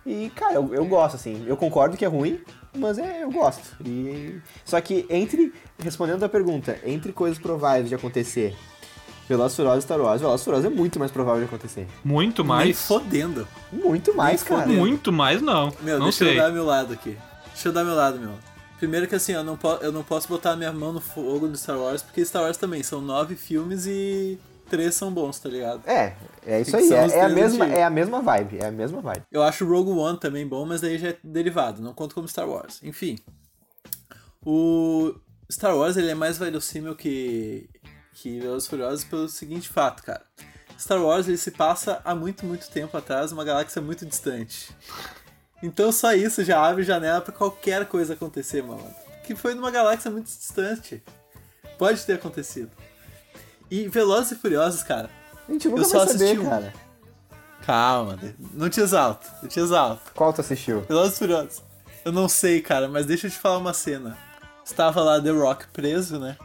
E, 0.06 0.30
cara, 0.36 0.56
eu, 0.56 0.74
eu 0.76 0.86
gosto, 0.86 1.16
assim. 1.16 1.46
Eu 1.48 1.56
concordo 1.56 1.96
que 1.96 2.04
é 2.04 2.08
ruim, 2.10 2.40
mas 2.78 2.98
é, 3.00 3.24
eu 3.24 3.32
gosto. 3.32 3.76
E... 3.86 4.36
Só 4.66 4.80
que, 4.82 5.06
entre. 5.10 5.54
Respondendo 5.80 6.24
a 6.24 6.30
pergunta, 6.30 6.78
entre 6.86 7.14
coisas 7.14 7.40
prováveis 7.40 7.88
de 7.88 7.96
acontecer, 7.96 8.54
Velozes 9.28 9.54
e 9.54 9.56
Furiosos 9.58 9.84
e 9.84 9.88
Star 9.88 10.00
Wars, 10.00 10.22
Velozes 10.22 10.44
Furiosos 10.44 10.72
é 10.72 10.74
muito 10.74 11.00
mais 11.00 11.12
provável 11.12 11.42
de 11.42 11.48
acontecer. 11.48 11.88
Muito 12.04 12.44
Nem 12.44 12.48
mais. 12.48 12.82
fodendo. 12.86 13.48
Muito 13.72 14.16
mais, 14.16 14.42
Nem 14.42 14.50
cara. 14.50 14.62
fodendo. 14.62 14.80
Muito 14.80 15.12
mais, 15.12 15.42
não. 15.42 15.74
Meu, 15.82 15.98
não 15.98 16.06
deixa 16.06 16.26
sei. 16.26 16.34
eu 16.38 16.42
dar 16.44 16.52
meu 16.52 16.66
lado 16.66 16.94
aqui. 16.94 17.18
Deixa 17.48 17.70
eu 17.70 17.74
dar 17.74 17.84
meu 17.84 17.96
lado, 17.96 18.20
meu. 18.20 18.34
Primeiro 18.78 19.08
que 19.08 19.16
assim, 19.16 19.32
eu 19.32 19.44
não, 19.44 19.58
eu 19.82 19.92
não 19.92 20.04
posso 20.04 20.28
botar 20.28 20.52
a 20.52 20.56
minha 20.56 20.72
mão 20.72 20.92
no 20.94 21.02
fogo 21.02 21.48
do 21.48 21.58
Star 21.58 21.78
Wars, 21.80 22.02
porque 22.02 22.24
Star 22.26 22.44
Wars 22.44 22.58
também 22.58 22.84
são 22.84 23.02
nove 23.02 23.36
filmes 23.36 23.86
e 23.88 24.38
três 24.70 24.96
são 24.96 25.12
bons, 25.12 25.40
tá 25.40 25.48
ligado? 25.50 25.82
É, 25.88 26.14
é 26.46 26.62
isso 26.62 26.76
aí. 26.76 26.92
É, 26.92 27.08
é 27.08 27.22
a 27.22 27.30
mesma, 27.30 27.64
antigos. 27.66 27.80
é 27.80 27.84
a 27.84 27.90
mesma 27.90 28.22
vibe. 28.22 28.58
É 28.60 28.66
a 28.66 28.72
mesma 28.72 29.02
vibe. 29.02 29.24
Eu 29.32 29.42
acho 29.42 29.66
o 29.66 29.70
Rogue 29.70 29.92
One 29.92 30.20
também 30.20 30.46
bom, 30.46 30.66
mas 30.66 30.82
daí 30.82 30.98
já 30.98 31.10
é 31.10 31.18
derivado, 31.24 31.82
não 31.82 31.94
conta 31.94 32.14
como 32.14 32.28
Star 32.28 32.48
Wars. 32.50 32.80
Enfim. 32.84 33.18
O 34.46 35.14
Star 35.52 35.76
Wars 35.76 35.98
ele 35.98 36.10
é 36.10 36.16
mais 36.16 36.38
verossímil 36.38 36.96
que, 36.96 37.70
que 38.16 38.40
Velozes 38.40 38.66
e 38.66 38.70
Furiosos 38.70 39.04
pelo 39.04 39.28
seguinte 39.28 39.70
fato, 39.70 40.02
cara. 40.02 40.22
Star 40.80 41.02
Wars 41.02 41.28
ele 41.28 41.38
se 41.38 41.52
passa 41.52 42.02
há 42.04 42.16
muito, 42.16 42.46
muito 42.46 42.70
tempo 42.70 42.98
atrás, 42.98 43.32
numa 43.32 43.44
galáxia 43.44 43.82
muito 43.82 44.06
distante. 44.06 44.76
Então 45.62 45.92
só 45.92 46.14
isso 46.14 46.44
já 46.44 46.66
abre 46.66 46.84
janela 46.84 47.22
pra 47.22 47.34
qualquer 47.34 47.86
coisa 47.86 48.14
acontecer, 48.14 48.64
mano. 48.64 48.84
Que 49.24 49.36
foi 49.36 49.54
numa 49.54 49.72
galáxia 49.72 50.10
muito 50.12 50.28
distante. 50.28 51.04
Pode 51.78 52.06
ter 52.06 52.14
acontecido. 52.14 52.72
E 53.70 53.88
Velozes 53.88 54.32
e 54.32 54.36
Furiosos, 54.36 54.84
cara. 54.84 55.10
A 55.48 55.52
gente 55.52 55.68
nunca 55.68 55.82
Eu 55.82 55.86
só 55.86 55.98
vai 56.00 56.08
saber, 56.08 56.24
assisti 56.26 56.40
um. 56.40 56.50
cara. 56.50 56.74
Calma, 57.66 58.20
não 58.54 58.70
te 58.70 58.80
exalto, 58.80 59.28
eu 59.42 59.50
te 59.50 59.60
exalto. 59.60 60.12
Qual 60.14 60.32
tu 60.32 60.42
assistiu? 60.42 60.82
Velozes 60.82 61.16
e 61.16 61.20
Furiosos. 61.20 61.64
Eu 62.04 62.12
não 62.12 62.30
sei, 62.30 62.62
cara, 62.62 62.88
mas 62.88 63.06
deixa 63.06 63.28
eu 63.28 63.32
te 63.32 63.38
falar 63.38 63.58
uma 63.58 63.74
cena. 63.74 64.18
Estava 64.64 65.02
lá 65.02 65.20
The 65.20 65.32
Rock 65.32 65.68
preso, 65.70 66.20
né? 66.20 66.38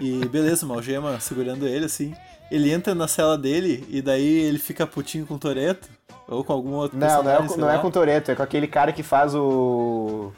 E 0.00 0.24
beleza, 0.26 0.66
uma 0.66 0.74
algema 0.76 1.18
segurando 1.20 1.66
ele, 1.66 1.84
assim. 1.86 2.14
Ele 2.50 2.70
entra 2.72 2.94
na 2.94 3.08
cela 3.08 3.36
dele 3.38 3.84
e 3.88 4.02
daí 4.02 4.26
ele 4.40 4.58
fica 4.58 4.86
putinho 4.86 5.26
com 5.26 5.34
o 5.34 5.38
Toreto. 5.38 5.88
Ou 6.28 6.42
com 6.42 6.52
algum 6.52 6.72
outro 6.72 6.96
Não, 6.98 7.22
não 7.22 7.30
é, 7.30 7.36
com- 7.36 7.48
sei 7.48 7.56
não 7.58 7.70
é 7.70 7.78
com 7.78 7.88
o 7.88 7.90
Toreto, 7.90 8.30
é 8.30 8.34
com 8.34 8.42
aquele 8.42 8.66
cara 8.66 8.92
que 8.92 9.02
faz 9.02 9.34
o. 9.34 10.32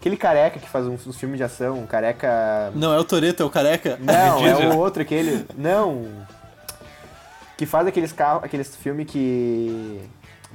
Aquele 0.00 0.16
careca 0.16 0.58
que 0.58 0.68
faz 0.68 0.86
uns, 0.86 1.06
uns 1.06 1.16
filmes 1.16 1.38
de 1.38 1.44
ação, 1.44 1.78
um 1.78 1.86
careca. 1.86 2.70
Não 2.74 2.92
é 2.92 2.98
o 2.98 3.04
Toreto, 3.04 3.42
é 3.42 3.46
o 3.46 3.50
careca? 3.50 3.98
Não, 4.00 4.46
é 4.46 4.56
o 4.74 4.76
outro, 4.78 5.02
aquele. 5.02 5.46
Não. 5.56 6.06
Que 7.56 7.64
faz 7.66 7.86
aqueles 7.86 8.12
carros, 8.12 8.44
aqueles 8.44 8.74
filmes 8.76 9.06
que. 9.10 10.00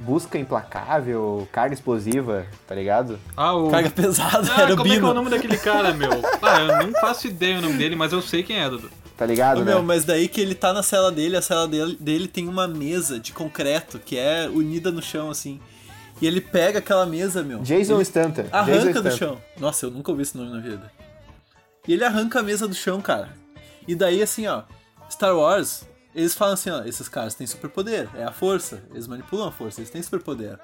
Busca 0.00 0.38
implacável, 0.38 1.46
carga 1.52 1.74
explosiva, 1.74 2.46
tá 2.66 2.74
ligado? 2.74 3.18
Ah, 3.36 3.54
o... 3.54 3.70
Carga 3.70 3.90
pesada, 3.90 4.50
Ah, 4.56 4.62
era 4.62 4.74
o 4.74 4.76
como 4.78 4.88
é 4.88 4.96
que 4.96 4.96
é 4.96 4.98
o 4.98 5.08
Bino. 5.08 5.14
nome 5.14 5.30
daquele 5.30 5.58
cara, 5.58 5.92
meu? 5.92 6.10
Ah, 6.40 6.60
eu 6.60 6.86
não 6.86 6.92
faço 7.00 7.26
ideia 7.26 7.58
o 7.58 7.62
nome 7.62 7.76
dele, 7.76 7.94
mas 7.96 8.12
eu 8.12 8.22
sei 8.22 8.42
quem 8.42 8.56
é, 8.58 8.68
Dudu. 8.70 8.90
Tá 9.16 9.26
ligado, 9.26 9.58
Ô, 9.60 9.64
né? 9.64 9.72
meu, 9.74 9.82
mas 9.82 10.06
daí 10.06 10.26
que 10.28 10.40
ele 10.40 10.54
tá 10.54 10.72
na 10.72 10.82
cela 10.82 11.12
dele, 11.12 11.36
a 11.36 11.42
cela 11.42 11.68
dele, 11.68 11.94
dele 12.00 12.26
tem 12.26 12.48
uma 12.48 12.66
mesa 12.66 13.20
de 13.20 13.32
concreto 13.32 13.98
que 13.98 14.16
é 14.16 14.48
unida 14.48 14.90
no 14.90 15.02
chão, 15.02 15.28
assim. 15.30 15.60
E 16.22 16.26
ele 16.26 16.40
pega 16.40 16.78
aquela 16.78 17.04
mesa, 17.04 17.42
meu. 17.42 17.58
Jason 17.58 17.94
ele 17.94 18.02
Stanton. 18.02 18.42
Jason 18.44 18.56
Arranca 18.56 19.02
do 19.02 19.08
Stanton. 19.10 19.16
chão. 19.16 19.38
Nossa, 19.58 19.84
eu 19.84 19.90
nunca 19.90 20.10
ouvi 20.10 20.22
esse 20.22 20.34
nome 20.36 20.50
na 20.50 20.60
vida. 20.60 20.90
E 21.86 21.92
ele 21.92 22.04
arranca 22.04 22.40
a 22.40 22.42
mesa 22.42 22.66
do 22.66 22.74
chão, 22.74 23.02
cara. 23.02 23.28
E 23.86 23.94
daí, 23.94 24.22
assim, 24.22 24.46
ó, 24.46 24.62
Star 25.10 25.36
Wars, 25.36 25.84
eles 26.14 26.34
falam 26.34 26.54
assim, 26.54 26.70
ó, 26.70 26.82
esses 26.84 27.08
caras 27.08 27.34
têm 27.34 27.46
superpoder, 27.46 28.08
é 28.14 28.24
a 28.24 28.32
força. 28.32 28.82
Eles 28.90 29.06
manipulam 29.06 29.48
a 29.48 29.52
força, 29.52 29.80
eles 29.80 29.90
têm 29.90 30.02
superpoder. 30.02 30.58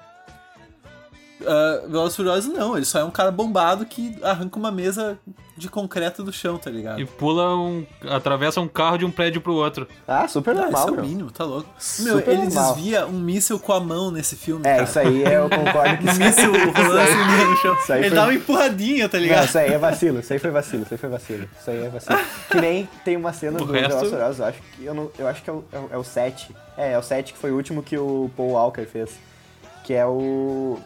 Uh, 1.39 1.87
Velozes 1.89 2.13
e 2.13 2.17
Furiosos 2.17 2.51
não, 2.53 2.75
ele 2.75 2.85
só 2.85 2.99
é 2.99 3.03
um 3.03 3.11
cara 3.11 3.29
bombado 3.31 3.85
que 3.85 4.17
arranca 4.23 4.57
uma 4.57 4.71
mesa 4.71 5.19
de 5.55 5.69
concreto 5.69 6.23
do 6.23 6.31
chão, 6.33 6.57
tá 6.57 6.69
ligado? 6.69 6.99
E 6.99 7.05
pula 7.05 7.55
um. 7.55 7.85
atravessa 8.09 8.59
um 8.59 8.67
carro 8.67 8.97
de 8.97 9.05
um 9.05 9.11
prédio 9.11 9.39
pro 9.41 9.53
outro. 9.53 9.87
Ah, 10.07 10.27
super 10.27 10.51
Ah, 10.57 10.61
normal, 10.61 10.79
isso 10.81 10.87
é 10.87 10.91
o 10.91 10.95
meu. 10.95 11.05
mínimo, 11.05 11.31
tá 11.31 11.43
louco. 11.45 11.67
Meu, 11.99 12.17
Super 12.17 12.31
ele 12.33 12.43
normal. 12.45 12.73
desvia 12.75 13.05
um 13.07 13.19
míssil 13.19 13.59
com 13.59 13.71
a 13.73 13.79
mão 13.79 14.09
nesse 14.11 14.35
filme, 14.35 14.61
É, 14.67 14.71
cara. 14.77 14.83
isso 14.83 14.99
aí 14.99 15.23
é, 15.23 15.37
eu 15.37 15.49
concordo 15.49 15.97
que 15.97 16.09
Um 16.09 16.13
míssil 16.15 16.51
rolando 16.51 16.97
assim 16.99 17.45
no 17.49 17.57
chão. 17.57 17.75
Isso 17.75 17.93
aí 17.93 17.99
Ele 17.99 18.09
foi- 18.09 18.15
dá 18.17 18.23
uma 18.23 18.33
empurradinha, 18.33 19.09
tá 19.09 19.17
Não, 19.17 19.23
ligado? 19.23 19.45
isso 19.45 19.57
aí 19.59 19.73
é 19.73 19.77
vacilo, 19.77 20.19
isso 20.19 20.33
aí 20.33 20.39
foi 20.39 20.51
vacilo, 20.51 20.83
isso 20.83 20.93
aí 20.93 20.97
foi 20.97 21.09
vacilo. 21.09 21.49
Isso 21.59 21.69
aí 21.71 21.85
é 21.85 21.89
vacilo. 21.89 22.19
Que 22.49 22.61
nem 22.61 22.89
tem 23.05 23.15
uma 23.15 23.31
cena 23.33 23.61
O 23.61 23.65
do 23.65 23.71
resto- 23.73 23.89
Velozes 23.89 24.07
e 24.07 24.11
Furiosos, 24.11 24.39
eu 24.39 24.45
acho 24.45 24.61
que 24.61 24.85
eu, 24.85 24.93
não, 24.95 25.11
eu 25.19 25.27
acho 25.27 25.43
que 25.43 25.49
é 25.49 25.53
o, 25.53 25.63
é, 25.71 25.77
o, 25.77 25.89
é 25.93 25.97
o 25.97 26.03
7. 26.03 26.55
É, 26.77 26.91
é 26.93 26.97
o 26.97 27.03
7 27.03 27.33
que 27.33 27.39
foi 27.39 27.51
o 27.51 27.55
último 27.55 27.81
que 27.83 27.97
o 27.97 28.29
Paul 28.35 28.51
Walker 28.53 28.85
fez. 28.85 29.11
Que 29.83 29.93
é 29.93 30.05
o. 30.05 30.77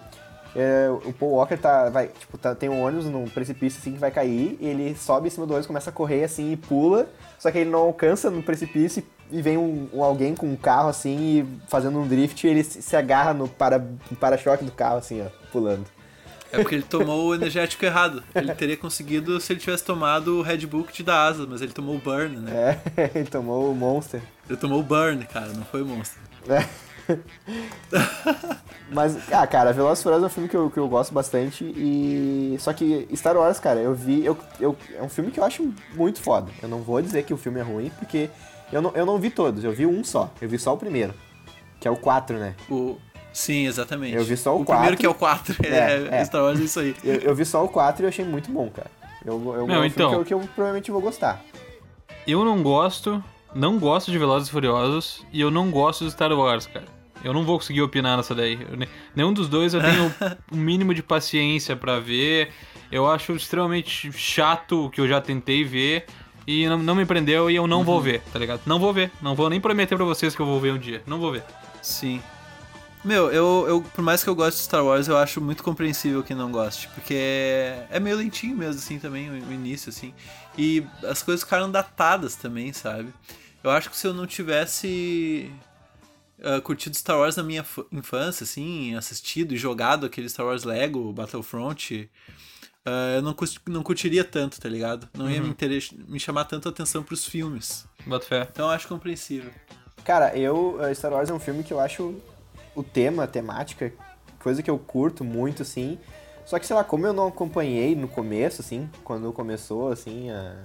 é, 0.56 0.89
o 1.06 1.14
Paul 1.14 1.32
Walker 1.34 1.58
tá, 1.58 1.89
vai, 1.89 2.08
tipo, 2.08 2.38
tá, 2.38 2.54
tem 2.54 2.70
um 2.70 2.82
ônibus 2.82 3.06
num 3.06 3.26
precipício 3.26 3.80
assim 3.80 3.93
que 3.93 3.99
vai 3.99 4.12
cair, 4.12 4.58
e 4.60 4.68
ele 4.68 4.95
sobe 4.95 5.28
em 5.28 5.30
cima 5.32 5.45
do 5.45 5.52
ônibus, 5.52 5.68
começa 5.68 5.89
a 5.89 5.93
correr 5.93 6.24
assim 6.24 6.52
e 6.52 6.58
pula, 6.58 7.08
só 7.39 7.49
que 7.52 7.58
ele 7.60 7.70
não 7.70 7.80
alcança 7.80 8.30
no 8.30 8.43
precipício 8.43 9.04
e 9.32 9.41
vem 9.41 9.58
um, 9.58 9.88
um 9.93 10.04
alguém 10.04 10.36
com 10.36 10.45
um 10.45 10.58
carro 10.58 10.89
assim 10.89 11.18
e 11.39 11.47
fazendo 11.70 11.99
um 11.99 12.08
drift 12.08 12.45
e 12.45 12.49
ele 12.49 12.64
se 12.64 12.95
agarra 12.97 13.34
no 13.34 13.47
para- 13.47 13.80
no 13.80 14.18
para-choque 14.18 14.66
do 14.66 14.72
carro 14.72 14.97
assim, 14.97 15.22
ó, 15.22 15.26
pulando. 15.52 15.86
É 16.52 16.58
porque 16.58 16.76
ele 16.76 16.84
tomou 16.84 17.28
o 17.28 17.34
energético 17.34 17.86
errado. 17.86 18.22
Ele 18.36 18.54
teria 18.54 18.76
conseguido 18.76 19.39
se 19.39 19.54
ele 19.54 19.62
tivesse 19.62 19.86
tomado 19.86 20.38
o 20.38 20.41
Red 20.41 20.68
Bull 20.68 20.84
que 20.84 20.91
te 20.91 21.02
dá 21.02 21.24
asa, 21.24 21.47
mas 21.49 21.62
ele 21.62 21.72
tomou 21.72 21.95
o 21.95 21.97
Burn, 21.97 22.36
né? 22.41 22.78
É, 22.97 23.10
ele 23.16 23.30
tomou 23.30 23.72
o 23.72 23.74
Monster. 23.74 24.22
Ele 24.49 24.58
tomou 24.58 24.82
o 24.82 24.84
Burn, 24.84 25.24
cara, 25.28 25.47
não 25.54 25.64
foi 25.64 25.82
o 25.82 25.86
Monster. 25.86 26.22
É. 26.49 26.66
Mas, 28.91 29.18
ah, 29.32 29.47
cara, 29.47 29.72
Velozes 29.72 29.99
e 29.99 30.04
Furiosos 30.04 30.24
é 30.24 30.28
um 30.28 30.30
filme 30.30 30.49
que 30.49 30.56
eu, 30.56 30.70
que 30.70 30.78
eu 30.78 30.88
gosto 30.88 31.14
bastante 31.14 31.64
e... 31.64 32.56
Só 32.60 32.74
que 32.74 33.08
Star 33.16 33.38
Wars, 33.38 33.60
cara, 33.60 33.80
eu 33.80 33.93
vi... 33.93 34.26
Eu, 34.26 34.38
eu, 34.60 34.76
é 34.95 35.02
um 35.02 35.10
filme 35.10 35.32
que 35.32 35.39
eu 35.39 35.43
acho 35.45 35.74
muito 35.95 36.20
foda. 36.20 36.52
Eu 36.62 36.68
não 36.68 36.80
vou 36.80 37.02
dizer 37.02 37.24
que 37.24 37.34
o 37.34 37.38
filme 37.38 37.60
é 37.60 37.64
ruim, 37.64 37.89
porque 37.97 38.30
eu 38.72 38.82
não, 38.82 38.91
eu 38.93 39.06
não 39.06 39.18
vi 39.18 39.30
todos. 39.30 39.64
Eu 39.64 39.72
vi 39.72 39.86
um 39.86 40.04
só. 40.04 40.30
Eu 40.41 40.49
vi 40.49 40.60
só 40.60 40.74
o 40.74 40.78
primeiro. 40.78 41.14
Que 41.80 41.88
é 41.88 41.91
o 41.91 41.95
4, 41.97 42.38
né? 42.38 42.56
O... 42.70 42.97
Sim, 43.34 43.66
exatamente. 43.66 44.16
Eu 44.16 44.24
vi 44.26 44.36
só 44.36 44.56
o 44.56 44.62
O 44.62 44.66
primeiro 44.66 44.97
quatro. 44.97 44.97
que 44.97 45.06
é 45.06 45.10
o 45.10 45.14
4. 45.16 45.56
É, 45.64 45.68
É, 45.70 46.08
é. 46.22 46.26
Star 46.26 46.43
Wars 46.43 46.60
é 46.60 46.64
isso 46.64 46.80
aí. 46.80 46.95
Eu, 47.04 47.16
eu 47.16 47.36
vi 47.36 47.45
só 47.45 47.64
o 47.64 47.70
4 47.70 48.04
e 48.04 48.06
eu 48.06 48.10
achei 48.10 48.26
muito 48.26 48.52
bom, 48.52 48.70
cara. 48.70 48.91
Eu, 49.26 49.34
eu, 49.56 49.68
Não, 49.68 49.76
é 49.76 49.80
um 49.80 49.86
então. 49.86 50.10
filme 50.10 50.26
que 50.26 50.34
eu, 50.34 50.39
que 50.39 50.45
eu 50.45 50.49
provavelmente 50.54 50.91
vou 50.91 50.99
gostar. 50.99 51.41
Eu 52.28 52.43
não 52.43 52.62
gosto, 52.62 53.24
não 53.54 53.78
gosto 53.80 54.12
de 54.12 54.18
Velozes 54.18 54.47
e 54.49 54.52
Furiosos 54.52 55.26
e 55.32 55.41
eu 55.41 55.52
não 55.52 55.70
gosto 55.72 56.06
de 56.06 56.12
Star 56.12 56.32
Wars, 56.32 56.66
cara. 56.68 56.86
Eu 57.24 57.34
não 57.34 57.43
vou 57.43 57.58
conseguir 57.60 57.82
opinar 57.82 58.18
nessa 58.18 58.34
daí. 58.34 58.60
Eu 58.70 58.76
ne- 58.76 58.89
nenhum 59.16 59.32
dos 59.32 59.47
dois 59.47 59.74
eu 59.74 59.82
tenho 59.82 60.14
o 60.52 60.56
mínimo 60.56 60.93
de 60.93 61.04
paciência 61.04 61.76
pra 61.76 61.99
ver. 61.99 62.52
Eu 62.91 63.10
acho 63.10 63.34
extremamente 63.34 64.12
chato 64.14 64.86
o 64.86 64.89
que 64.89 64.99
eu 64.99 65.08
já 65.08 65.22
tentei 65.22 65.64
ver 65.64 66.06
e 66.47 66.68
não, 66.68 66.80
não 66.80 66.95
me 66.95 67.06
prendeu 67.06 67.49
e 67.52 67.56
eu 67.56 67.68
não 67.68 67.84
vou 67.84 68.02
ver, 68.02 68.22
tá 68.34 68.39
ligado? 68.39 68.62
Não 68.66 68.80
vou 68.80 68.91
ver. 68.91 69.12
Não 69.22 69.36
vou 69.36 69.49
nem 69.49 69.62
prometer 69.62 69.95
pra 69.95 70.06
vocês 70.06 70.36
que 70.36 70.41
eu 70.41 70.45
vou 70.47 70.60
ver 70.60 70.74
um 70.74 70.80
dia. 70.80 71.04
Não 71.06 71.20
vou 71.20 71.32
ver. 71.32 71.43
Sim. 71.82 72.22
Meu, 73.04 73.32
eu, 73.32 73.66
eu, 73.68 73.82
por 73.82 74.04
mais 74.04 74.24
que 74.24 74.30
eu 74.30 74.36
goste 74.36 74.60
de 74.60 74.66
Star 74.66 74.84
Wars, 74.86 75.08
eu 75.08 75.18
acho 75.18 75.39
muito 75.41 75.64
compreensível 75.64 76.22
quem 76.24 76.36
não 76.36 76.52
goste. 76.52 76.88
Porque 76.89 77.14
é 77.89 77.99
meio 77.99 78.18
lentinho 78.18 78.56
mesmo, 78.56 78.80
assim, 78.80 78.99
também, 78.99 79.30
o, 79.30 79.34
o 79.34 79.52
início, 79.54 79.89
assim. 79.89 80.14
E 80.58 80.84
as 81.08 81.22
coisas 81.24 81.43
ficaram 81.43 81.70
datadas 81.72 82.36
também, 82.36 82.72
sabe? 82.74 83.10
Eu 83.64 83.70
acho 83.72 83.89
que 83.89 83.97
se 83.97 84.07
eu 84.07 84.14
não 84.14 84.26
tivesse 84.26 85.51
ah, 86.43 86.59
curtido 86.62 86.95
Star 86.95 87.18
Wars 87.18 87.36
na 87.36 87.43
minha 87.43 87.66
infância, 87.91 88.43
assim, 88.43 88.95
assistido 88.95 89.53
e 89.53 89.57
jogado 89.57 90.05
aquele 90.05 90.28
Star 90.28 90.45
Wars 90.45 90.64
Lego, 90.64 91.14
Battlefront, 91.14 92.09
ah, 92.86 93.14
eu 93.16 93.22
não, 93.22 93.36
não 93.68 93.84
curtiria 93.84 94.24
tanto, 94.24 94.59
tá 94.59 94.68
ligado? 94.68 95.07
Não 95.16 95.30
ia 95.30 95.41
me, 95.41 95.55
me 96.07 96.20
chamar 96.20 96.45
tanto 96.45 96.68
a 96.68 96.72
atenção 96.72 97.03
pros 97.03 97.26
filmes. 97.26 97.86
Bota 98.05 98.26
fé. 98.26 98.47
Então 98.51 98.66
eu 98.66 98.72
acho 98.72 98.88
compreensível. 98.88 99.51
Cara, 100.03 100.36
eu. 100.36 100.84
eh, 100.84 100.93
Star 100.95 101.14
Wars 101.14 101.30
é 101.30 101.34
um 101.34 101.39
filme 101.39 101.64
que 101.64 101.72
eu 101.72 101.80
acho 101.80 102.16
o 102.76 102.82
tema, 102.82 103.26
a 103.26 103.28
temática, 103.28 103.93
coisa 104.39 104.64
que 104.64 104.70
eu 104.70 104.80
curto 104.80 105.24
muito, 105.24 105.62
assim. 105.62 105.99
Só 106.43 106.57
que, 106.57 106.66
sei 106.66 106.76
lá, 106.76 106.84
como 106.84 107.05
eu 107.05 107.14
não 107.14 107.28
acompanhei 107.28 107.95
no 107.95 108.07
começo, 108.07 108.62
assim, 108.62 108.89
quando 109.03 109.32
começou, 109.32 109.91
assim, 109.91 110.32
a, 110.32 110.55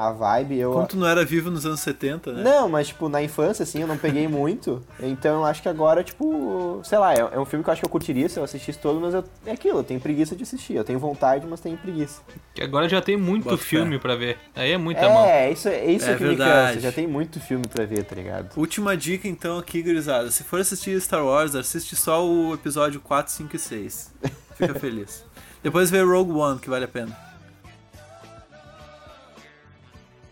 a 0.00 0.12
vibe, 0.12 0.56
eu. 0.58 0.86
Tu 0.88 0.96
não 0.96 1.08
era 1.08 1.24
vivo 1.24 1.50
nos 1.50 1.66
anos 1.66 1.80
70, 1.80 2.32
né? 2.32 2.42
Não, 2.44 2.68
mas, 2.68 2.86
tipo, 2.86 3.08
na 3.08 3.20
infância, 3.20 3.64
assim, 3.64 3.80
eu 3.80 3.88
não 3.88 3.98
peguei 3.98 4.28
muito. 4.28 4.80
Então 5.00 5.38
eu 5.40 5.44
acho 5.44 5.60
que 5.60 5.68
agora, 5.68 6.04
tipo, 6.04 6.80
sei 6.84 6.98
lá, 6.98 7.12
é, 7.14 7.18
é 7.18 7.38
um 7.40 7.44
filme 7.44 7.64
que 7.64 7.68
eu 7.68 7.72
acho 7.72 7.80
que 7.82 7.84
eu 7.86 7.90
curtiria 7.90 8.28
se 8.28 8.38
eu 8.38 8.44
assistisse 8.44 8.78
todo, 8.78 9.00
mas 9.00 9.12
eu, 9.12 9.24
é 9.44 9.50
aquilo, 9.50 9.80
eu 9.80 9.84
tenho 9.84 9.98
preguiça 9.98 10.36
de 10.36 10.44
assistir. 10.44 10.74
Eu 10.74 10.84
tenho 10.84 11.00
vontade, 11.00 11.44
mas 11.48 11.58
tenho 11.60 11.76
preguiça. 11.76 12.22
Que 12.54 12.62
agora 12.62 12.88
já 12.88 13.02
tem 13.02 13.16
muito 13.16 13.44
Bota 13.44 13.56
filme 13.56 13.98
pra 13.98 14.14
ver. 14.14 14.38
Aí 14.54 14.70
é 14.70 14.78
muita 14.78 15.02
mão. 15.08 15.24
É, 15.24 15.50
isso, 15.50 15.68
é 15.68 15.84
isso 15.90 16.08
É 16.08 16.14
que 16.14 16.22
me 16.22 16.28
verdade. 16.28 16.68
cansa. 16.74 16.80
Já 16.80 16.92
tem 16.92 17.08
muito 17.08 17.40
filme 17.40 17.66
pra 17.66 17.84
ver, 17.84 18.04
tá 18.04 18.14
ligado? 18.14 18.56
Última 18.56 18.96
dica 18.96 19.26
então 19.26 19.58
aqui, 19.58 19.82
gurizada. 19.82 20.30
Se 20.30 20.44
for 20.44 20.60
assistir 20.60 21.00
Star 21.00 21.24
Wars, 21.24 21.56
assiste 21.56 21.96
só 21.96 22.24
o 22.24 22.54
episódio 22.54 23.00
4, 23.00 23.32
5 23.32 23.56
e 23.56 23.58
6. 23.58 24.14
Fica 24.54 24.74
feliz. 24.78 25.24
Depois 25.60 25.90
vê 25.90 26.02
Rogue 26.02 26.30
One, 26.30 26.60
que 26.60 26.70
vale 26.70 26.84
a 26.84 26.88
pena. 26.88 27.27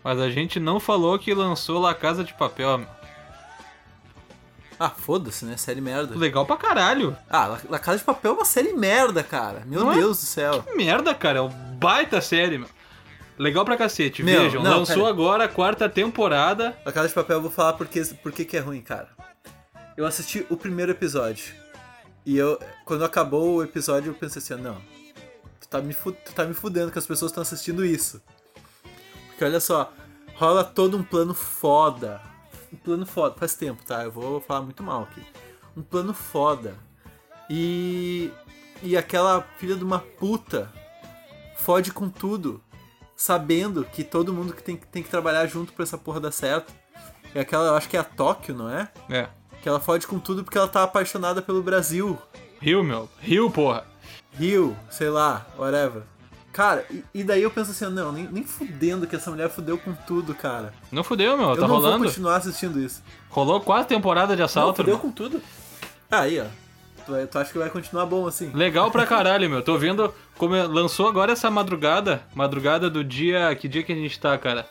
Mas 0.07 0.21
a 0.21 0.29
gente 0.29 0.57
não 0.57 0.79
falou 0.79 1.19
que 1.19 1.33
lançou 1.33 1.81
La 1.81 1.93
Casa 1.93 2.23
de 2.23 2.33
Papel. 2.33 2.79
Ah, 4.79 4.89
foda-se, 4.89 5.43
né? 5.43 5.57
Série 5.57 5.81
merda. 5.81 6.17
Legal 6.17 6.45
pra 6.45 6.55
caralho. 6.55 7.13
Ah, 7.29 7.45
La, 7.47 7.59
La 7.71 7.77
Casa 7.77 7.97
de 7.97 8.05
Papel 8.05 8.31
é 8.31 8.35
uma 8.35 8.45
série 8.45 8.71
merda, 8.71 9.21
cara. 9.21 9.63
Meu 9.65 9.81
Não 9.83 9.91
é? 9.91 9.95
Deus 9.95 10.21
do 10.21 10.25
céu. 10.25 10.63
Que 10.63 10.73
merda, 10.77 11.13
cara. 11.13 11.39
É 11.39 11.41
uma 11.41 11.49
baita 11.49 12.21
série, 12.21 12.57
meu. 12.57 12.69
Legal 13.37 13.65
pra 13.65 13.75
cacete. 13.75 14.23
Meu, 14.23 14.43
Vejam, 14.43 14.63
não, 14.63 14.77
lançou 14.79 14.95
pera. 14.95 15.09
agora 15.09 15.43
a 15.43 15.49
quarta 15.49 15.89
temporada. 15.89 16.79
La 16.85 16.93
Casa 16.93 17.09
de 17.09 17.13
Papel 17.13 17.35
eu 17.35 17.41
vou 17.41 17.51
falar 17.51 17.73
porque, 17.73 18.01
porque 18.23 18.45
que 18.45 18.55
é 18.55 18.61
ruim, 18.61 18.79
cara. 18.79 19.09
Eu 19.97 20.05
assisti 20.05 20.45
o 20.49 20.55
primeiro 20.55 20.93
episódio. 20.93 21.53
E 22.25 22.37
eu, 22.37 22.57
quando 22.85 23.03
acabou 23.03 23.55
o 23.55 23.61
episódio, 23.63 24.11
eu 24.11 24.13
pensei 24.13 24.41
assim, 24.41 24.55
não. 24.63 24.77
Tu 25.59 25.67
tá 25.67 25.81
me, 25.81 25.93
tu 25.93 26.33
tá 26.33 26.45
me 26.45 26.53
fudendo 26.53 26.93
que 26.93 26.97
as 26.97 27.05
pessoas 27.05 27.29
estão 27.31 27.41
assistindo 27.41 27.83
isso. 27.85 28.21
Porque 29.37 29.45
olha 29.45 29.59
só, 29.59 29.93
rola 30.33 30.63
todo 30.63 30.97
um 30.97 31.03
plano 31.03 31.31
foda. 31.31 32.19
Um 32.73 32.75
plano 32.75 33.05
foda, 33.05 33.35
faz 33.37 33.53
tempo, 33.53 33.83
tá? 33.85 34.03
Eu 34.03 34.11
vou 34.11 34.41
falar 34.41 34.63
muito 34.63 34.81
mal 34.81 35.03
aqui. 35.03 35.21
Um 35.75 35.83
plano 35.83 36.11
foda. 36.11 36.75
E. 37.47 38.31
E 38.81 38.97
aquela 38.97 39.43
filha 39.59 39.75
de 39.75 39.83
uma 39.83 39.99
puta 39.99 40.73
fode 41.55 41.93
com 41.93 42.09
tudo. 42.09 42.59
Sabendo 43.15 43.85
que 43.85 44.03
todo 44.03 44.33
mundo 44.33 44.53
que 44.53 44.63
tem, 44.63 44.75
tem 44.75 45.03
que 45.03 45.09
trabalhar 45.09 45.45
junto 45.45 45.71
pra 45.71 45.83
essa 45.83 45.99
porra 45.99 46.19
dar 46.19 46.31
certo. 46.31 46.73
E 47.35 47.37
aquela, 47.37 47.67
eu 47.67 47.75
acho 47.75 47.87
que 47.87 47.95
é 47.95 47.99
a 47.99 48.03
Tóquio, 48.03 48.55
não 48.55 48.71
é? 48.71 48.89
É. 49.07 49.29
Que 49.61 49.69
ela 49.69 49.79
fode 49.79 50.07
com 50.07 50.17
tudo 50.17 50.43
porque 50.43 50.57
ela 50.57 50.67
tá 50.67 50.81
apaixonada 50.81 51.43
pelo 51.43 51.61
Brasil. 51.61 52.17
Rio, 52.59 52.83
meu. 52.83 53.07
Rio, 53.19 53.51
porra. 53.51 53.85
Rio, 54.33 54.75
sei 54.89 55.09
lá, 55.09 55.45
whatever. 55.59 56.01
Cara, 56.57 56.83
e, 56.89 57.03
e 57.13 57.23
daí 57.23 57.43
eu 57.43 57.51
penso 57.51 57.69
assim, 57.69 57.85
não, 57.93 58.11
nem, 58.11 58.27
nem 58.31 58.43
fudendo 58.43 59.05
que 59.05 59.15
essa 59.15 59.29
mulher 59.29 59.47
fudeu 59.47 59.77
com 59.77 59.93
tudo, 59.93 60.33
cara. 60.33 60.73
Não 60.91 61.03
fudeu, 61.03 61.37
meu. 61.37 61.49
eu 61.49 61.55
tá 61.55 61.61
não 61.67 61.75
rolando. 61.75 61.99
vou 61.99 62.07
continuar 62.07 62.37
assistindo 62.37 62.79
isso. 62.81 63.03
Rolou 63.29 63.61
quatro 63.61 63.89
temporadas 63.95 64.35
de 64.35 64.39
Não, 64.39 64.45
assalto, 64.45 64.77
fudeu 64.77 64.95
meu. 64.95 64.99
com 65.03 65.11
tudo. 65.11 65.39
Aí, 66.09 66.39
ó. 66.41 66.45
Tu, 67.05 67.27
tu 67.27 67.37
acha 67.37 67.51
que 67.51 67.59
vai 67.59 67.69
continuar 67.69 68.07
bom 68.07 68.25
assim? 68.25 68.49
Legal 68.55 68.89
pra 68.89 69.05
caralho, 69.07 69.47
meu. 69.47 69.61
Tô 69.61 69.77
vendo 69.77 70.11
como 70.35 70.55
é- 70.55 70.63
lançou 70.63 71.07
agora 71.07 71.31
essa 71.31 71.51
madrugada. 71.51 72.23
Madrugada 72.33 72.89
do 72.89 73.03
dia. 73.03 73.55
Que 73.55 73.67
dia 73.67 73.83
que 73.83 73.91
a 73.91 73.95
gente 73.95 74.19
tá, 74.19 74.35
cara? 74.39 74.67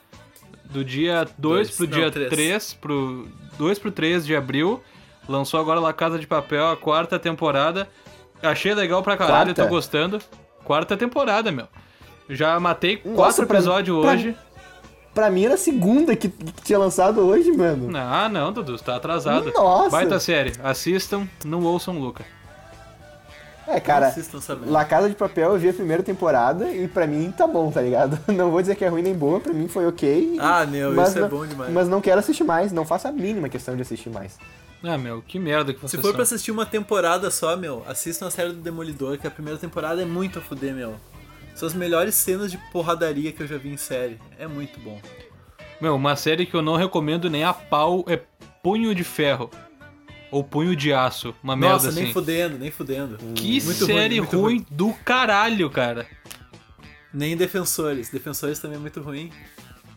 Do 0.65 0.85
dia 0.85 1.25
2 1.39 1.69
Dois. 1.69 1.71
pro 1.77 1.87
Não, 1.87 1.93
dia 1.93 2.11
três. 2.11 2.29
3 2.31 2.75
pro. 2.75 3.29
2 3.57 3.79
pro 3.79 3.93
3 3.93 4.27
de 4.27 4.35
abril. 4.35 4.83
Lançou 5.29 5.61
agora 5.61 5.79
La 5.79 5.93
Casa 5.93 6.19
de 6.19 6.27
Papel, 6.27 6.67
a 6.69 6.77
quarta 6.77 7.17
temporada. 7.17 7.89
Achei 8.43 8.75
legal 8.75 9.05
pra 9.05 9.17
caralho, 9.17 9.55
Quarta? 9.55 9.63
tô 9.63 9.69
gostando. 9.69 10.19
Quarta 10.67 10.97
temporada, 10.97 11.51
meu. 11.53 11.67
Já 12.29 12.59
matei 12.59 13.01
Nossa, 13.05 13.17
quatro 13.17 13.47
pra- 13.47 13.57
episódios 13.59 14.01
pra- 14.01 14.13
hoje. 14.13 14.37
Pra 15.15 15.31
mim 15.31 15.45
era 15.47 15.55
a 15.55 15.59
segunda 15.59 16.15
que, 16.15 16.29
que 16.29 16.63
tinha 16.63 16.79
lançado 16.79 17.21
hoje, 17.27 17.51
mano. 17.53 17.89
Ah, 17.97 18.29
não, 18.29 18.53
Dudu, 18.53 18.77
tá 18.79 18.97
atrasado. 18.97 19.51
Nossa! 19.55 19.91
Baita 19.91 20.21
série. 20.21 20.53
Assistam, 20.63 21.27
não 21.45 21.63
ouçam 21.63 21.97
o 21.97 22.01
Luca. 22.01 22.25
É, 23.69 23.81
cara. 23.81 24.15
La 24.67 24.85
Casa 24.85 25.09
de 25.09 25.15
Papel 25.17 25.53
eu 25.53 25.59
vi 25.59 25.71
a 25.71 25.73
primeira 25.73 26.03
temporada 26.03 26.69
e 26.71 26.87
pra 26.87 27.07
mim 27.07 27.33
tá 27.37 27.47
bom, 27.49 27.71
tá 27.71 27.81
ligado? 27.83 28.17
Não 28.33 28.49
vou 28.51 28.61
dizer 28.61 28.77
que 28.77 28.85
é 28.85 28.89
ruim 28.89 29.03
nem 29.03 29.13
boa, 29.15 29.41
pra 29.41 29.53
mim 29.53 29.67
foi 29.67 29.87
ok. 29.89 30.37
Ah, 30.39 30.65
meu, 30.65 30.93
mas 30.95 31.09
isso 31.09 31.19
é 31.19 31.21
não- 31.23 31.29
bom 31.29 31.45
demais. 31.45 31.73
Mas 31.73 31.89
não 31.89 32.01
quero 32.01 32.21
assistir 32.21 32.45
mais, 32.45 32.71
não 32.71 32.85
faço 32.85 33.09
a 33.09 33.13
mínima 33.13 33.49
questão 33.49 33.75
de 33.75 33.83
assistir 33.83 34.09
mais. 34.09 34.39
Ah, 34.83 34.97
meu, 34.99 35.23
que 35.23 35.39
merda 35.39 35.73
que 35.73 35.81
Se 35.81 35.89
vocês 35.89 36.03
for 36.03 36.15
pra 36.15 36.25
são. 36.25 36.35
assistir 36.35 36.51
uma 36.51 36.67
temporada 36.67 37.31
só, 37.31 37.57
meu, 37.57 37.83
assistam 37.89 38.27
a 38.27 38.31
série 38.31 38.51
do 38.51 38.61
Demolidor, 38.61 39.19
que 39.19 39.27
a 39.27 39.31
primeira 39.31 39.59
temporada 39.59 40.03
é 40.03 40.05
muito 40.05 40.39
a 40.39 40.43
fuder, 40.43 40.75
meu. 40.75 40.97
São 41.55 41.67
as 41.67 41.75
melhores 41.75 42.15
cenas 42.15 42.51
de 42.53 42.59
porradaria 42.71 43.33
que 43.33 43.43
eu 43.43 43.47
já 43.47 43.57
vi 43.57 43.71
em 43.71 43.77
série. 43.77 44.19
É 44.39 44.47
muito 44.47 44.79
bom. 44.81 45.01
Meu, 45.81 45.95
uma 45.97 46.15
série 46.15 46.47
que 46.47 46.55
eu 46.55 46.63
não 46.63 46.77
recomendo 46.77 47.29
nem 47.31 47.43
a 47.45 47.53
pau 47.55 48.05
é 48.07 48.21
Punho 48.63 48.95
de 48.95 49.03
Ferro. 49.03 49.51
Ou 50.31 50.45
Punho 50.45 50.77
de 50.77 50.93
Aço. 50.93 51.35
Uma 51.43 51.57
merda 51.57 51.75
Nossa, 51.77 51.89
assim. 51.89 52.03
nem 52.05 52.13
fudendo, 52.13 52.59
nem 52.59 52.71
fudendo. 52.71 53.17
Que 53.35 53.63
Muito 53.63 53.87
série 53.87 54.21
muito 54.21 54.39
ruim, 54.41 54.67
do 54.71 54.93
caralho, 55.05 55.71
cara. 55.71 56.07
Nem 57.13 57.37
Defensores. 57.37 58.11
Defensores 58.11 58.59
também 58.59 58.77
é 58.77 58.81
muito 58.81 59.01
ruim. 59.01 59.31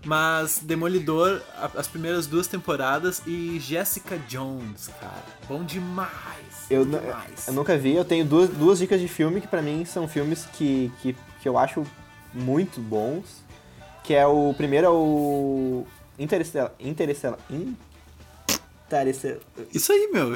Mas 0.06 0.60
Demolidor, 0.60 1.42
as 1.76 1.88
primeiras 1.88 2.26
duas 2.26 2.48
temporadas 2.48 3.22
e 3.28 3.60
Jessica 3.60 4.18
Jones, 4.28 4.88
cara. 5.00 5.24
Bom 5.48 5.64
demais. 5.64 6.10
Eu, 6.70 6.86
demais. 6.86 7.48
eu 7.48 7.54
nunca 7.54 7.78
vi, 7.78 7.96
eu 7.96 8.06
tenho 8.06 8.24
duas, 8.26 8.50
duas 8.50 8.80
dicas 8.80 9.02
de 9.02 9.08
filme 9.08 9.42
que 9.42 9.48
pra 9.48 9.62
mim 9.62 9.84
são 9.86 10.08
filmes 10.08 10.46
que, 10.54 10.92
que, 11.02 11.16
que 11.42 11.50
eu 11.50 11.58
acho 11.58 11.86
muito 12.34 12.80
bons. 12.80 13.44
Que 14.04 14.14
é 14.16 14.26
o 14.26 14.54
primeiro 14.56 14.88
é 14.88 14.90
o 14.90 15.86
Interestelar. 16.18 16.72
Interestelar. 16.80 17.38
Interestelar. 18.88 19.40
Isso 19.74 19.92
aí, 19.92 20.10
meu. 20.12 20.30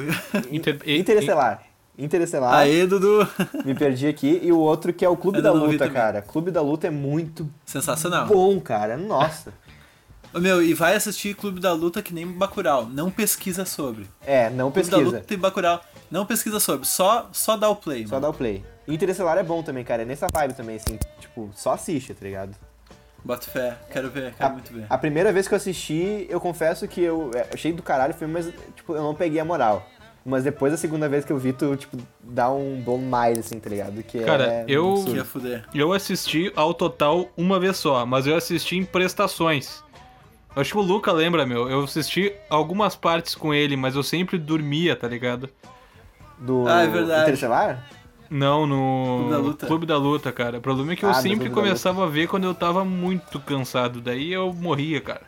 Inter- 0.52 0.80
Interestelar. 0.86 1.62
Interestelar. 1.96 2.54
Aê, 2.54 2.86
Dudu. 2.86 3.26
Me 3.64 3.74
perdi 3.74 4.06
aqui. 4.08 4.40
E 4.42 4.50
o 4.52 4.58
outro 4.58 4.92
que 4.92 5.04
é 5.04 5.08
o 5.08 5.16
Clube 5.16 5.40
da 5.40 5.52
Luta, 5.52 5.88
cara. 5.88 6.20
Clube 6.22 6.50
da 6.50 6.60
Luta 6.60 6.86
é 6.86 6.90
muito 6.90 7.48
Sensacional. 7.64 8.26
bom, 8.26 8.60
cara. 8.60 8.96
Nossa. 8.96 9.52
Ô, 10.34 10.40
Meu, 10.40 10.60
e 10.60 10.74
vai 10.74 10.96
assistir 10.96 11.34
Clube 11.34 11.60
da 11.60 11.72
Luta 11.72 12.02
que 12.02 12.12
nem 12.12 12.26
Bacurau. 12.26 12.86
Não 12.86 13.10
pesquisa 13.10 13.64
sobre. 13.64 14.06
É, 14.26 14.50
não 14.50 14.72
Clube 14.72 14.88
da 14.90 14.96
pesquisa. 14.96 15.16
Luta 15.18 15.26
tem 15.28 15.38
Bacurau. 15.38 15.80
Não 16.10 16.26
pesquisa 16.26 16.58
sobre. 16.58 16.86
Só, 16.86 17.28
só 17.32 17.56
dá 17.56 17.68
o 17.68 17.76
play, 17.76 18.04
Só 18.06 18.16
mano. 18.16 18.22
dá 18.22 18.30
o 18.30 18.34
play. 18.34 18.64
Interestelar 18.88 19.38
é 19.38 19.42
bom 19.44 19.62
também, 19.62 19.84
cara. 19.84 20.02
É 20.02 20.04
nessa 20.04 20.26
vibe 20.32 20.54
também, 20.54 20.76
assim. 20.76 20.98
Tipo, 21.20 21.50
só 21.54 21.74
assiste, 21.74 22.12
tá 22.12 22.24
ligado? 22.24 22.56
Bota 23.24 23.46
fé. 23.48 23.78
Quero 23.90 24.10
ver, 24.10 24.34
quero 24.34 24.52
muito 24.52 24.72
ver. 24.72 24.84
A 24.90 24.98
primeira 24.98 25.32
vez 25.32 25.46
que 25.48 25.54
eu 25.54 25.56
assisti, 25.56 26.26
eu 26.28 26.38
confesso 26.40 26.86
que 26.86 27.00
eu, 27.00 27.30
é, 27.34 27.42
eu 27.42 27.46
achei 27.54 27.72
do 27.72 27.82
caralho 27.82 28.12
o 28.12 28.16
filme, 28.16 28.34
mas 28.34 28.52
tipo, 28.76 28.94
eu 28.94 29.02
não 29.02 29.14
peguei 29.14 29.40
a 29.40 29.44
moral. 29.44 29.88
Mas 30.26 30.42
depois 30.44 30.72
da 30.72 30.78
segunda 30.78 31.06
vez 31.08 31.22
que 31.24 31.30
eu 31.32 31.36
vi, 31.38 31.52
tu, 31.52 31.76
tipo, 31.76 31.98
dá 32.22 32.50
um 32.50 32.80
bom 32.80 32.96
mais, 32.98 33.38
assim, 33.38 33.60
tá 33.60 33.68
ligado? 33.68 34.02
Que 34.02 34.20
Cara, 34.20 34.44
é 34.46 34.64
eu- 34.66 34.88
absurdo. 34.92 35.10
Que 35.10 35.16
ia 35.18 35.24
fuder. 35.24 35.64
Eu 35.74 35.92
assisti 35.92 36.50
ao 36.56 36.72
total 36.72 37.28
uma 37.36 37.60
vez 37.60 37.76
só, 37.76 38.06
mas 38.06 38.26
eu 38.26 38.34
assisti 38.34 38.76
em 38.76 38.84
prestações. 38.84 39.84
Eu 40.56 40.62
acho 40.62 40.72
que 40.72 40.78
o 40.78 40.82
Luca 40.82 41.12
lembra, 41.12 41.44
meu. 41.44 41.68
Eu 41.68 41.84
assisti 41.84 42.32
algumas 42.48 42.94
partes 42.96 43.34
com 43.34 43.52
ele, 43.52 43.76
mas 43.76 43.96
eu 43.96 44.02
sempre 44.02 44.38
dormia, 44.38 44.96
tá 44.96 45.06
ligado? 45.06 45.48
Do 46.38 46.64
Ah, 46.66 46.82
é 46.82 46.86
verdade. 46.86 47.22
Interestelar? 47.24 47.84
Não, 48.30 48.66
no 48.66 49.16
Clube 49.18 49.30
da 49.30 49.38
Luta. 49.38 49.66
Clube 49.66 49.86
da 49.86 49.96
Luta, 49.98 50.32
cara. 50.32 50.58
O 50.58 50.60
problema 50.62 50.92
é 50.92 50.96
que 50.96 51.04
eu 51.04 51.10
Ah, 51.10 51.12
do 51.12 51.22
sempre 51.22 51.50
começava 51.50 52.02
a 52.04 52.08
ver 52.08 52.28
quando 52.28 52.44
eu 52.44 52.54
tava 52.54 52.82
muito 52.84 53.38
cansado. 53.40 54.00
Daí 54.00 54.32
eu 54.32 54.52
morria, 54.54 55.00
cara. 55.02 55.20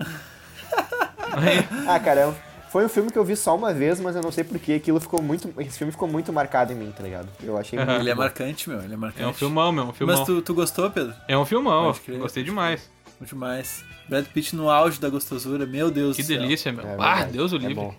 Aí- 1.32 1.66
Ah, 1.86 2.00
cara, 2.00 2.20
é 2.22 2.26
um- 2.28 2.34
foi 2.76 2.84
um 2.84 2.88
filme 2.90 3.10
que 3.10 3.18
eu 3.18 3.24
vi 3.24 3.34
só 3.34 3.56
uma 3.56 3.72
vez, 3.72 3.98
mas 3.98 4.14
eu 4.16 4.20
não 4.22 4.30
sei 4.30 4.44
porque 4.44 4.74
aquilo 4.74 5.00
ficou 5.00 5.22
muito. 5.22 5.50
Esse 5.58 5.78
filme 5.78 5.90
ficou 5.90 6.06
muito 6.06 6.30
marcado 6.30 6.74
em 6.74 6.76
mim, 6.76 6.92
tá 6.94 7.02
ligado? 7.02 7.26
Eu 7.42 7.56
achei 7.56 7.78
muito 7.78 7.90
Ele 7.90 8.10
é 8.10 8.14
marcante, 8.14 8.68
meu. 8.68 8.82
Ele 8.82 8.92
é 8.92 8.96
marcante. 8.98 9.22
é 9.22 9.26
um 9.26 9.32
filmão, 9.32 9.72
meu. 9.72 9.84
Um 9.84 9.92
filmão. 9.94 10.14
Mas 10.14 10.26
tu, 10.26 10.42
tu 10.42 10.52
gostou, 10.52 10.90
Pedro? 10.90 11.14
É 11.26 11.38
um 11.38 11.46
filmão, 11.46 11.94
gostei 12.18 12.44
demais. 12.44 12.90
Muito 13.18 13.30
demais. 13.30 13.82
Brad 14.06 14.26
Pitt 14.26 14.54
no 14.54 14.68
auge 14.68 15.00
da 15.00 15.08
gostosura, 15.08 15.64
meu 15.64 15.90
Deus 15.90 16.16
Que 16.16 16.22
do 16.22 16.26
céu. 16.26 16.38
delícia, 16.38 16.70
meu. 16.70 16.86
É 16.86 16.96
ah, 17.00 17.24
Deus 17.24 17.52
o 17.52 17.56
é 17.56 17.60
livre. 17.60 17.74
bom. 17.76 17.94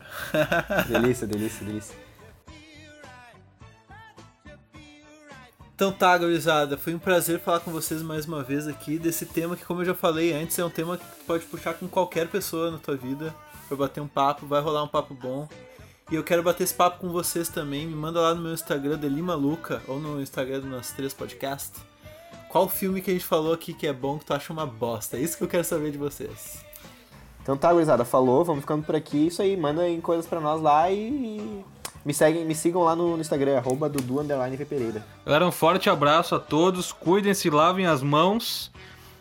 delícia, 0.88 1.26
delícia, 1.26 1.66
delícia. 1.66 1.96
Então 5.74 5.92
tá, 5.92 6.16
gurizada, 6.20 6.78
foi 6.78 6.94
um 6.94 7.00
prazer 7.00 7.40
falar 7.40 7.62
com 7.62 7.72
vocês 7.72 8.04
mais 8.04 8.28
uma 8.28 8.44
vez 8.44 8.68
aqui 8.68 9.00
desse 9.00 9.26
tema 9.26 9.56
que, 9.56 9.66
como 9.66 9.82
eu 9.82 9.86
já 9.86 9.96
falei 9.96 10.34
antes, 10.34 10.58
é 10.60 10.64
um 10.64 10.70
tema 10.70 10.98
que 10.98 11.04
tu 11.04 11.26
pode 11.26 11.46
puxar 11.46 11.74
com 11.74 11.88
qualquer 11.88 12.28
pessoa 12.28 12.70
na 12.70 12.78
tua 12.78 12.96
vida 12.96 13.34
pra 13.68 13.78
bater 13.78 14.02
um 14.02 14.08
papo, 14.08 14.46
vai 14.46 14.62
rolar 14.62 14.84
um 14.84 14.88
papo 14.88 15.14
bom. 15.14 15.48
E 16.10 16.16
eu 16.16 16.24
quero 16.24 16.42
bater 16.42 16.64
esse 16.64 16.74
papo 16.74 17.00
com 17.00 17.10
vocês 17.10 17.50
também. 17.50 17.86
Me 17.86 17.96
manda 17.96 18.22
lá 18.22 18.34
no 18.34 18.42
meu 18.42 18.54
Instagram, 18.54 18.98
Delimaluca, 18.98 19.82
ou 19.88 20.00
no 20.00 20.22
Instagram 20.22 20.62
do 20.62 20.68
Nós 20.68 20.92
Três 20.92 21.14
Podcast. 21.14 21.74
Qual 22.50 22.70
filme 22.70 23.02
que 23.02 23.12
a 23.12 23.14
gente 23.14 23.26
falou 23.26 23.54
aqui 23.54 23.74
que 23.74 23.86
é 23.86 23.92
bom 23.92 24.18
que 24.18 24.26
tu 24.26 24.34
acha 24.34 24.54
uma 24.54 24.66
bosta? 24.66 25.18
É 25.18 25.20
isso 25.20 25.38
que 25.38 25.44
eu 25.44 25.48
quero 25.48 25.66
saber 25.66 25.92
de 25.92 25.98
vocês. 25.98 26.66
Então 27.44 27.58
tá, 27.58 27.72
gurizada, 27.72 28.04
falou, 28.04 28.44
vamos 28.44 28.62
ficando 28.62 28.84
por 28.84 28.96
aqui. 28.96 29.28
Isso 29.28 29.42
aí, 29.42 29.56
mandem 29.58 30.00
coisas 30.02 30.26
pra 30.26 30.40
nós 30.40 30.62
lá 30.62 30.90
e. 30.90 31.64
Me, 32.06 32.14
seguem, 32.14 32.46
me 32.46 32.56
sigam 32.56 32.84
lá 32.84 32.96
no, 32.96 33.20
Instagram, 33.20 33.58
arroba 33.58 33.90
Dudu 33.90 34.22
Underline 34.22 34.56
V 34.56 34.64
Pereira. 34.66 35.06
Galera, 35.26 35.46
um 35.46 35.52
forte 35.52 35.90
abraço 35.90 36.36
a 36.36 36.40
todos. 36.40 36.94
Cuidem-se, 36.94 37.50
lavem 37.50 37.86
as 37.86 38.02
mãos. 38.02 38.72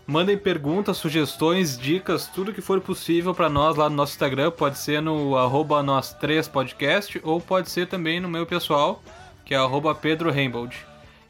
Mandem 0.07 0.39
perguntas, 0.39 0.97
sugestões, 0.99 1.77
dicas, 1.77 2.29
tudo 2.29 2.53
que 2.53 2.61
for 2.61 2.81
possível 2.81 3.35
pra 3.35 3.49
nós 3.49 3.75
lá 3.77 3.91
no 3.91 3.97
nosso 3.97 4.13
Instagram. 4.13 4.53
Pode 4.53 4.79
ser 4.79 5.03
no 5.03 5.37
arroba 5.37 5.83
nós 5.83 6.13
3 6.15 6.47
podcast 6.47 7.21
ou 7.25 7.41
pode 7.41 7.71
ser 7.71 7.89
também 7.89 8.21
no 8.21 8.29
meu 8.29 8.47
pessoal, 8.47 9.03
que 9.45 9.53
é 9.53 9.57
arroba 9.57 9.93
Pedro 9.97 10.31
Rainbold. 10.31 10.77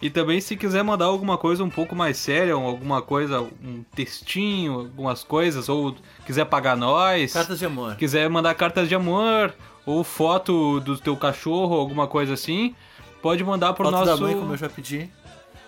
E 0.02 0.10
também 0.10 0.42
se 0.42 0.56
quiser 0.56 0.84
mandar 0.84 1.06
alguma 1.06 1.38
coisa 1.38 1.64
um 1.64 1.70
pouco 1.70 1.96
mais 1.96 2.18
séria, 2.18 2.52
alguma 2.52 3.00
coisa, 3.00 3.40
um 3.40 3.82
textinho, 3.94 4.80
algumas 4.80 5.24
coisas, 5.24 5.70
ou 5.70 5.96
quiser 6.26 6.44
pagar 6.44 6.76
nós, 6.76 7.32
Cartas 7.32 7.58
de 7.58 7.64
amor. 7.64 7.96
quiser 7.96 8.28
mandar 8.28 8.54
cartas 8.54 8.90
de 8.90 8.94
amor, 8.94 9.54
ou 9.86 10.04
foto 10.04 10.80
do 10.80 10.98
teu 10.98 11.16
cachorro, 11.16 11.76
alguma 11.76 12.06
coisa 12.06 12.34
assim, 12.34 12.74
pode 13.22 13.42
mandar 13.42 13.72
pro 13.72 13.86
Foto 13.86 13.94
nosso... 13.96 14.04
da 14.04 14.16
mãe, 14.18 14.34
como 14.34 14.52
eu 14.52 14.58
já 14.58 14.68
pedi. 14.68 15.08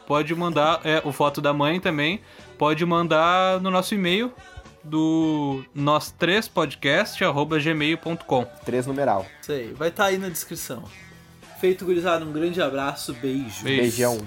Pode 0.07 0.35
mandar, 0.35 0.81
é, 0.85 1.01
o 1.05 1.13
foto 1.13 1.41
da 1.41 1.55
mãe 1.55 1.81
também. 1.81 2.21
Pode 2.59 2.85
mandar 2.85 3.61
no 3.61 3.71
nosso 3.71 3.95
e-mail 3.95 4.33
do 4.83 5.65
nós 5.75 6.11
três 6.11 6.49
podcast 6.49 7.23
arroba 7.25 7.59
gmail.com. 7.59 8.45
Três 8.65 8.87
numeral. 8.87 9.25
Isso 9.41 9.53
aí, 9.53 9.73
vai 9.75 9.89
estar 9.89 10.07
aí 10.07 10.19
na 10.19 10.29
descrição. 10.29 10.83
Feito, 11.61 11.85
gurizada, 11.85 12.25
um 12.25 12.33
grande 12.33 12.61
abraço, 12.61 13.13
beijo. 13.15 13.65
Beijo. 13.65 13.83
Beijão. 13.83 14.27